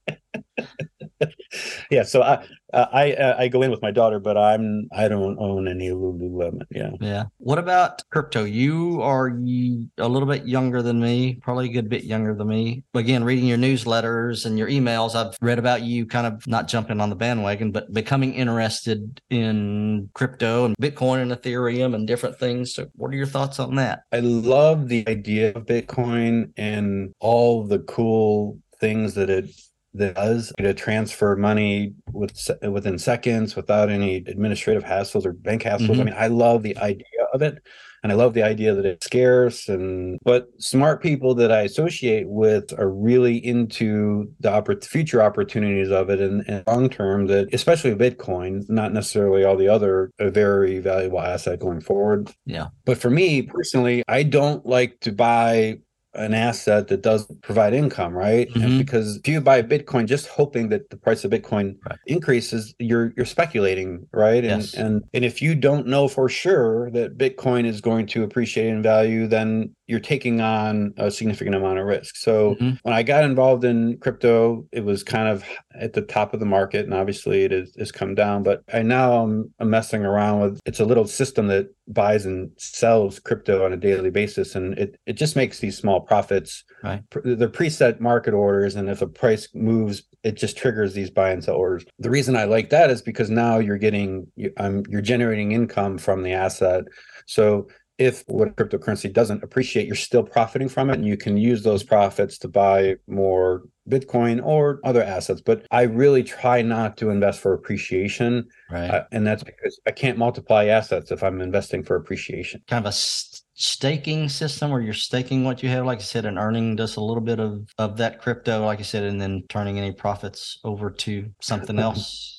yeah, 1.90 2.02
so 2.02 2.22
I 2.22 2.46
I 2.74 3.12
uh, 3.12 3.36
I 3.38 3.48
go 3.48 3.62
in 3.62 3.70
with 3.70 3.82
my 3.82 3.90
daughter, 3.90 4.18
but 4.18 4.36
I'm 4.36 4.88
I 4.92 5.08
don't 5.08 5.38
own 5.38 5.68
any 5.68 5.88
Lululemon. 5.90 6.62
Yeah, 6.70 6.90
yeah. 7.00 7.24
What 7.38 7.58
about 7.58 8.02
crypto? 8.10 8.44
You 8.44 9.00
are 9.02 9.28
a 9.28 10.08
little 10.08 10.26
bit 10.26 10.46
younger 10.46 10.82
than 10.82 11.00
me, 11.00 11.38
probably 11.42 11.68
a 11.68 11.72
good 11.72 11.88
bit 11.88 12.04
younger 12.04 12.34
than 12.34 12.48
me. 12.48 12.84
Again, 12.94 13.24
reading 13.24 13.46
your 13.46 13.58
newsletters 13.58 14.44
and 14.46 14.58
your 14.58 14.68
emails, 14.68 15.14
I've 15.14 15.36
read 15.40 15.58
about 15.58 15.82
you 15.82 16.06
kind 16.06 16.26
of 16.26 16.46
not 16.46 16.68
jumping 16.68 17.00
on 17.00 17.10
the 17.10 17.16
bandwagon, 17.16 17.70
but 17.70 17.92
becoming 17.92 18.34
interested 18.34 19.20
in 19.30 20.10
crypto 20.14 20.64
and 20.64 20.76
Bitcoin 20.76 21.22
and 21.22 21.30
Ethereum 21.30 21.94
and 21.94 22.06
different 22.06 22.38
things. 22.38 22.74
So, 22.74 22.86
what 22.94 23.12
are 23.12 23.16
your 23.16 23.26
thoughts 23.26 23.58
on 23.58 23.76
that? 23.76 24.02
I 24.12 24.20
love 24.20 24.88
the 24.88 25.08
idea 25.08 25.54
of 25.54 25.66
Bitcoin 25.66 26.52
and 26.56 27.14
all 27.20 27.64
the 27.64 27.78
cool 27.80 28.58
things 28.80 29.14
that 29.14 29.30
it 29.30 29.50
that 29.94 30.14
does 30.14 30.52
to 30.58 30.74
transfer 30.74 31.36
money 31.36 31.94
with 32.12 32.50
within 32.62 32.98
seconds 32.98 33.56
without 33.56 33.88
any 33.90 34.16
administrative 34.16 34.84
hassles 34.84 35.24
or 35.24 35.32
bank 35.32 35.62
hassles. 35.62 35.88
Mm-hmm. 35.88 36.00
I 36.00 36.04
mean, 36.04 36.14
I 36.16 36.26
love 36.26 36.62
the 36.62 36.76
idea 36.78 37.04
of 37.32 37.42
it. 37.42 37.62
And 38.02 38.12
I 38.12 38.16
love 38.16 38.34
the 38.34 38.42
idea 38.42 38.74
that 38.74 38.84
it's 38.84 39.06
scarce 39.06 39.66
and 39.66 40.18
but 40.22 40.48
smart 40.58 41.02
people 41.02 41.34
that 41.36 41.50
I 41.50 41.62
associate 41.62 42.28
with 42.28 42.78
are 42.78 42.90
really 42.90 43.38
into 43.38 44.30
the 44.40 44.50
oppor- 44.50 44.84
future 44.84 45.22
opportunities 45.22 45.90
of 45.90 46.10
it 46.10 46.20
and, 46.20 46.46
and 46.46 46.62
long 46.66 46.90
term 46.90 47.28
that 47.28 47.48
especially 47.54 47.94
Bitcoin, 47.94 48.68
not 48.68 48.92
necessarily 48.92 49.42
all 49.42 49.56
the 49.56 49.68
other 49.68 50.10
a 50.18 50.30
very 50.30 50.80
valuable 50.80 51.18
asset 51.18 51.60
going 51.60 51.80
forward. 51.80 52.30
Yeah. 52.44 52.66
But 52.84 52.98
for 52.98 53.08
me 53.08 53.40
personally, 53.40 54.04
I 54.06 54.22
don't 54.22 54.66
like 54.66 55.00
to 55.00 55.10
buy 55.10 55.78
an 56.14 56.34
asset 56.34 56.88
that 56.88 57.02
does 57.02 57.26
provide 57.42 57.74
income, 57.74 58.14
right? 58.14 58.48
Mm-hmm. 58.48 58.62
And 58.62 58.78
because 58.78 59.16
if 59.16 59.28
you 59.28 59.40
buy 59.40 59.62
Bitcoin 59.62 60.06
just 60.06 60.28
hoping 60.28 60.68
that 60.68 60.90
the 60.90 60.96
price 60.96 61.24
of 61.24 61.30
Bitcoin 61.30 61.76
right. 61.88 61.98
increases, 62.06 62.74
you're 62.78 63.12
you're 63.16 63.26
speculating, 63.26 64.06
right? 64.12 64.44
And 64.44 64.62
yes. 64.62 64.74
and 64.74 65.04
and 65.12 65.24
if 65.24 65.42
you 65.42 65.54
don't 65.54 65.86
know 65.86 66.08
for 66.08 66.28
sure 66.28 66.90
that 66.92 67.18
Bitcoin 67.18 67.66
is 67.66 67.80
going 67.80 68.06
to 68.08 68.22
appreciate 68.22 68.68
in 68.68 68.82
value, 68.82 69.26
then 69.26 69.74
you're 69.86 70.00
taking 70.00 70.40
on 70.40 70.94
a 70.96 71.10
significant 71.10 71.54
amount 71.54 71.78
of 71.78 71.84
risk. 71.84 72.16
So 72.16 72.54
mm-hmm. 72.54 72.76
when 72.82 72.94
I 72.94 73.02
got 73.02 73.24
involved 73.24 73.64
in 73.64 73.98
crypto, 73.98 74.66
it 74.72 74.84
was 74.84 75.02
kind 75.02 75.28
of 75.28 75.44
at 75.78 75.92
the 75.92 76.00
top 76.00 76.32
of 76.32 76.40
the 76.40 76.46
market, 76.46 76.84
and 76.86 76.94
obviously 76.94 77.44
it 77.44 77.52
has, 77.52 77.74
has 77.78 77.92
come 77.92 78.14
down. 78.14 78.42
But 78.42 78.62
I 78.72 78.82
now 78.82 79.22
I'm, 79.22 79.52
I'm 79.60 79.70
messing 79.70 80.04
around 80.04 80.40
with 80.40 80.60
it's 80.64 80.80
a 80.80 80.84
little 80.84 81.06
system 81.06 81.48
that 81.48 81.68
buys 81.88 82.24
and 82.24 82.50
sells 82.56 83.18
crypto 83.18 83.64
on 83.64 83.72
a 83.72 83.76
daily 83.76 84.10
basis, 84.10 84.54
and 84.54 84.78
it 84.78 84.98
it 85.06 85.14
just 85.14 85.36
makes 85.36 85.58
these 85.58 85.76
small 85.76 86.00
profits. 86.00 86.64
Right. 86.82 87.02
They're 87.22 87.48
preset 87.48 88.00
market 88.00 88.32
orders, 88.32 88.76
and 88.76 88.88
if 88.88 89.02
a 89.02 89.06
price 89.06 89.48
moves, 89.54 90.02
it 90.22 90.36
just 90.36 90.56
triggers 90.56 90.94
these 90.94 91.10
buy 91.10 91.30
and 91.30 91.44
sell 91.44 91.56
orders. 91.56 91.84
The 91.98 92.10
reason 92.10 92.36
I 92.36 92.44
like 92.44 92.70
that 92.70 92.90
is 92.90 93.02
because 93.02 93.28
now 93.28 93.58
you're 93.58 93.76
getting 93.76 94.26
you, 94.36 94.50
um, 94.56 94.82
you're 94.88 95.02
generating 95.02 95.52
income 95.52 95.98
from 95.98 96.22
the 96.22 96.32
asset. 96.32 96.84
So 97.26 97.68
if 97.98 98.24
what 98.26 98.56
cryptocurrency 98.56 99.12
doesn't 99.12 99.42
appreciate, 99.44 99.86
you're 99.86 99.96
still 99.96 100.22
profiting 100.22 100.68
from 100.68 100.90
it, 100.90 100.94
and 100.94 101.06
you 101.06 101.16
can 101.16 101.36
use 101.36 101.62
those 101.62 101.82
profits 101.82 102.38
to 102.38 102.48
buy 102.48 102.96
more 103.06 103.62
Bitcoin 103.88 104.44
or 104.44 104.80
other 104.84 105.02
assets. 105.02 105.40
But 105.40 105.66
I 105.70 105.82
really 105.82 106.24
try 106.24 106.62
not 106.62 106.96
to 106.98 107.10
invest 107.10 107.40
for 107.40 107.52
appreciation, 107.52 108.48
right? 108.70 108.90
Uh, 108.90 109.04
and 109.12 109.26
that's 109.26 109.44
because 109.44 109.80
I 109.86 109.92
can't 109.92 110.18
multiply 110.18 110.66
assets 110.66 111.10
if 111.12 111.22
I'm 111.22 111.40
investing 111.40 111.82
for 111.82 111.96
appreciation. 111.96 112.62
Kind 112.66 112.84
of 112.84 112.90
a 112.90 112.92
st- 112.92 113.42
staking 113.54 114.28
system 114.28 114.70
where 114.70 114.80
you're 114.80 114.94
staking 114.94 115.44
what 115.44 115.62
you 115.62 115.68
have, 115.68 115.86
like 115.86 115.98
I 115.98 116.02
said, 116.02 116.24
and 116.26 116.38
earning 116.38 116.76
just 116.76 116.96
a 116.96 117.04
little 117.04 117.22
bit 117.22 117.38
of 117.38 117.68
of 117.78 117.96
that 117.98 118.20
crypto, 118.20 118.64
like 118.64 118.80
I 118.80 118.82
said, 118.82 119.04
and 119.04 119.20
then 119.20 119.44
turning 119.48 119.78
any 119.78 119.92
profits 119.92 120.58
over 120.64 120.90
to 120.90 121.30
something 121.40 121.78
else 121.78 122.33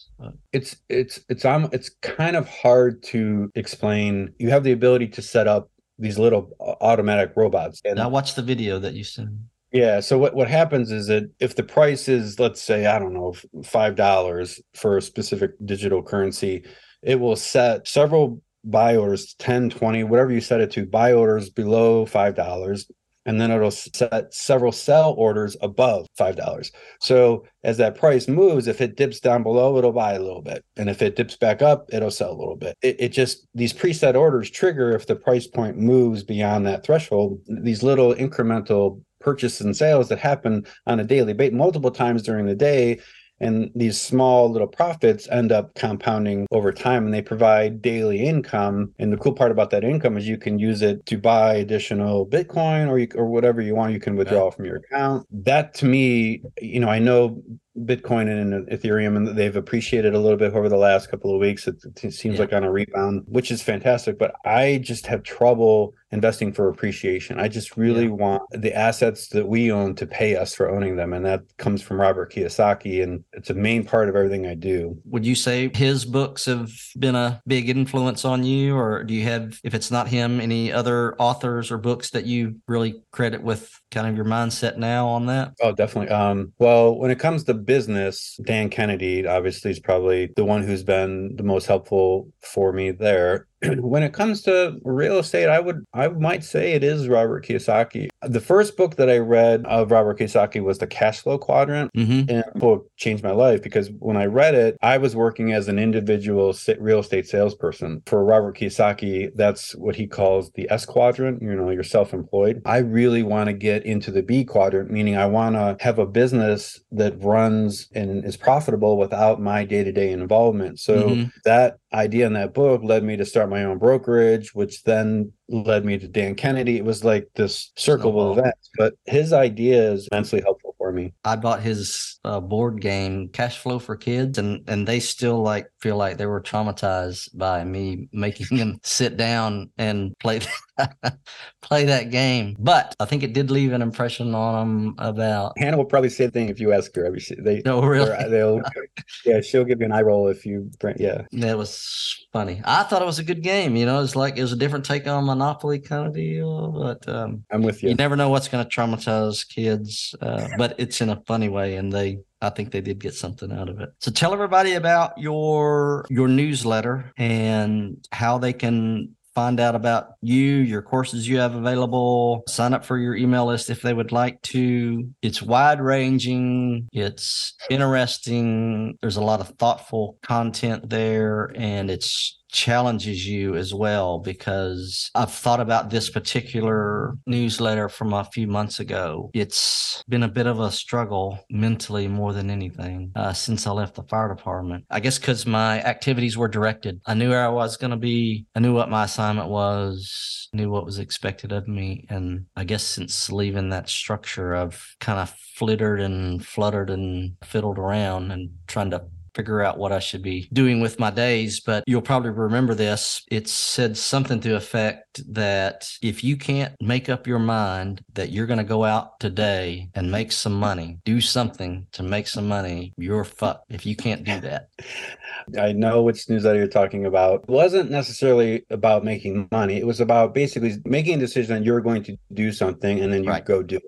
it's 0.54 0.78
it's 0.89 1.19
it's 1.30 1.45
um 1.45 1.69
it's 1.71 1.89
kind 2.01 2.36
of 2.36 2.47
hard 2.47 3.04
to 3.04 3.51
explain. 3.56 4.34
You 4.39 4.49
have 4.49 4.63
the 4.63 4.71
ability 4.71 5.08
to 5.10 5.21
set 5.21 5.47
up 5.47 5.69
these 5.97 6.17
little 6.17 6.51
uh, 6.60 6.75
automatic 6.82 7.34
robots. 7.36 7.82
And 7.86 7.99
I 7.99 8.08
watched 8.08 8.36
the 8.36 8.41
video 8.41 8.80
that 8.80 8.93
you 8.93 9.04
sent. 9.04 9.30
Yeah. 9.71 9.99
So 9.99 10.17
what, 10.17 10.36
what 10.36 10.49
happens 10.49 10.91
is 10.91 11.08
that 11.08 11.30
if 11.39 11.56
the 11.56 11.63
price 11.63 12.08
is, 12.08 12.39
let's 12.39 12.62
say, 12.62 12.86
I 12.86 12.99
don't 12.99 13.13
know, 13.13 13.34
five 13.63 13.95
dollars 13.95 14.62
for 14.73 14.97
a 14.97 15.01
specific 15.01 15.51
digital 15.65 16.01
currency, 16.01 16.65
it 17.01 17.19
will 17.19 17.36
set 17.36 17.88
several 17.88 18.41
buy 18.63 18.95
orders, 18.95 19.36
10, 19.38 19.70
20, 19.70 20.05
whatever 20.05 20.32
you 20.32 20.41
set 20.41 20.59
it 20.59 20.72
to, 20.72 20.86
buy 20.86 21.13
orders 21.13 21.49
below 21.49 22.05
five 22.05 22.36
dollars 22.36 22.89
and 23.26 23.41
then 23.41 23.51
it'll 23.51 23.71
set 23.71 24.34
several 24.34 24.71
sell 24.71 25.13
orders 25.13 25.57
above 25.61 26.07
$5. 26.17 26.71
So 26.99 27.45
as 27.63 27.78
that 27.78 27.95
price 27.95 28.28
moves, 28.28 28.67
if 28.67 28.82
it 28.82 28.95
dips 28.95 29.19
down 29.19 29.43
below, 29.43 29.78
it'll 29.78 29.91
buy 29.91 30.13
a 30.13 30.21
little 30.21 30.41
bit. 30.41 30.63
And 30.78 30.89
if 30.89 31.01
it 31.01 31.15
dips 31.15 31.36
back 31.36 31.61
up, 31.61 31.89
it'll 31.91 32.11
sell 32.11 32.32
a 32.32 32.38
little 32.38 32.55
bit. 32.55 32.78
It, 32.82 32.95
it 32.99 33.09
just, 33.09 33.47
these 33.55 33.73
preset 33.73 34.15
orders 34.15 34.49
trigger 34.49 34.95
if 34.95 35.07
the 35.07 35.15
price 35.15 35.47
point 35.47 35.78
moves 35.78 36.23
beyond 36.23 36.65
that 36.67 36.86
threshold, 36.86 37.39
these 37.47 37.84
little 37.84 38.13
incremental 38.13 39.01
purchases 39.19 39.65
and 39.65 39.76
sales 39.76 40.07
that 40.09 40.19
happen 40.19 40.65
on 40.86 40.99
a 40.99 41.03
daily 41.03 41.34
basis 41.34 41.55
multiple 41.55 41.91
times 41.91 42.21
during 42.21 42.45
the 42.45 42.55
day 42.55 42.99
and 43.39 43.71
these 43.75 43.99
small 43.99 44.49
little 44.49 44.67
profits 44.67 45.27
end 45.29 45.51
up 45.51 45.75
compounding 45.75 46.47
over 46.51 46.71
time 46.71 47.05
and 47.05 47.13
they 47.13 47.21
provide 47.21 47.81
daily 47.81 48.25
income. 48.25 48.93
And 48.99 49.11
the 49.11 49.17
cool 49.17 49.33
part 49.33 49.51
about 49.51 49.69
that 49.71 49.83
income 49.83 50.17
is 50.17 50.27
you 50.27 50.38
can 50.38 50.57
use 50.59 50.81
it 50.81 51.05
to 51.07 51.17
buy 51.17 51.55
additional 51.55 52.25
bitcoin 52.25 52.88
or 52.88 52.99
you, 52.99 53.07
or 53.15 53.25
whatever 53.25 53.61
you 53.61 53.75
want. 53.75 53.93
You 53.93 53.99
can 53.99 54.15
withdraw 54.15 54.45
yeah. 54.45 54.49
from 54.51 54.65
your 54.65 54.77
account. 54.77 55.27
That 55.31 55.73
to 55.75 55.86
me 55.86 56.41
you 56.61 56.79
know 56.79 56.89
i 56.89 56.99
know 56.99 57.41
Bitcoin 57.80 58.30
and 58.30 58.67
Ethereum, 58.69 59.17
and 59.17 59.28
they've 59.38 59.55
appreciated 59.55 60.15
a 60.15 60.19
little 60.19 60.38
bit 60.38 60.53
over 60.53 60.69
the 60.69 60.78
last 60.78 61.09
couple 61.09 61.34
of 61.34 61.41
weeks. 61.41 61.67
It, 61.67 61.84
it 62.03 62.13
seems 62.13 62.36
yeah. 62.36 62.41
like 62.41 62.53
on 62.53 62.63
a 62.63 62.71
rebound, 62.71 63.23
which 63.28 63.51
is 63.51 63.61
fantastic. 63.61 64.17
But 64.17 64.36
I 64.45 64.80
just 64.82 65.07
have 65.07 65.23
trouble 65.23 65.93
investing 66.11 66.53
for 66.53 66.69
appreciation. 66.69 67.39
I 67.39 67.49
just 67.49 67.76
really 67.76 68.03
yeah. 68.03 68.11
want 68.11 68.43
the 68.51 68.73
assets 68.73 69.28
that 69.30 69.47
we 69.47 69.71
own 69.71 69.95
to 69.95 70.07
pay 70.07 70.38
us 70.38 70.55
for 70.55 70.69
owning 70.69 70.95
them, 70.95 71.11
and 71.13 71.26
that 71.26 71.41
comes 71.57 71.82
from 71.82 71.99
Robert 71.99 72.32
Kiyosaki, 72.32 73.03
and 73.03 73.23
it's 73.34 73.49
a 73.49 73.53
main 73.53 73.84
part 73.84 74.07
of 74.07 74.15
everything 74.15 74.47
I 74.47 74.55
do. 74.55 74.97
Would 75.05 75.26
you 75.26 75.36
say 75.36 75.69
his 75.73 76.05
books 76.05 76.45
have 76.45 76.71
been 76.97 77.15
a 77.15 77.41
big 77.45 77.69
influence 77.69 78.23
on 78.23 78.43
you, 78.43 78.76
or 78.76 79.03
do 79.03 79.13
you 79.13 79.23
have, 79.23 79.59
if 79.63 79.73
it's 79.73 79.91
not 79.91 80.07
him, 80.07 80.39
any 80.39 80.71
other 80.71 81.15
authors 81.19 81.71
or 81.71 81.78
books 81.78 82.11
that 82.11 82.26
you 82.26 82.61
really 82.67 83.03
credit 83.11 83.43
with 83.43 83.69
kind 83.91 84.07
of 84.07 84.15
your 84.15 84.26
mindset 84.26 84.78
now 84.78 85.07
on 85.07 85.26
that? 85.26 85.53
Oh, 85.61 85.73
definitely. 85.73 86.13
Um, 86.13 86.53
well, 86.59 86.97
when 86.97 87.11
it 87.11 87.19
comes 87.19 87.43
to 87.45 87.53
business, 87.66 88.39
Dan 88.43 88.70
Kennedy 88.70 89.26
obviously 89.26 89.72
is 89.72 89.80
probably 89.80 90.32
the 90.36 90.45
one 90.45 90.63
who's 90.63 90.84
been 90.84 91.36
the 91.36 91.43
most 91.43 91.66
helpful 91.66 92.32
for 92.41 92.72
me 92.72 92.91
there. 92.91 93.47
when 93.80 94.03
it 94.03 94.14
comes 94.14 94.41
to 94.43 94.80
real 94.84 95.20
estate, 95.20 95.47
I 95.47 95.60
would 95.60 95.86
I 95.93 96.10
might 96.10 96.43
say 96.43 96.74
it 96.74 96.84
is 96.84 97.08
Robert 97.08 97.45
Kiyosaki. 97.45 98.10
The 98.22 98.39
first 98.39 98.76
book 98.76 98.95
that 98.95 99.10
I 99.10 99.18
read 99.18 99.66
of 99.66 99.91
Robert 99.91 100.20
Kiyosaki 100.20 100.64
was 100.64 100.80
the 100.80 100.88
Cash 100.88 101.22
Flow 101.22 101.38
Quadrant, 101.38 101.91
mm-hmm. 101.93 102.30
and 102.30 102.43
the 102.53 102.60
book 102.60 102.89
changed 102.97 103.24
my 103.24 103.32
life 103.32 103.62
because 103.62 103.89
when 103.99 104.18
I 104.18 104.26
read 104.26 104.56
it, 104.56 104.78
I 104.82 104.97
was 104.97 105.16
working 105.16 105.53
as 105.53 105.68
an 105.68 105.80
individual 105.80 106.56
real 106.80 106.99
estate 106.99 107.28
salesperson 107.28 108.01
for 108.06 108.24
Robert 108.24 108.58
Kiyosaki. 108.58 109.32
That's 109.36 109.76
what 109.76 109.95
he 109.95 110.08
calls 110.08 110.51
the 110.51 110.70
S 110.70 110.86
quadrant. 110.86 111.41
You 111.41 111.56
know, 111.56 111.70
you're 111.70 111.84
self-employed. 111.84 112.62
I 112.66 112.78
really 112.78 113.24
want 113.24 113.47
to 113.47 113.53
get 113.53 113.86
into 113.86 114.12
the 114.12 114.24
B 114.24 114.43
quadrant, 114.43 114.91
meaning 114.91 115.16
I 115.16 115.26
want 115.28 115.56
to 115.56 115.78
have 115.80 115.99
a 115.99 116.06
business 116.06 116.80
that 116.91 117.22
runs 117.24 117.88
and 117.93 118.26
is 118.26 118.38
profitable 118.38 118.97
without 118.97 119.41
my 119.41 119.64
day-to-day 119.64 120.12
involvement. 120.12 120.80
So 120.80 121.10
mm-hmm. 121.10 121.30
that 121.45 121.78
idea 121.95 122.27
in 122.27 122.33
that 122.33 122.53
book 122.53 122.81
led 122.83 123.03
me 123.03 123.17
to 123.17 123.25
start 123.25 123.49
my 123.49 123.63
own 123.63 123.77
brokerage, 123.77 124.53
which 124.53 124.83
then 124.83 125.31
led 125.47 125.85
me 125.85 125.97
to 125.97 126.07
Dan 126.07 126.35
Kennedy. 126.35 126.77
It 126.77 126.85
was 126.85 127.03
like 127.03 127.27
this 127.35 127.71
circle 127.75 128.19
oh, 128.19 128.31
of 128.31 128.37
events, 128.37 128.69
but 128.77 128.93
his 129.05 129.33
idea 129.33 129.91
is 129.91 130.07
immensely 130.11 130.41
helpful 130.41 130.75
for 130.77 130.91
me. 130.91 131.13
I 131.23 131.35
bought 131.35 131.61
his 131.61 132.19
uh, 132.23 132.39
board 132.39 132.81
game, 132.81 133.29
Cash 133.29 133.59
Flow 133.59 133.79
for 133.79 133.95
Kids, 133.95 134.37
and 134.37 134.67
and 134.67 134.87
they 134.87 134.99
still 134.99 135.41
like 135.41 135.67
feel 135.81 135.97
like 135.97 136.17
they 136.17 136.25
were 136.25 136.41
traumatized 136.41 137.29
by 137.37 137.63
me 137.63 138.09
making 138.11 138.47
them 138.57 138.79
sit 138.83 139.17
down 139.17 139.71
and 139.77 140.13
play 140.19 140.41
play 141.61 141.86
that 141.86 142.09
game. 142.11 142.55
But 142.59 142.95
I 142.99 143.05
think 143.05 143.23
it 143.23 143.34
did 143.34 143.51
leave 143.51 143.71
an 143.73 143.82
impression 143.82 144.36
on 144.36 144.55
them 144.55 144.95
about. 144.97 145.53
Hannah 145.57 145.78
will 145.78 145.86
probably 145.86 146.09
say 146.09 146.26
the 146.26 146.32
thing 146.32 146.49
if 146.49 146.59
you 146.59 146.73
ask 146.73 146.93
her. 146.95 147.15
They 147.39 147.61
no 147.65 147.82
really 147.82 148.11
they'll 148.30 148.61
yeah 149.26 149.41
she'll 149.41 149.63
give 149.63 149.80
you 149.80 149.86
an 149.86 149.91
eye 149.91 150.01
roll 150.01 150.28
if 150.28 150.45
you 150.45 150.69
print. 150.80 150.99
yeah. 150.99 151.21
That 151.32 151.57
was 151.57 152.28
funny. 152.34 152.61
I 152.65 152.84
thought 152.84 153.01
it 153.01 153.05
was 153.05 153.19
a 153.19 153.23
good 153.23 153.41
game. 153.41 153.76
You 153.76 153.86
know, 153.86 154.01
it's 154.01 154.15
like 154.15 154.38
it 154.38 154.41
was 154.41 154.51
a 154.51 154.57
different 154.57 154.86
take 154.86 155.07
on 155.07 155.26
Monopoly 155.26 155.80
kind 155.80 156.07
of 156.07 156.13
deal. 156.13 156.71
But 156.71 157.07
um, 157.07 157.43
I'm 157.51 157.61
with 157.61 157.84
you. 157.84 157.89
You 157.89 157.95
never 157.95 158.15
know 158.15 158.30
what's 158.30 158.47
going 158.47 158.65
to 158.65 158.69
traumatize 158.69 159.47
kids, 159.47 160.15
uh, 160.21 160.47
but 160.57 160.76
it's 160.78 161.01
in 161.01 161.09
a 161.09 161.21
funny 161.28 161.49
way, 161.49 161.76
and 161.76 161.91
they 161.91 162.19
I 162.41 162.49
think 162.49 162.71
they 162.71 162.82
did 162.82 162.99
get 162.99 163.13
something 163.13 163.51
out 163.51 163.69
of 163.69 163.80
it. 163.80 163.89
So 163.99 164.11
tell 164.11 164.34
everybody 164.34 164.73
about 164.73 165.17
your 165.17 166.05
your 166.09 166.28
newsletter 166.28 167.11
and 167.17 168.05
how 168.11 168.38
they 168.38 168.53
can 168.53 169.15
find 169.36 169.59
out 169.59 169.75
about 169.75 170.13
you, 170.21 170.39
your 170.39 170.81
courses 170.81 171.27
you 171.27 171.38
have 171.38 171.55
available, 171.55 172.43
sign 172.47 172.73
up 172.73 172.86
for 172.86 172.97
your 172.97 173.15
email 173.15 173.45
list 173.45 173.69
if 173.69 173.81
they 173.81 173.93
would 173.93 174.13
like 174.13 174.41
to. 174.43 175.07
It's 175.21 175.41
wide 175.41 175.81
ranging, 175.81 176.88
it's 176.93 177.53
interesting. 177.69 178.97
There's 179.01 179.17
a 179.17 179.21
lot 179.21 179.41
of 179.41 179.49
thoughtful 179.59 180.17
content 180.23 180.89
there, 180.89 181.51
and 181.55 181.91
it's 181.91 182.39
challenges 182.56 183.28
you 183.28 183.56
as 183.56 183.74
well 183.74 184.20
because 184.20 185.12
I've 185.14 185.32
thought 185.32 185.60
about 185.60 185.89
this 185.89 186.10
particular 186.10 187.18
newsletter 187.28 187.89
from 187.89 188.14
a 188.14 188.24
few 188.24 188.47
months 188.47 188.80
ago. 188.80 189.30
It's 189.34 190.01
been 190.08 190.24
a 190.24 190.30
bit 190.30 190.47
of 190.47 190.62
a 190.62 190.72
struggle 190.72 191.38
mentally 191.49 192.08
more 192.08 192.32
than 192.32 192.49
anything 192.49 193.12
uh, 193.16 193.34
since 193.34 193.68
I 193.68 193.72
left 193.72 193.95
the 193.95 194.03
fire 194.03 194.34
department. 194.34 194.86
I 194.89 195.01
guess 195.01 195.20
because 195.20 195.45
my 195.45 195.82
activities 195.82 196.38
were 196.38 196.47
directed. 196.47 197.01
I 197.06 197.14
knew 197.14 197.30
where 197.30 197.45
I 197.45 197.49
was 197.49 197.76
going 197.76 197.91
to 197.91 197.97
be, 197.97 198.45
I 198.56 198.62
knew 198.62 198.74
what 198.74 198.89
my 198.89 199.03
assignment 199.03 199.49
was, 199.49 200.47
knew 200.53 200.72
what 200.72 200.86
was 200.86 200.97
expected 200.97 201.51
of 201.51 201.68
me. 201.68 202.06
And 202.10 202.45
I 202.56 202.64
guess 202.64 202.84
since 202.84 203.30
leaving 203.30 203.70
that 203.70 203.89
structure, 203.89 204.56
I've 204.56 204.95
kind 205.01 205.20
of 205.20 205.30
flittered 205.56 205.99
and 205.99 206.45
fluttered 206.45 206.89
and 206.89 207.36
fiddled 207.43 207.78
around 207.78 208.32
and 208.32 208.51
trying 208.68 208.91
to 208.91 209.03
figure 209.36 209.61
out 209.61 209.77
what 209.77 209.91
I 209.91 209.99
should 209.99 210.23
be 210.23 210.47
doing 210.53 210.79
with 210.79 210.99
my 210.99 211.11
days. 211.11 211.59
But 211.59 211.83
you'll 211.88 212.01
probably 212.01 212.31
remember 212.31 212.73
this. 212.73 213.21
It 213.29 213.47
said 213.47 213.97
something 213.97 214.39
to 214.41 214.49
the 214.49 214.55
effect 214.55 215.21
that 215.33 215.89
if 216.01 216.23
you 216.23 216.38
can't 216.38 216.73
make 216.81 217.09
up 217.09 217.27
your 217.27 217.39
mind 217.39 218.01
that 218.13 218.31
you're 218.31 218.45
going 218.45 218.59
to 218.59 218.63
go 218.63 218.83
out 218.83 219.19
today 219.19 219.89
and 219.93 220.11
make 220.11 220.31
some 220.31 220.53
money, 220.53 220.99
do 221.05 221.21
something 221.21 221.88
to 221.91 222.03
make 222.03 222.27
some 222.27 222.47
money, 222.47 222.93
you're 222.97 223.23
fucked 223.23 223.71
if 223.71 223.86
you 223.86 223.95
can't 223.95 224.23
do 224.23 224.39
that. 224.41 224.69
I 225.59 225.73
know 225.73 226.01
which 226.01 226.29
newsletter 226.29 226.59
you're 226.59 226.67
talking 226.67 227.05
about. 227.05 227.43
It 227.43 227.49
wasn't 227.49 227.91
necessarily 227.91 228.65
about 228.69 229.03
making 229.03 229.47
money. 229.51 229.77
It 229.77 229.86
was 229.86 229.99
about 229.99 230.33
basically 230.33 230.77
making 230.86 231.15
a 231.15 231.19
decision 231.19 231.55
that 231.55 231.65
you're 231.65 231.81
going 231.81 232.03
to 232.03 232.17
do 232.33 232.51
something 232.51 232.99
and 232.99 233.11
then 233.11 233.23
you 233.23 233.29
right. 233.29 233.45
go 233.45 233.61
do 233.61 233.77
it. 233.77 233.83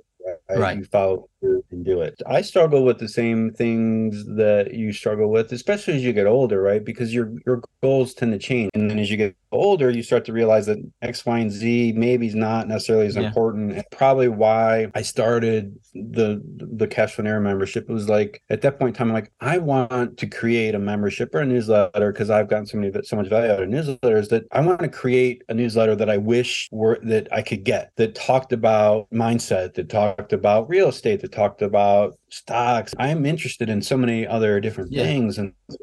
Right? 0.49 0.59
right. 0.59 0.77
You 0.77 0.83
follow 0.85 1.29
and 1.41 1.85
do 1.85 2.01
it. 2.01 2.21
I 2.25 2.41
struggle 2.41 2.83
with 2.83 2.99
the 2.99 3.09
same 3.09 3.51
things 3.51 4.25
that 4.35 4.73
you 4.73 4.91
struggle 4.93 5.29
with, 5.29 5.51
especially 5.51 5.95
as 5.95 6.03
you 6.03 6.13
get 6.13 6.27
older, 6.27 6.61
right? 6.61 6.83
Because 6.83 7.13
your 7.13 7.31
your 7.45 7.61
goals 7.81 8.13
tend 8.13 8.33
to 8.33 8.39
change, 8.39 8.71
and 8.73 8.89
then 8.89 8.99
as 8.99 9.11
you 9.11 9.17
get 9.17 9.35
older, 9.51 9.89
you 9.89 10.03
start 10.03 10.25
to 10.25 10.33
realize 10.33 10.65
that 10.65 10.77
X, 11.01 11.25
Y, 11.25 11.39
and 11.39 11.51
Z 11.51 11.93
maybe 11.95 12.27
is 12.27 12.35
not 12.35 12.67
necessarily 12.67 13.07
as 13.07 13.15
yeah. 13.15 13.23
important. 13.23 13.73
And 13.73 13.83
probably 13.91 14.27
why 14.27 14.87
I 14.95 15.01
started 15.01 15.77
the 15.93 16.41
the 16.57 16.87
Cash 16.87 17.15
Flow 17.15 17.39
membership. 17.39 17.89
It 17.89 17.93
was 17.93 18.09
like 18.09 18.41
at 18.49 18.61
that 18.61 18.79
point 18.79 18.95
in 18.95 18.97
time, 18.97 19.09
I'm 19.09 19.13
like, 19.13 19.31
I 19.39 19.57
want 19.57 20.17
to 20.17 20.27
create 20.27 20.75
a 20.75 20.79
membership 20.79 21.33
or 21.33 21.39
a 21.39 21.45
newsletter 21.45 22.11
because 22.11 22.29
I've 22.29 22.49
gotten 22.49 22.65
so 22.65 22.77
many 22.77 22.91
so 23.03 23.15
much 23.15 23.27
value 23.27 23.51
out 23.51 23.61
of 23.61 23.69
newsletters 23.69 24.29
that 24.29 24.45
I 24.51 24.61
want 24.61 24.79
to 24.81 24.89
create 24.89 25.43
a 25.49 25.53
newsletter 25.53 25.95
that 25.95 26.09
I 26.09 26.17
wish 26.17 26.69
were 26.71 26.99
that 27.03 27.27
I 27.31 27.41
could 27.41 27.63
get 27.63 27.91
that 27.97 28.15
talked 28.15 28.53
about 28.53 29.07
mindset, 29.11 29.75
that 29.75 29.89
talked 29.89 30.33
about 30.33 30.69
real 30.69 30.89
estate, 30.89 31.21
talked 31.31 31.61
about 31.61 32.17
stocks. 32.29 32.93
I'm 32.97 33.25
interested 33.25 33.69
in 33.69 33.81
so 33.81 33.97
many 33.97 34.25
other 34.25 34.59
different 34.59 34.91
yeah. 34.91 35.03
things 35.03 35.37
and. 35.37 35.53
So 35.69 35.77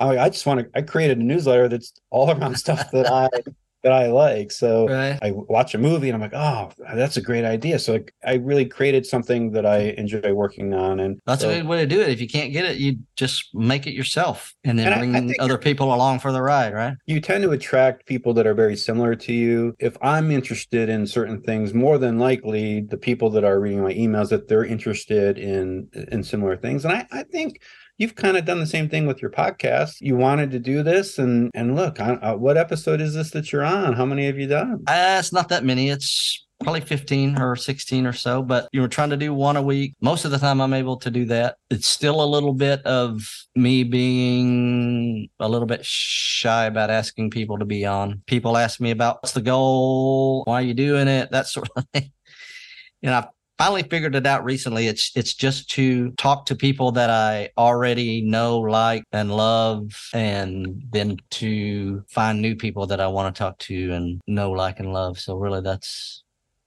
I, 0.00 0.18
I 0.18 0.28
just 0.28 0.44
want 0.44 0.60
to. 0.60 0.70
I 0.74 0.82
created 0.82 1.18
a 1.18 1.22
newsletter 1.22 1.68
that's 1.68 1.92
all 2.10 2.30
around 2.30 2.56
stuff 2.56 2.90
that 2.90 3.06
I 3.10 3.28
that 3.84 3.92
I 3.92 4.06
like. 4.06 4.50
So 4.50 4.88
right. 4.88 5.18
I 5.22 5.30
watch 5.30 5.74
a 5.74 5.78
movie 5.78 6.08
and 6.08 6.14
I'm 6.14 6.20
like, 6.22 6.34
oh, 6.34 6.72
that's 6.94 7.18
a 7.18 7.20
great 7.20 7.44
idea. 7.44 7.78
So 7.78 7.96
I, 8.24 8.32
I 8.32 8.34
really 8.36 8.64
created 8.64 9.04
something 9.04 9.52
that 9.52 9.66
I 9.66 9.94
enjoy 9.98 10.32
working 10.32 10.72
on. 10.72 11.00
And 11.00 11.20
that's 11.26 11.42
so, 11.42 11.50
a 11.50 11.56
good 11.56 11.66
way 11.66 11.80
to 11.80 11.86
do 11.86 12.00
it. 12.00 12.08
If 12.08 12.18
you 12.18 12.26
can't 12.26 12.50
get 12.50 12.64
it, 12.64 12.78
you 12.78 12.96
just 13.14 13.54
make 13.54 13.86
it 13.86 13.92
yourself 13.92 14.54
and 14.64 14.78
then 14.78 14.90
and 14.90 15.00
bring 15.00 15.30
I, 15.30 15.34
I 15.34 15.44
other 15.44 15.58
people 15.58 15.94
along 15.94 16.20
for 16.20 16.32
the 16.32 16.40
ride, 16.40 16.72
right? 16.72 16.94
You 17.04 17.20
tend 17.20 17.44
to 17.44 17.50
attract 17.50 18.06
people 18.06 18.32
that 18.34 18.46
are 18.46 18.54
very 18.54 18.74
similar 18.74 19.14
to 19.16 19.32
you. 19.34 19.76
If 19.78 19.98
I'm 20.00 20.30
interested 20.30 20.88
in 20.88 21.06
certain 21.06 21.42
things, 21.42 21.74
more 21.74 21.98
than 21.98 22.18
likely 22.18 22.80
the 22.80 22.96
people 22.96 23.28
that 23.30 23.44
are 23.44 23.60
reading 23.60 23.82
my 23.82 23.92
emails 23.92 24.30
that 24.30 24.48
they're 24.48 24.64
interested 24.64 25.38
in 25.38 25.88
in 26.10 26.24
similar 26.24 26.56
things. 26.56 26.86
And 26.86 26.94
I, 26.94 27.06
I 27.12 27.22
think 27.24 27.60
you've 27.98 28.14
kind 28.14 28.36
of 28.36 28.44
done 28.44 28.60
the 28.60 28.66
same 28.66 28.88
thing 28.88 29.06
with 29.06 29.22
your 29.22 29.30
podcast. 29.30 30.00
You 30.00 30.16
wanted 30.16 30.50
to 30.52 30.58
do 30.58 30.82
this, 30.82 31.18
and 31.18 31.50
and 31.54 31.76
look, 31.76 32.00
I, 32.00 32.14
uh, 32.14 32.36
what 32.36 32.56
episode 32.56 33.00
is 33.00 33.14
this 33.14 33.30
that 33.30 33.52
you're 33.52 33.64
on? 33.64 33.94
How 33.94 34.04
many 34.04 34.26
have 34.26 34.38
you 34.38 34.46
done? 34.46 34.84
Uh, 34.86 35.16
it's 35.18 35.32
not 35.32 35.48
that 35.48 35.64
many. 35.64 35.90
It's 35.90 36.44
probably 36.62 36.80
15 36.80 37.38
or 37.38 37.56
16 37.56 38.06
or 38.06 38.12
so, 38.12 38.40
but 38.40 38.68
you 38.72 38.80
were 38.80 38.88
trying 38.88 39.10
to 39.10 39.16
do 39.16 39.34
one 39.34 39.56
a 39.56 39.62
week. 39.62 39.94
Most 40.00 40.24
of 40.24 40.30
the 40.30 40.38
time, 40.38 40.60
I'm 40.60 40.72
able 40.72 40.96
to 40.98 41.10
do 41.10 41.26
that. 41.26 41.56
It's 41.68 41.86
still 41.86 42.22
a 42.22 42.24
little 42.24 42.54
bit 42.54 42.80
of 42.86 43.28
me 43.54 43.84
being 43.84 45.28
a 45.40 45.48
little 45.48 45.66
bit 45.66 45.84
shy 45.84 46.66
about 46.66 46.90
asking 46.90 47.30
people 47.30 47.58
to 47.58 47.64
be 47.64 47.84
on. 47.84 48.22
People 48.26 48.56
ask 48.56 48.80
me 48.80 48.92
about 48.92 49.18
what's 49.22 49.32
the 49.32 49.42
goal, 49.42 50.44
why 50.44 50.54
are 50.54 50.62
you 50.62 50.74
doing 50.74 51.08
it, 51.08 51.30
that 51.32 51.48
sort 51.48 51.68
of 51.76 51.84
thing 51.92 52.12
know, 53.10 53.18
I've 53.18 53.28
finally 53.64 53.82
figured 53.82 54.14
it 54.14 54.26
out 54.26 54.44
recently. 54.44 54.88
It's 54.88 55.10
it's 55.16 55.32
just 55.32 55.70
to 55.70 56.10
talk 56.12 56.44
to 56.46 56.54
people 56.54 56.92
that 56.92 57.08
I 57.08 57.48
already 57.56 58.20
know, 58.20 58.58
like, 58.60 59.04
and 59.12 59.34
love, 59.34 59.90
and 60.12 60.82
then 60.90 61.16
to 61.30 62.04
find 62.08 62.42
new 62.42 62.56
people 62.56 62.86
that 62.88 63.00
I 63.00 63.06
want 63.06 63.34
to 63.34 63.38
talk 63.38 63.58
to 63.60 63.92
and 63.92 64.20
know, 64.26 64.50
like, 64.50 64.80
and 64.80 64.92
love. 64.92 65.18
So 65.18 65.36
really, 65.36 65.62
that's 65.62 66.24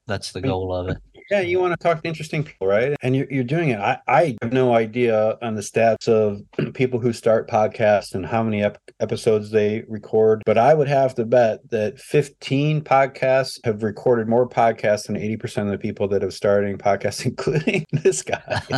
that's 0.07 0.31
the 0.31 0.41
goal 0.41 0.73
of 0.73 0.89
it. 0.89 0.97
Yeah, 1.29 1.41
you 1.41 1.59
want 1.59 1.77
to 1.77 1.83
talk 1.83 2.01
to 2.01 2.07
interesting 2.07 2.43
people, 2.43 2.67
right? 2.67 2.95
And 3.01 3.15
you're, 3.15 3.27
you're 3.29 3.43
doing 3.43 3.69
it. 3.69 3.79
I, 3.79 3.99
I 4.07 4.37
have 4.41 4.53
no 4.53 4.73
idea 4.73 5.37
on 5.41 5.55
the 5.55 5.61
stats 5.61 6.07
of 6.07 6.41
people 6.73 6.99
who 6.99 7.11
start 7.11 7.49
podcasts 7.49 8.15
and 8.15 8.25
how 8.25 8.43
many 8.43 8.63
ep- 8.63 8.79
episodes 9.01 9.51
they 9.51 9.83
record, 9.89 10.41
but 10.45 10.57
I 10.57 10.73
would 10.73 10.87
have 10.87 11.15
to 11.15 11.25
bet 11.25 11.69
that 11.69 11.99
15 11.99 12.81
podcasts 12.81 13.59
have 13.65 13.83
recorded 13.83 14.29
more 14.29 14.47
podcasts 14.47 15.07
than 15.07 15.17
80% 15.17 15.63
of 15.63 15.71
the 15.71 15.77
people 15.77 16.07
that 16.09 16.21
have 16.21 16.33
starting 16.33 16.77
podcasts, 16.77 17.25
including 17.25 17.85
this 17.91 18.21
guy. 18.21 18.61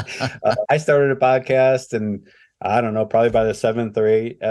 uh, 0.44 0.56
I 0.70 0.78
started 0.78 1.12
a 1.12 1.20
podcast 1.20 1.94
and 1.94 2.28
I 2.62 2.82
don't 2.82 2.94
know, 2.94 3.06
probably 3.06 3.30
by 3.30 3.46
the 3.46 3.54
seventh 3.54 3.98
or 3.98 4.06
eighth, 4.06 4.42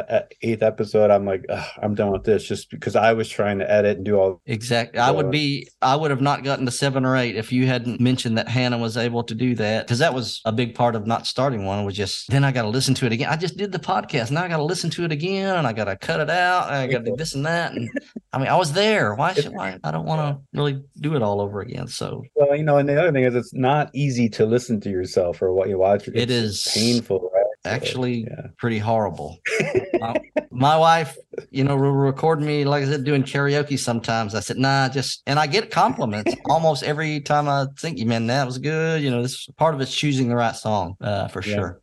eighth 0.41 0.63
episode, 0.63 1.11
I'm 1.11 1.27
like, 1.27 1.45
I'm 1.83 1.95
done 1.95 2.11
with 2.11 2.25
this 2.25 2.43
just 2.45 2.71
because 2.71 2.97
I 2.97 3.13
was 3.13 3.29
trying 3.29 3.59
to 3.59 3.71
edit 3.71 3.99
and 3.99 4.07
do 4.07 4.17
all. 4.19 4.41
Exactly. 4.47 4.99
I 4.99 5.11
would 5.11 5.31
be, 5.31 5.69
I 5.83 5.95
would 5.95 6.11
have 6.11 6.23
not 6.23 6.43
gotten 6.43 6.65
to 6.65 6.73
seven 6.73 7.05
or 7.05 7.17
eight 7.17 7.37
if 7.37 7.53
you 7.53 7.67
hadn't 7.67 8.01
mentioned 8.01 8.39
that 8.39 8.49
Hannah 8.49 8.79
was 8.79 8.97
able 8.97 9.25
to 9.25 9.35
do 9.35 9.55
that 9.57 9.87
because 9.87 9.99
that 9.99 10.15
was 10.15 10.41
a 10.47 10.53
big 10.53 10.75
part 10.75 10.97
of 10.97 11.07
not 11.07 11.27
starting 11.27 11.67
one 11.67 11.85
was 11.85 11.97
just, 11.97 12.31
then 12.31 12.45
I 12.45 12.53
got 12.53 12.63
to 12.63 12.69
listen 12.69 12.95
to 12.95 13.07
it 13.07 13.13
again. 13.13 13.29
I 13.29 13.37
just 13.37 13.59
did 13.59 13.73
the 13.73 13.79
podcast. 13.79 14.31
Now 14.31 14.45
I 14.45 14.49
got 14.49 14.57
to 14.57 14.65
listen 14.65 14.89
to 14.91 15.05
it 15.05 15.13
again 15.13 15.57
and 15.57 15.67
I 15.67 15.75
got 15.75 15.85
to 15.85 15.97
cut 15.97 16.21
it 16.21 16.31
out. 16.31 16.69
And 16.69 16.77
I 16.77 16.87
got 16.87 17.05
to 17.05 17.11
do 17.11 17.17
this 17.17 17.35
and 17.35 17.45
that. 17.45 17.73
And 17.73 17.91
I 18.33 18.39
mean, 18.39 18.49
I 18.49 18.57
was 18.57 18.73
there. 18.73 19.15
Why 19.15 19.35
should 19.35 19.53
why? 19.53 19.79
I 19.85 19.91
don't 19.91 20.07
want 20.07 20.21
to 20.21 20.59
really 20.59 20.83
do 20.99 21.15
it 21.15 21.23
all 21.23 21.43
over 21.43 21.61
again. 21.61 21.89
So, 21.89 22.25
well, 22.35 22.57
you 22.57 22.65
know, 22.65 22.79
and 22.79 22.89
the 22.89 22.99
other 22.99 23.13
thing 23.13 23.25
is 23.25 23.35
it's 23.35 23.53
not 23.53 23.91
easy 23.93 24.31
to 24.31 24.47
listen 24.47 24.81
to 24.81 24.91
yourself 24.91 25.43
or 25.43 25.53
what 25.53 25.69
you 25.69 25.79
watch. 25.79 26.09
It's 26.09 26.17
it 26.17 26.31
is 26.31 26.67
painful, 26.75 27.31
right? 27.35 27.45
Actually 27.69 28.25
yeah. 28.25 28.49
pretty 28.57 28.79
horrible. 28.79 29.39
my, 30.01 30.15
my, 30.51 30.77
wife, 30.77 31.17
you 31.51 31.65
know, 31.65 31.77
will 31.77 31.93
record 31.93 32.41
me, 32.41 32.65
like 32.65 32.85
I 32.85 32.87
said, 32.87 33.05
doing 33.05 33.23
karaoke 33.23 33.79
sometimes. 33.79 34.35
I 34.35 34.41
said, 34.41 34.59
nah, 34.59 34.89
just, 34.89 35.23
and 35.27 35.39
I 35.39 35.47
get 35.47 35.71
compliments 35.71 36.35
almost 36.47 36.83
every 36.83 37.21
time 37.21 37.49
I 37.49 37.67
think, 37.79 37.99
"You 37.99 38.07
man, 38.07 38.27
that 38.29 38.47
was 38.47 38.59
good. 38.59 39.03
You 39.03 39.11
know, 39.11 39.23
this 39.23 39.47
part 39.57 39.75
of 39.75 39.81
it's 39.81 39.95
choosing 39.95 40.29
the 40.29 40.37
right 40.37 40.57
song 40.57 40.97
uh, 41.01 41.29
for 41.29 41.43
yeah. 41.43 41.55
sure 41.55 41.81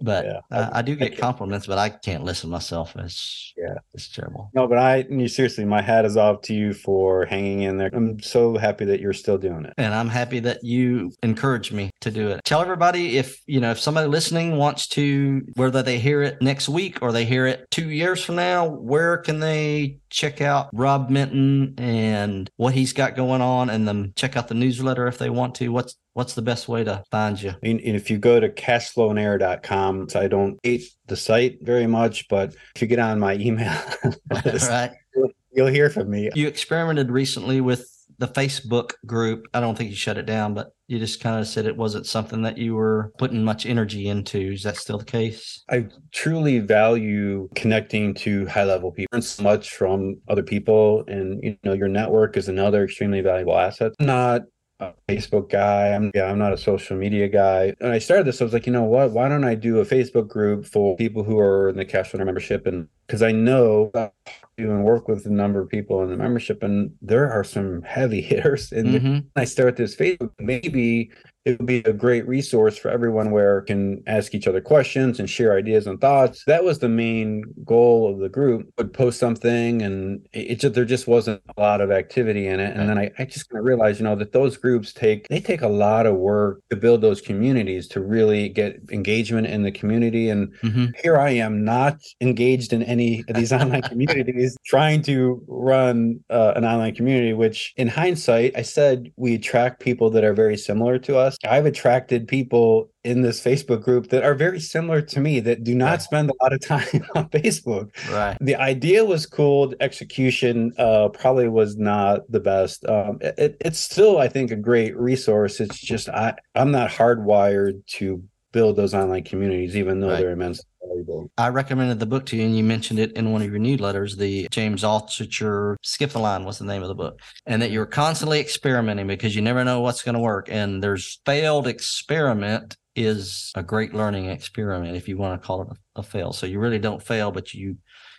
but 0.00 0.24
yeah. 0.24 0.40
I, 0.50 0.78
I, 0.78 0.82
do 0.82 0.96
get 0.96 1.12
I 1.12 1.16
compliments, 1.16 1.66
but 1.66 1.78
I 1.78 1.90
can't 1.90 2.24
listen 2.24 2.50
myself. 2.50 2.94
It's 2.96 3.52
yeah, 3.56 3.74
it's 3.94 4.08
terrible. 4.08 4.50
No, 4.54 4.66
but 4.66 4.78
I 4.78 5.06
you, 5.08 5.28
seriously, 5.28 5.64
my 5.64 5.82
hat 5.82 6.04
is 6.04 6.16
off 6.16 6.42
to 6.42 6.54
you 6.54 6.74
for 6.74 7.26
hanging 7.26 7.62
in 7.62 7.76
there. 7.76 7.90
I'm 7.92 8.20
so 8.20 8.56
happy 8.56 8.84
that 8.86 9.00
you're 9.00 9.12
still 9.12 9.38
doing 9.38 9.64
it, 9.64 9.74
and 9.78 9.94
I'm 9.94 10.08
happy 10.08 10.40
that 10.40 10.62
you 10.62 11.12
encourage 11.22 11.72
me 11.72 11.90
to 12.00 12.10
do 12.10 12.28
it. 12.28 12.40
Tell 12.44 12.60
everybody 12.60 13.18
if 13.18 13.40
you 13.46 13.60
know 13.60 13.70
if 13.70 13.80
somebody 13.80 14.08
listening 14.08 14.56
wants 14.56 14.86
to, 14.88 15.42
whether 15.54 15.82
they 15.82 15.98
hear 15.98 16.22
it 16.22 16.40
next 16.42 16.68
week 16.68 16.98
or 17.02 17.12
they 17.12 17.24
hear 17.24 17.46
it 17.46 17.70
two 17.70 17.90
years 17.90 18.24
from 18.24 18.36
now, 18.36 18.66
where 18.66 19.18
can 19.18 19.40
they 19.40 19.98
check 20.10 20.40
out 20.40 20.68
Rob 20.72 21.10
Minton 21.10 21.74
and 21.78 22.50
what 22.56 22.74
he's 22.74 22.92
got 22.92 23.16
going 23.16 23.40
on, 23.40 23.70
and 23.70 23.86
then 23.86 24.12
check 24.16 24.36
out 24.36 24.48
the 24.48 24.54
newsletter 24.54 25.06
if 25.06 25.18
they 25.18 25.30
want 25.30 25.54
to. 25.56 25.68
What's 25.68 25.96
what's 26.14 26.34
the 26.34 26.42
best 26.42 26.68
way 26.68 26.84
to 26.84 27.02
find 27.10 27.40
you? 27.40 27.54
And 27.62 27.80
if 27.80 28.10
you 28.10 28.18
go 28.18 28.40
to 28.40 28.48
cashflownaire.com, 28.48 30.08
so 30.08 30.20
I 30.20 30.28
don't 30.28 30.58
hate 30.62 30.84
the 31.06 31.16
site 31.16 31.58
very 31.62 31.86
much, 31.86 32.26
but 32.28 32.54
if 32.74 32.82
you 32.82 32.88
get 32.88 32.98
on 32.98 33.20
my 33.20 33.34
email 33.34 33.78
list, 34.44 34.70
right. 34.70 34.92
you'll, 35.14 35.30
you'll 35.52 35.66
hear 35.68 35.90
from 35.90 36.10
me. 36.10 36.30
You 36.34 36.48
experimented 36.48 37.10
recently 37.10 37.60
with 37.60 37.88
the 38.18 38.28
Facebook 38.28 38.94
group. 39.06 39.46
I 39.54 39.60
don't 39.60 39.78
think 39.78 39.90
you 39.90 39.96
shut 39.96 40.18
it 40.18 40.26
down, 40.26 40.54
but 40.54 40.72
you 40.88 40.98
just 40.98 41.20
kind 41.20 41.38
of 41.38 41.46
said 41.46 41.66
it 41.66 41.76
wasn't 41.76 42.06
something 42.06 42.42
that 42.42 42.56
you 42.56 42.74
were 42.74 43.12
putting 43.18 43.44
much 43.44 43.66
energy 43.66 44.08
into. 44.08 44.52
Is 44.52 44.62
that 44.62 44.78
still 44.78 44.98
the 44.98 45.04
case? 45.04 45.62
I 45.70 45.86
truly 46.12 46.60
value 46.60 47.48
connecting 47.54 48.14
to 48.14 48.46
high 48.46 48.64
level 48.64 48.90
people 48.90 49.10
and 49.12 49.22
so 49.22 49.42
much 49.42 49.74
from 49.74 50.16
other 50.28 50.42
people. 50.42 51.04
And, 51.06 51.42
you 51.42 51.58
know, 51.62 51.74
your 51.74 51.88
network 51.88 52.38
is 52.38 52.48
another 52.48 52.84
extremely 52.84 53.20
valuable 53.20 53.58
asset. 53.58 53.92
Not 54.00 54.42
a 54.80 54.94
Facebook 55.08 55.50
guy. 55.50 55.88
I'm 55.88 56.10
yeah, 56.14 56.24
I'm 56.24 56.38
not 56.38 56.54
a 56.54 56.58
social 56.58 56.96
media 56.96 57.28
guy. 57.28 57.74
And 57.80 57.92
I 57.92 57.98
started 57.98 58.26
this, 58.26 58.40
I 58.40 58.44
was 58.44 58.54
like, 58.54 58.66
you 58.66 58.72
know 58.72 58.84
what? 58.84 59.10
Why 59.10 59.28
don't 59.28 59.44
I 59.44 59.54
do 59.54 59.80
a 59.80 59.84
Facebook 59.84 60.28
group 60.28 60.64
for 60.64 60.96
people 60.96 61.22
who 61.22 61.38
are 61.38 61.68
in 61.68 61.76
the 61.76 61.84
Cash 61.84 62.10
Flow 62.10 62.24
membership? 62.24 62.66
And 62.66 62.88
because 63.06 63.22
I 63.22 63.32
know 63.32 63.90
do 63.94 64.10
and 64.58 64.84
work 64.84 65.08
with 65.08 65.26
a 65.26 65.30
number 65.30 65.60
of 65.60 65.68
people 65.68 66.02
in 66.02 66.10
the 66.10 66.16
membership, 66.16 66.62
and 66.62 66.92
there 67.00 67.30
are 67.30 67.44
some 67.44 67.82
heavy 67.82 68.20
hitters. 68.30 68.72
And 68.72 68.88
mm-hmm. 68.88 69.18
I 69.36 69.44
start 69.44 69.76
this 69.76 69.94
Facebook, 69.96 70.32
maybe 70.38 71.10
it 71.48 71.58
would 71.58 71.66
be 71.66 71.78
a 71.78 71.94
great 71.94 72.28
resource 72.28 72.76
for 72.76 72.90
everyone 72.90 73.30
where 73.30 73.62
can 73.62 74.02
ask 74.06 74.34
each 74.34 74.46
other 74.46 74.60
questions 74.60 75.18
and 75.18 75.30
share 75.30 75.56
ideas 75.56 75.86
and 75.86 75.98
thoughts. 75.98 76.44
That 76.46 76.62
was 76.62 76.78
the 76.78 76.90
main 76.90 77.42
goal 77.64 78.12
of 78.12 78.18
the 78.18 78.28
group. 78.28 78.70
Would 78.76 78.92
post 78.92 79.18
something 79.18 79.80
and 79.80 80.26
it 80.34 80.56
just 80.56 80.74
there 80.74 80.84
just 80.84 81.08
wasn't 81.08 81.40
a 81.56 81.60
lot 81.60 81.80
of 81.80 81.90
activity 81.90 82.46
in 82.46 82.60
it. 82.60 82.76
And 82.76 82.86
then 82.86 82.98
I, 82.98 83.10
I 83.18 83.24
just 83.24 83.48
kind 83.48 83.60
of 83.60 83.64
realized, 83.64 83.98
you 83.98 84.04
know, 84.04 84.14
that 84.16 84.32
those 84.32 84.58
groups 84.58 84.92
take 84.92 85.26
they 85.28 85.40
take 85.40 85.62
a 85.62 85.68
lot 85.68 86.04
of 86.04 86.16
work 86.16 86.60
to 86.68 86.76
build 86.76 87.00
those 87.00 87.22
communities 87.22 87.88
to 87.88 88.00
really 88.00 88.50
get 88.50 88.78
engagement 88.92 89.46
in 89.46 89.62
the 89.62 89.72
community. 89.72 90.28
And 90.28 90.52
mm-hmm. 90.62 90.86
here 91.02 91.16
I 91.16 91.30
am 91.30 91.64
not 91.64 91.98
engaged 92.20 92.74
in 92.74 92.82
any 92.82 93.24
of 93.26 93.36
these 93.36 93.54
online 93.54 93.82
communities, 93.90 94.58
trying 94.66 95.00
to 95.04 95.42
run 95.48 96.20
uh, 96.28 96.52
an 96.56 96.66
online 96.66 96.94
community, 96.94 97.32
which 97.32 97.72
in 97.78 97.88
hindsight, 97.88 98.52
I 98.54 98.62
said 98.62 99.10
we 99.16 99.34
attract 99.34 99.80
people 99.80 100.10
that 100.10 100.24
are 100.24 100.34
very 100.34 100.58
similar 100.58 100.98
to 100.98 101.16
us 101.16 101.37
I've 101.44 101.66
attracted 101.66 102.26
people 102.26 102.90
in 103.04 103.22
this 103.22 103.40
Facebook 103.40 103.82
group 103.82 104.08
that 104.08 104.24
are 104.24 104.34
very 104.34 104.58
similar 104.58 105.00
to 105.02 105.20
me 105.20 105.38
that 105.40 105.62
do 105.62 105.74
not 105.74 106.02
spend 106.02 106.30
a 106.30 106.42
lot 106.42 106.52
of 106.52 106.60
time 106.64 107.06
on 107.14 107.28
Facebook. 107.28 107.90
Right. 108.10 108.36
The 108.40 108.56
idea 108.56 109.04
was 109.04 109.24
cool. 109.24 109.72
Execution 109.80 110.72
uh, 110.78 111.08
probably 111.10 111.48
was 111.48 111.76
not 111.76 112.30
the 112.30 112.40
best. 112.40 112.84
Um, 112.86 113.18
it, 113.20 113.56
it's 113.60 113.78
still, 113.78 114.18
I 114.18 114.28
think, 114.28 114.50
a 114.50 114.56
great 114.56 114.96
resource. 114.96 115.60
It's 115.60 115.78
just 115.78 116.08
I 116.08 116.34
I'm 116.54 116.72
not 116.72 116.90
hardwired 116.90 117.86
to 117.98 118.22
build 118.52 118.76
those 118.76 118.94
online 118.94 119.24
communities, 119.24 119.76
even 119.76 120.00
though 120.00 120.08
right. 120.08 120.18
they're 120.18 120.32
immensely 120.32 120.64
valuable. 120.88 121.30
I 121.38 121.48
recommended 121.48 121.98
the 122.00 122.06
book 122.06 122.26
to 122.26 122.36
you, 122.36 122.44
and 122.44 122.56
you 122.56 122.64
mentioned 122.64 122.98
it 122.98 123.12
in 123.12 123.32
one 123.32 123.42
of 123.42 123.50
your 123.50 123.60
newsletters. 123.60 124.16
The 124.16 124.48
James 124.50 124.82
Altucher 124.82 125.76
"Skip 125.82 126.10
the 126.10 126.18
Line" 126.18 126.44
was 126.44 126.58
the 126.58 126.64
name 126.64 126.82
of 126.82 126.88
the 126.88 126.94
book, 126.94 127.20
and 127.46 127.62
that 127.62 127.70
you're 127.70 127.86
constantly 127.86 128.40
experimenting 128.40 129.06
because 129.06 129.34
you 129.36 129.42
never 129.42 129.64
know 129.64 129.80
what's 129.80 130.02
going 130.02 130.14
to 130.14 130.20
work. 130.20 130.48
And 130.50 130.82
there's 130.82 131.20
failed 131.24 131.66
experiment 131.66 132.76
is 132.96 133.52
a 133.54 133.62
great 133.62 133.94
learning 133.94 134.26
experiment 134.26 134.96
if 134.96 135.08
you 135.08 135.16
want 135.16 135.40
to 135.40 135.46
call 135.46 135.62
it 135.62 135.68
a, 135.68 136.00
a 136.00 136.02
fail. 136.02 136.32
So 136.32 136.46
you 136.46 136.58
really 136.58 136.80
don't 136.80 137.02
fail, 137.02 137.30
but 137.30 137.54
you 137.54 137.76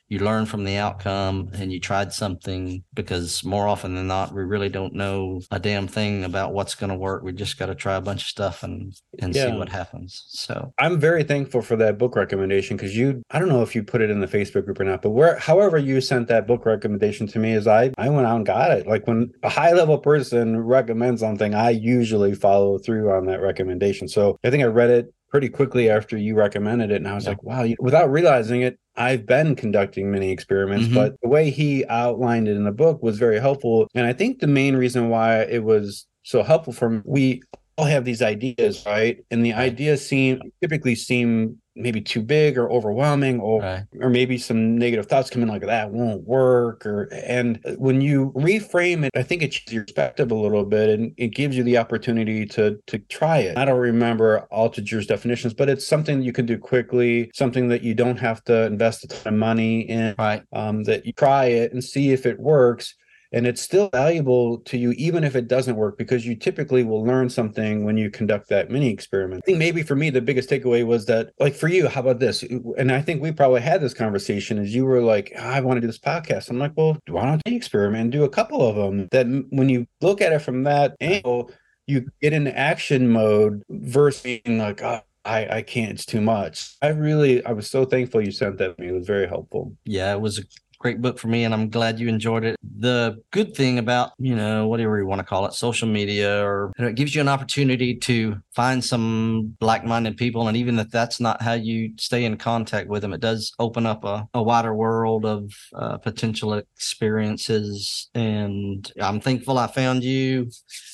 you 0.10 0.20
learn 0.20 0.46
from 0.46 0.64
the 0.64 0.76
outcome 0.76 1.50
and 1.54 1.72
you 1.72 1.80
tried 1.80 2.12
something 2.12 2.84
because 2.94 3.44
more 3.44 3.68
often 3.68 3.96
than 3.96 4.08
not 4.08 4.34
we 4.34 4.44
really 4.44 4.70
don't 4.70 4.94
know 4.94 5.40
a 5.52 5.60
damn 5.60 5.88
thing 5.88 6.24
about 6.24 6.54
what's 6.54 6.76
going 6.76 6.90
to 6.90 6.96
work. 6.96 7.24
We 7.24 7.32
just 7.32 7.58
got 7.60 7.68
to 7.68 7.76
try 7.76 7.96
a 7.96 8.02
bunch 8.02 8.24
of 8.24 8.28
stuff 8.28 8.64
and 8.64 8.94
and 9.20 9.36
yeah. 9.36 9.46
see 9.46 9.58
what 9.58 9.70
happens. 9.70 10.26
So 10.28 10.74
i'm 10.80 11.00
very 11.00 11.24
thankful 11.24 11.62
for 11.62 11.76
that 11.76 11.98
book 11.98 12.16
recommendation 12.16 12.76
because 12.76 12.98
you 12.98 13.22
i 13.32 13.40
don't 13.40 13.50
know 13.50 13.62
if 13.62 13.76
you 13.76 13.84
put 13.84 14.02
it 14.02 14.10
in 14.10 14.20
the 14.20 14.28
facebook 14.28 14.66
group 14.66 14.80
or 14.80 14.84
not 14.84 15.02
but 15.02 15.12
where 15.12 15.38
however 15.38 15.78
you 15.78 16.02
sent 16.02 16.28
that 16.28 16.48
book 16.48 16.66
recommendation 16.66 17.28
to 17.28 17.40
me 17.40 17.54
is 17.54 17.68
i 17.68 17.92
i 17.98 18.10
went 18.10 18.26
out 18.26 18.38
and 18.38 18.46
got 18.46 18.72
it. 18.72 18.88
Like 18.88 19.08
when 19.08 19.32
a 19.44 19.50
high 19.50 19.74
level 19.74 19.98
person 20.00 20.60
recommends 20.60 21.22
something 21.22 21.54
i 21.54 21.70
usually 21.70 22.34
follow 22.34 22.80
through 22.80 23.12
on 23.12 23.26
that 23.28 23.42
recommendation. 23.42 24.08
So 24.08 24.38
i 24.44 24.50
think 24.50 24.64
i 24.64 24.68
read 24.68 24.90
it 24.90 25.14
pretty 25.30 25.50
quickly 25.50 25.90
after 25.90 26.18
you 26.18 26.36
recommended 26.36 26.92
it 26.92 26.96
and 26.96 27.08
i 27.08 27.14
was 27.14 27.26
yeah. 27.26 27.32
like 27.32 27.44
wow 27.44 27.66
without 27.80 28.10
realizing 28.12 28.62
it 28.62 28.78
I've 29.00 29.26
been 29.26 29.56
conducting 29.56 30.12
many 30.12 30.30
experiments, 30.30 30.88
mm-hmm. 30.88 30.96
but 30.96 31.16
the 31.22 31.30
way 31.30 31.50
he 31.50 31.86
outlined 31.86 32.50
it 32.50 32.58
in 32.58 32.66
the 32.66 32.72
book 32.72 33.02
was 33.02 33.18
very 33.18 33.40
helpful. 33.40 33.88
And 33.96 34.06
I 34.06 34.12
think 34.12 34.40
the 34.40 34.48
main 34.48 34.76
reason 34.76 35.08
why 35.08 35.44
it 35.44 35.64
was 35.64 36.06
so 36.24 36.44
helpful 36.44 36.74
for 36.74 36.90
me, 36.90 37.02
we 37.06 37.42
all 37.80 37.86
have 37.86 38.06
these 38.06 38.22
ideas, 38.22 38.84
right? 38.86 39.24
And 39.32 39.46
the 39.46 39.54
ideas 39.54 40.06
seem 40.06 40.42
typically 40.62 40.96
seem 40.96 41.60
maybe 41.76 42.02
too 42.02 42.22
big 42.22 42.58
or 42.58 42.70
overwhelming 42.70 43.40
or 43.40 43.62
right. 43.62 43.86
or 44.02 44.10
maybe 44.10 44.38
some 44.38 44.78
negative 44.78 45.06
thoughts 45.06 45.30
come 45.30 45.42
in 45.42 45.48
like 45.48 45.62
that 45.62 45.92
won't 45.92 46.28
work 46.28 46.86
or 46.86 47.04
and 47.14 47.58
when 47.78 48.02
you 48.02 48.34
reframe 48.36 49.06
it 49.06 49.12
i 49.16 49.24
think 49.24 49.42
it 49.42 49.50
changes 49.50 49.74
your 49.74 49.84
perspective 49.84 50.30
a 50.30 50.36
little 50.36 50.66
bit 50.66 50.90
and 50.90 51.14
it 51.16 51.30
gives 51.30 51.56
you 51.56 51.64
the 51.64 51.78
opportunity 51.78 52.46
to 52.46 52.78
to 52.86 53.00
try 53.08 53.38
it 53.38 53.58
i 53.58 53.64
don't 53.64 53.80
remember 53.80 54.46
Altucher's 54.52 55.08
definitions 55.08 55.54
but 55.54 55.70
it's 55.70 55.88
something 55.88 56.22
you 56.22 56.34
can 56.34 56.46
do 56.46 56.58
quickly 56.58 57.32
something 57.34 57.70
that 57.70 57.82
you 57.82 57.94
don't 57.94 58.20
have 58.20 58.44
to 58.44 58.66
invest 58.66 59.06
a 59.06 59.08
ton 59.08 59.34
of 59.34 59.40
money 59.40 59.82
in 59.82 60.16
right 60.18 60.44
um, 60.52 60.84
that 60.84 61.06
you 61.06 61.14
try 61.14 61.46
it 61.46 61.72
and 61.72 61.82
see 61.82 62.12
if 62.12 62.26
it 62.26 62.40
works 62.40 62.96
and 63.32 63.46
it's 63.46 63.62
still 63.62 63.90
valuable 63.92 64.60
to 64.60 64.78
you 64.78 64.92
even 64.94 65.24
if 65.24 65.36
it 65.36 65.48
doesn't 65.48 65.76
work 65.76 65.98
because 65.98 66.26
you 66.26 66.36
typically 66.36 66.84
will 66.84 67.04
learn 67.04 67.30
something 67.30 67.86
when 67.86 67.98
you 67.98 68.10
conduct 68.10 68.50
that 68.50 68.70
mini 68.70 68.90
experiment 68.90 69.42
i 69.44 69.46
think 69.46 69.58
maybe 69.58 69.84
for 69.84 69.96
me 69.96 70.10
the 70.10 70.22
biggest 70.22 70.50
takeaway 70.50 70.86
was 70.86 71.06
that 71.06 71.32
like 71.40 71.56
for 71.56 71.68
you 71.68 71.88
how 71.88 72.02
about 72.02 72.20
this 72.20 72.44
and 72.78 72.92
i 72.92 73.02
think 73.02 73.22
we 73.22 73.32
probably 73.32 73.62
had 73.62 73.82
this 73.82 73.94
conversation 73.94 74.58
as 74.58 74.74
you 74.74 74.86
were 74.86 75.02
like 75.02 75.32
oh, 75.38 75.42
i 75.42 75.60
want 75.60 75.78
to 75.78 75.82
do 75.82 75.88
this 75.88 76.00
podcast 76.00 76.50
i'm 76.50 76.60
like 76.60 76.74
well 76.76 76.98
why 77.08 77.26
don't 77.26 77.42
you 77.46 77.56
experiment 77.56 78.02
and 78.02 78.12
do 78.12 78.24
a 78.24 78.30
couple 78.30 78.68
of 78.68 78.76
them 78.76 79.08
that 79.12 79.26
when 79.50 79.70
you 79.70 79.86
look 80.02 80.22
at 80.22 80.32
it 80.32 80.40
from 80.40 80.64
that 80.64 80.96
angle 81.00 81.52
you 81.90 82.08
get 82.22 82.34
in 82.34 82.48
action 82.48 83.10
mode 83.10 83.64
versus 83.70 84.22
being 84.22 84.60
like, 84.60 84.82
oh, 84.84 85.02
I, 85.26 85.58
I 85.58 85.62
can't, 85.64 85.92
it's 85.92 86.06
too 86.06 86.22
much. 86.22 86.76
I 86.82 86.90
really, 86.90 87.44
I 87.44 87.52
was 87.52 87.70
so 87.70 87.84
thankful 87.84 88.22
you 88.22 88.32
sent 88.32 88.60
that 88.60 88.78
to 88.78 88.82
me. 88.82 88.90
It 88.90 88.94
was 88.94 89.08
very 89.08 89.28
helpful. 89.28 89.76
Yeah, 89.86 90.14
it 90.14 90.22
was 90.22 90.40
a 90.40 90.44
great 90.80 91.02
book 91.02 91.20
for 91.20 91.28
me 91.28 91.44
and 91.44 91.54
I'm 91.54 91.70
glad 91.70 92.00
you 92.00 92.08
enjoyed 92.08 92.44
it. 92.44 92.56
The 92.62 93.22
good 93.32 93.56
thing 93.56 93.80
about, 93.80 94.12
you 94.18 94.36
know, 94.36 94.68
whatever 94.68 94.98
you 94.98 95.06
want 95.06 95.20
to 95.20 95.26
call 95.26 95.46
it, 95.46 95.54
social 95.54 95.88
media 95.88 96.44
or 96.44 96.72
you 96.78 96.84
know, 96.84 96.90
it 96.90 96.96
gives 96.96 97.14
you 97.14 97.22
an 97.22 97.28
opportunity 97.28 97.96
to 97.96 98.38
find 98.56 98.84
some 98.84 99.56
like-minded 99.62 100.18
people 100.18 100.48
and 100.48 100.56
even 100.56 100.80
if 100.80 100.90
that's 100.90 101.20
not 101.20 101.42
how 101.42 101.54
you 101.54 101.94
stay 101.98 102.24
in 102.26 102.38
contact 102.38 102.88
with 102.88 103.02
them, 103.02 103.14
it 103.14 103.22
does 103.22 103.54
open 103.60 103.86
up 103.86 104.04
a, 104.04 104.28
a 104.34 104.42
wider 104.42 104.74
world 104.74 105.26
of 105.26 105.54
uh, 105.76 105.98
potential 105.98 106.54
experiences 106.54 108.10
and 108.16 108.92
I'm 109.02 109.20
thankful 109.20 109.58
I 109.58 109.68
found 109.68 110.04
you 110.04 110.50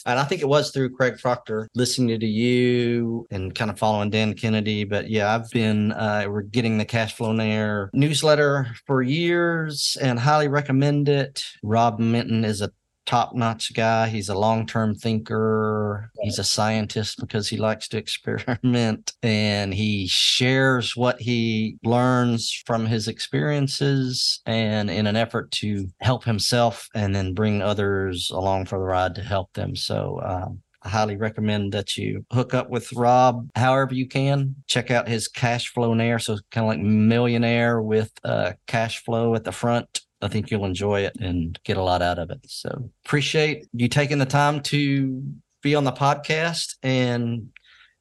and 0.06 0.20
I 0.20 0.24
think 0.24 0.42
it 0.42 0.48
was 0.48 0.72
through 0.72 0.96
Craig 0.96 1.18
Proctor 1.20 1.68
listening 1.76 2.20
to 2.20 2.26
you 2.26 3.28
and 3.32 3.54
kind 3.54 3.72
of 3.72 3.78
following 3.78 4.10
Dan 4.10 4.34
Kennedy. 4.34 4.84
But 4.84 5.10
yeah, 5.10 5.34
I've 5.34 5.50
been 5.50 5.92
uh, 5.92 6.26
we're 6.28 6.44
getting 6.44 6.78
the 6.78 6.86
Cashflownaire 6.86 7.90
newsletter 7.94 8.68
for 8.86 9.02
years 9.02 9.75
and 10.02 10.20
highly 10.20 10.48
recommend 10.48 11.10
it. 11.10 11.44
Rob 11.64 12.00
Minton 12.00 12.46
is 12.46 12.62
a 12.62 12.72
top 13.06 13.36
notch 13.36 13.74
guy. 13.74 14.08
He's 14.08 14.30
a 14.30 14.38
long 14.38 14.66
term 14.66 14.96
thinker. 14.96 16.12
He's 16.22 16.40
a 16.40 16.44
scientist 16.44 17.20
because 17.20 17.48
he 17.48 17.58
likes 17.58 17.88
to 17.90 17.98
experiment 18.06 19.14
and 19.22 19.74
he 19.74 20.08
shares 20.08 20.96
what 20.96 21.22
he 21.22 21.78
learns 21.84 22.52
from 22.66 22.86
his 22.86 23.08
experiences 23.08 24.42
and 24.46 24.90
in 24.90 25.08
an 25.08 25.16
effort 25.16 25.52
to 25.52 25.88
help 26.02 26.24
himself 26.24 26.88
and 26.96 27.16
then 27.16 27.34
bring 27.34 27.62
others 27.62 28.30
along 28.32 28.66
for 28.66 28.80
the 28.80 28.86
ride 28.86 29.16
to 29.16 29.22
help 29.22 29.54
them. 29.54 29.76
So, 29.76 30.20
um, 30.24 30.62
I 30.86 30.90
highly 30.90 31.18
recommend 31.18 31.74
that 31.74 31.98
you 31.98 32.26
hook 32.32 32.54
up 32.54 32.70
with 32.70 32.94
Rob 32.94 33.50
however 33.56 33.94
you 33.94 34.08
can. 34.08 34.56
Check 34.68 34.92
out 34.92 35.08
his 35.08 35.28
Cashflownaire. 35.28 36.22
So 36.22 36.38
kind 36.52 36.66
of 36.66 36.70
like 36.70 36.80
millionaire 36.80 37.82
with 37.82 38.12
uh, 38.24 38.54
cash 38.68 39.04
flow 39.04 39.36
at 39.36 39.44
the 39.44 39.52
front 39.52 40.02
I 40.22 40.28
think 40.28 40.50
you'll 40.50 40.66
enjoy 40.66 41.02
it 41.02 41.16
and 41.20 41.60
get 41.64 41.78
a 41.78 41.84
lot 41.84 42.02
out 42.02 42.20
of 42.20 42.32
it. 42.32 42.40
So 42.48 42.90
appreciate 43.06 43.68
you 43.74 43.88
taking 43.88 44.18
the 44.18 44.26
time 44.26 44.62
to 44.64 45.22
be 45.62 45.76
on 45.76 45.84
the 45.84 45.92
podcast. 45.92 46.76
And 46.82 47.50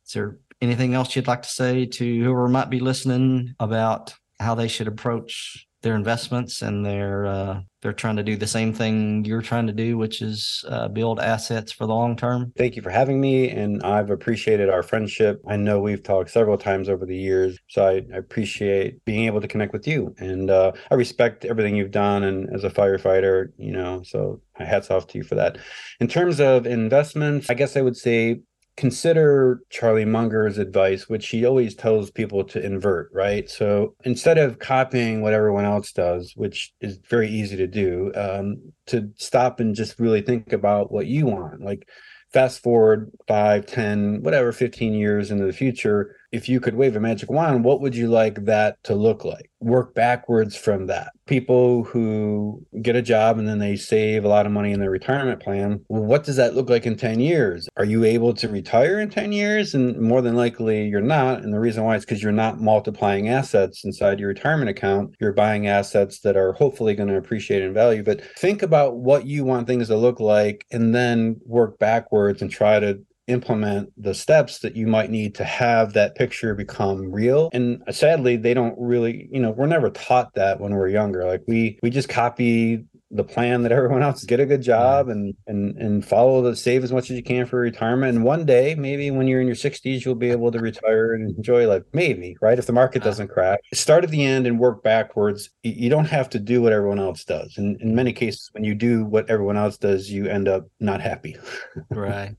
is 0.07 0.12
there 0.12 0.39
anything 0.61 0.95
else 0.95 1.14
you'd 1.14 1.26
like 1.26 1.43
to 1.43 1.49
say 1.49 1.87
to 1.87 2.22
whoever 2.22 2.49
might 2.49 2.70
be 2.70 2.80
listening 2.80 3.55
about 3.61 4.14
how 4.41 4.55
they 4.55 4.68
should 4.68 4.89
approach 4.89 5.66
their 5.85 5.95
investments 5.95 6.62
and 6.62 6.85
they're 6.85 7.26
uh, 7.26 7.61
they're 7.82 7.93
trying 7.93 8.16
to 8.16 8.22
do 8.22 8.37
the 8.37 8.47
same 8.47 8.72
thing 8.72 9.24
you're 9.26 9.43
trying 9.43 9.66
to 9.66 9.72
do, 9.72 9.99
which 9.99 10.22
is 10.22 10.64
uh, 10.68 10.89
build 10.89 11.20
assets 11.20 11.70
for 11.70 11.87
the 11.87 11.93
long 11.93 12.16
term. 12.16 12.51
Thank 12.57 12.76
you 12.76 12.82
for 12.82 12.91
having 12.91 13.20
me, 13.20 13.51
and 13.51 13.82
I've 13.82 14.11
appreciated 14.11 14.70
our 14.70 14.82
friendship. 14.82 15.43
I 15.47 15.57
know 15.57 15.78
we've 15.78 16.03
talked 16.03 16.30
several 16.30 16.57
times 16.57 16.89
over 16.89 17.05
the 17.05 17.16
years, 17.16 17.59
so 17.68 17.87
I, 17.87 18.03
I 18.12 18.16
appreciate 18.16 19.05
being 19.05 19.26
able 19.26 19.43
to 19.43 19.47
connect 19.47 19.74
with 19.74 19.87
you, 19.87 20.14
and 20.18 20.51
uh, 20.51 20.72
I 20.91 20.95
respect 20.95 21.45
everything 21.45 21.76
you've 21.76 21.91
done. 21.91 22.24
And 22.24 22.49
as 22.55 22.64
a 22.64 22.70
firefighter, 22.70 23.49
you 23.59 23.72
know, 23.72 24.03
so 24.03 24.41
hats 24.55 24.91
off 24.91 25.07
to 25.09 25.18
you 25.18 25.24
for 25.24 25.35
that. 25.35 25.59
In 26.01 26.09
terms 26.09 26.41
of 26.41 26.66
investments, 26.66 27.51
I 27.51 27.55
guess 27.55 27.76
I 27.76 27.82
would 27.82 27.97
say 27.97 28.41
consider 28.77 29.61
Charlie 29.70 30.05
Munger's 30.05 30.59
advice, 30.59 31.09
which 31.09 31.29
he 31.29 31.45
always 31.45 31.75
tells 31.75 32.11
people 32.11 32.45
to 32.45 32.64
invert, 32.64 33.11
right? 33.12 33.49
So 33.49 33.95
instead 34.05 34.37
of 34.39 34.59
copying 34.59 35.22
what 35.22 35.33
everyone 35.33 35.64
else 35.64 35.93
does, 35.93 36.33
which 36.37 36.72
is 36.81 36.99
very 37.09 37.29
easy 37.29 37.57
to 37.57 37.66
do, 37.66 38.12
um, 38.16 38.72
to 38.87 39.11
stop 39.16 39.61
and 39.61 39.75
just 39.75 40.01
really 40.01 40.22
think 40.22 40.53
about 40.53 40.91
what 40.91 41.07
you 41.07 41.27
want. 41.27 41.61
Like 41.61 41.89
fast 42.33 42.62
forward 42.62 43.12
five, 43.29 43.64
ten, 43.66 44.22
whatever, 44.22 44.51
15 44.51 44.93
years 44.93 45.31
into 45.31 45.47
the 45.47 45.53
future, 45.53 46.16
if 46.35 46.49
you 46.49 46.59
could 46.59 46.74
wave 46.74 46.97
a 46.97 47.01
magic 47.01 47.30
wand, 47.30 47.62
what 47.62 47.80
would 47.80 47.95
you 47.95 48.09
like 48.09 48.45
that 48.47 48.82
to 48.82 48.93
look 48.93 49.24
like? 49.24 49.49
Work 49.61 49.95
backwards 49.95 50.57
from 50.57 50.89
that. 50.89 51.12
People 51.26 51.85
who 51.85 52.61
get 52.82 52.97
a 52.97 53.03
job 53.03 53.39
and 53.39 53.47
then 53.47 53.61
they 53.61 53.76
save 53.76 54.24
a 54.24 54.28
lot 54.28 54.45
of 54.45 54.51
money 54.51 54.72
in 54.72 54.80
their 54.80 54.91
retirement 54.91 55.41
plan. 55.41 55.85
Well, 55.89 56.03
what 56.03 56.24
does 56.24 56.35
that 56.35 56.57
look 56.57 56.68
like 56.68 56.87
in 56.87 56.97
10 56.97 57.20
years? 57.20 57.68
Are 57.76 57.85
you 57.85 58.03
able 58.03 58.35
to 58.35 58.49
retire 58.49 58.99
in 58.99 59.11
10 59.11 59.30
years? 59.30 59.74
And 59.74 59.97
more 60.01 60.20
than 60.22 60.35
likely, 60.35 60.89
you're 60.89 61.01
not. 61.01 61.45
And 61.45 61.55
the 61.55 61.61
reason 61.61 61.85
why 61.85 61.95
is 61.95 62.05
because 62.05 62.20
you're 62.20 62.32
not 62.32 62.61
multiplying 62.61 63.28
assets 63.28 63.85
inside 63.85 64.18
your 64.18 64.28
retirement 64.28 64.68
account. 64.68 65.14
You're 65.20 65.32
buying 65.32 65.68
assets 65.68 66.18
that 66.20 66.37
are 66.37 66.55
hopefully 66.55 66.97
going 66.97 67.11
to 67.11 67.16
appreciate 67.16 67.62
in 67.62 67.72
value. 67.72 68.03
But 68.03 68.22
think 68.37 68.61
about 68.61 68.97
what 68.97 69.24
you 69.24 69.45
want 69.45 69.68
things 69.68 69.87
to 69.87 69.97
look 69.97 70.18
like 70.18 70.66
and 70.72 70.93
then 70.93 71.37
work 71.47 71.78
backwards 71.78 72.43
and 72.43 72.51
try 72.51 72.80
to 72.80 72.99
implement 73.27 73.91
the 73.97 74.14
steps 74.14 74.59
that 74.59 74.77
you 74.77 74.87
might 74.87 75.11
need 75.11 75.35
to 75.35 75.45
have 75.45 75.93
that 75.95 76.14
picture 76.14 76.55
become 76.55 77.11
real. 77.11 77.49
And 77.53 77.83
sadly 77.91 78.37
they 78.37 78.55
don't 78.55 78.75
really 78.79 79.29
you 79.31 79.41
know 79.41 79.51
we're 79.51 79.66
never 79.66 79.91
taught 79.91 80.35
that 80.35 80.61
when 80.61 80.75
we're 80.75 80.89
younger. 80.89 81.25
Like 81.25 81.43
we 81.47 81.79
we 81.83 81.91
just 81.91 82.09
copy 82.09 82.85
the 83.11 83.25
plan 83.25 83.62
that 83.62 83.72
everyone 83.72 84.03
else 84.03 84.25
get 84.25 84.41
a 84.41 84.47
good 84.47 84.61
job 84.61 85.09
and 85.09 85.35
and 85.47 85.77
and 85.79 86.05
follow 86.05 86.43
the 86.43 86.55
save 86.55 86.85
as 86.85 86.93
much 86.93 87.11
as 87.11 87.16
you 87.16 87.22
can 87.22 87.47
for 87.47 87.61
retirement. 87.61 88.14
And 88.14 88.25
one 88.25 88.45
day 88.45 88.75
maybe 88.75 89.11
when 89.11 89.27
you're 89.27 89.41
in 89.41 89.47
your 89.47 89.57
60s 89.57 90.05
you'll 90.05 90.14
be 90.14 90.31
able 90.31 90.53
to 90.53 90.59
retire 90.59 91.14
and 91.14 91.35
enjoy 91.35 91.66
life. 91.66 91.83
Maybe 91.95 92.37
right? 92.43 92.59
If 92.59 92.66
the 92.66 92.72
market 92.72 93.03
doesn't 93.03 93.29
crash. 93.29 93.59
Start 93.72 94.05
at 94.05 94.11
the 94.11 94.22
end 94.22 94.47
and 94.47 94.59
work 94.59 94.83
backwards. 94.83 95.49
You 95.62 95.89
don't 95.89 96.05
have 96.07 96.29
to 96.31 96.39
do 96.39 96.61
what 96.61 96.75
everyone 96.75 96.99
else 96.99 97.25
does. 97.25 97.57
And 97.57 97.81
in 97.81 97.95
many 97.95 98.12
cases 98.12 98.51
when 98.53 98.64
you 98.64 98.75
do 98.75 99.07
what 99.07 99.31
everyone 99.31 99.57
else 99.57 99.79
does 99.79 100.11
you 100.11 100.27
end 100.27 100.47
up 100.47 100.66
not 100.79 101.01
happy. 101.01 101.37
Right 101.91 102.37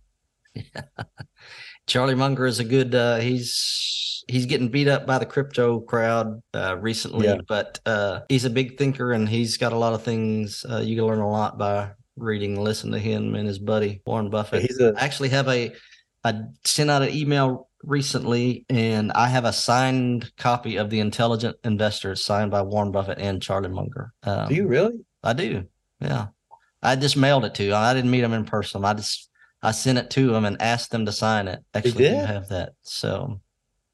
Charlie 1.87 2.15
Munger 2.15 2.45
is 2.45 2.59
a 2.59 2.63
good. 2.63 2.95
Uh, 2.95 3.17
he's 3.17 4.23
he's 4.27 4.45
getting 4.45 4.69
beat 4.69 4.87
up 4.87 5.05
by 5.05 5.19
the 5.19 5.25
crypto 5.25 5.79
crowd 5.79 6.41
uh, 6.53 6.77
recently, 6.79 7.27
yeah. 7.27 7.37
but 7.47 7.79
uh, 7.85 8.21
he's 8.29 8.45
a 8.45 8.49
big 8.49 8.77
thinker 8.77 9.11
and 9.11 9.29
he's 9.29 9.57
got 9.57 9.73
a 9.73 9.77
lot 9.77 9.93
of 9.93 10.03
things. 10.03 10.65
Uh, 10.69 10.79
you 10.79 10.95
can 10.95 11.05
learn 11.05 11.19
a 11.19 11.29
lot 11.29 11.57
by 11.57 11.91
reading, 12.15 12.59
listen 12.59 12.91
to 12.91 12.99
him 12.99 13.35
and 13.35 13.47
his 13.47 13.59
buddy 13.59 14.01
Warren 14.05 14.29
Buffett. 14.29 14.63
He's 14.63 14.79
a, 14.79 14.93
I 14.97 15.03
actually 15.03 15.29
have 15.29 15.47
a. 15.47 15.73
I 16.23 16.41
sent 16.63 16.89
out 16.89 17.03
an 17.03 17.09
email 17.09 17.69
recently, 17.83 18.65
and 18.67 19.11
I 19.11 19.27
have 19.27 19.45
a 19.45 19.53
signed 19.53 20.31
copy 20.37 20.77
of 20.77 20.89
the 20.89 20.99
Intelligent 20.99 21.57
Investor 21.63 22.15
signed 22.15 22.49
by 22.49 22.63
Warren 22.63 22.91
Buffett 22.91 23.19
and 23.19 23.41
Charlie 23.41 23.69
Munger. 23.69 24.11
Um, 24.23 24.49
do 24.49 24.55
you 24.55 24.67
really? 24.67 25.05
I 25.23 25.33
do. 25.33 25.65
Yeah. 25.99 26.27
I 26.81 26.95
just 26.95 27.17
mailed 27.17 27.45
it 27.45 27.55
to. 27.55 27.67
Him. 27.67 27.75
I 27.75 27.93
didn't 27.93 28.11
meet 28.11 28.23
him 28.23 28.33
in 28.33 28.45
person. 28.45 28.85
I 28.85 28.93
just 28.93 29.29
I 29.65 29.71
sent 29.71 29.97
it 29.97 30.09
to 30.11 30.31
them 30.31 30.45
and 30.45 30.61
asked 30.61 30.91
them 30.91 31.05
to 31.05 31.11
sign 31.11 31.47
it. 31.47 31.59
Actually, 31.73 32.09
you 32.09 32.15
have 32.15 32.49
that. 32.49 32.73
So 32.83 33.41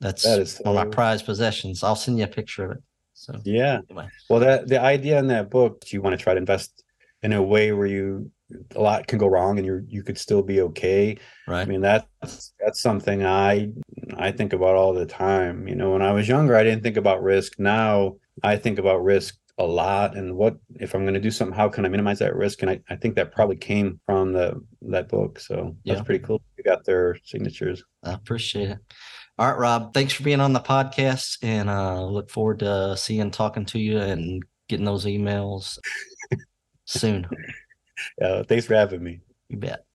that's 0.01 0.23
that 0.23 0.39
is 0.39 0.59
one 0.63 0.75
of 0.75 0.85
my 0.87 0.91
prized 0.91 1.25
possessions. 1.25 1.83
I'll 1.83 1.95
send 1.95 2.17
you 2.17 2.25
a 2.25 2.27
picture 2.27 2.65
of 2.65 2.71
it. 2.71 2.83
So 3.13 3.39
yeah. 3.45 3.79
Anyway. 3.89 4.09
Well, 4.29 4.39
that 4.41 4.67
the 4.67 4.81
idea 4.81 5.17
in 5.19 5.27
that 5.27 5.49
book, 5.49 5.85
you 5.91 6.01
want 6.01 6.17
to 6.17 6.23
try 6.23 6.33
to 6.33 6.39
invest 6.39 6.83
in 7.23 7.33
a 7.33 7.41
way 7.41 7.71
where 7.71 7.87
you 7.87 8.31
a 8.75 8.81
lot 8.81 9.07
can 9.07 9.17
go 9.17 9.27
wrong 9.27 9.57
and 9.57 9.65
you 9.65 9.85
you 9.87 10.03
could 10.03 10.17
still 10.17 10.41
be 10.41 10.61
okay. 10.61 11.17
Right. 11.47 11.61
I 11.61 11.65
mean 11.65 11.81
that's 11.81 12.53
that's 12.59 12.81
something 12.81 13.25
I 13.25 13.71
I 14.17 14.31
think 14.31 14.53
about 14.53 14.75
all 14.75 14.93
the 14.93 15.05
time. 15.05 15.67
You 15.67 15.75
know, 15.75 15.91
when 15.91 16.01
I 16.01 16.11
was 16.11 16.27
younger, 16.27 16.55
I 16.55 16.63
didn't 16.63 16.83
think 16.83 16.97
about 16.97 17.23
risk. 17.23 17.59
Now 17.59 18.15
I 18.43 18.57
think 18.57 18.77
about 18.77 19.03
risk 19.03 19.37
a 19.61 19.65
lot 19.65 20.17
and 20.17 20.35
what 20.35 20.57
if 20.75 20.93
i'm 20.93 21.03
going 21.03 21.13
to 21.13 21.19
do 21.19 21.31
something 21.31 21.55
how 21.55 21.69
can 21.69 21.85
i 21.85 21.89
minimize 21.89 22.19
that 22.19 22.35
risk? 22.35 22.61
And 22.61 22.71
i, 22.71 22.79
I 22.89 22.95
think 22.95 23.15
that 23.15 23.31
probably 23.31 23.55
came 23.55 23.99
from 24.05 24.33
the 24.33 24.61
that 24.81 25.07
book 25.07 25.39
so 25.39 25.75
that's 25.85 25.99
yeah. 25.99 26.03
pretty 26.03 26.23
cool. 26.23 26.41
You 26.57 26.63
got 26.63 26.83
their 26.85 27.17
signatures. 27.23 27.83
I 28.03 28.13
appreciate 28.13 28.71
it. 28.71 28.79
All 29.37 29.47
right 29.47 29.57
rob 29.57 29.93
thanks 29.93 30.13
for 30.13 30.23
being 30.23 30.41
on 30.41 30.53
the 30.53 30.59
podcast 30.59 31.37
and 31.41 31.69
uh 31.69 32.03
look 32.03 32.29
forward 32.29 32.59
to 32.59 32.97
seeing 32.97 33.31
talking 33.31 33.65
to 33.65 33.79
you 33.79 33.99
and 33.99 34.43
getting 34.67 34.85
those 34.85 35.05
emails 35.05 35.77
soon. 36.85 37.27
Yeah 38.19 38.43
thanks 38.43 38.65
for 38.65 38.75
having 38.75 39.03
me. 39.03 39.21
You 39.49 39.57
bet 39.57 39.85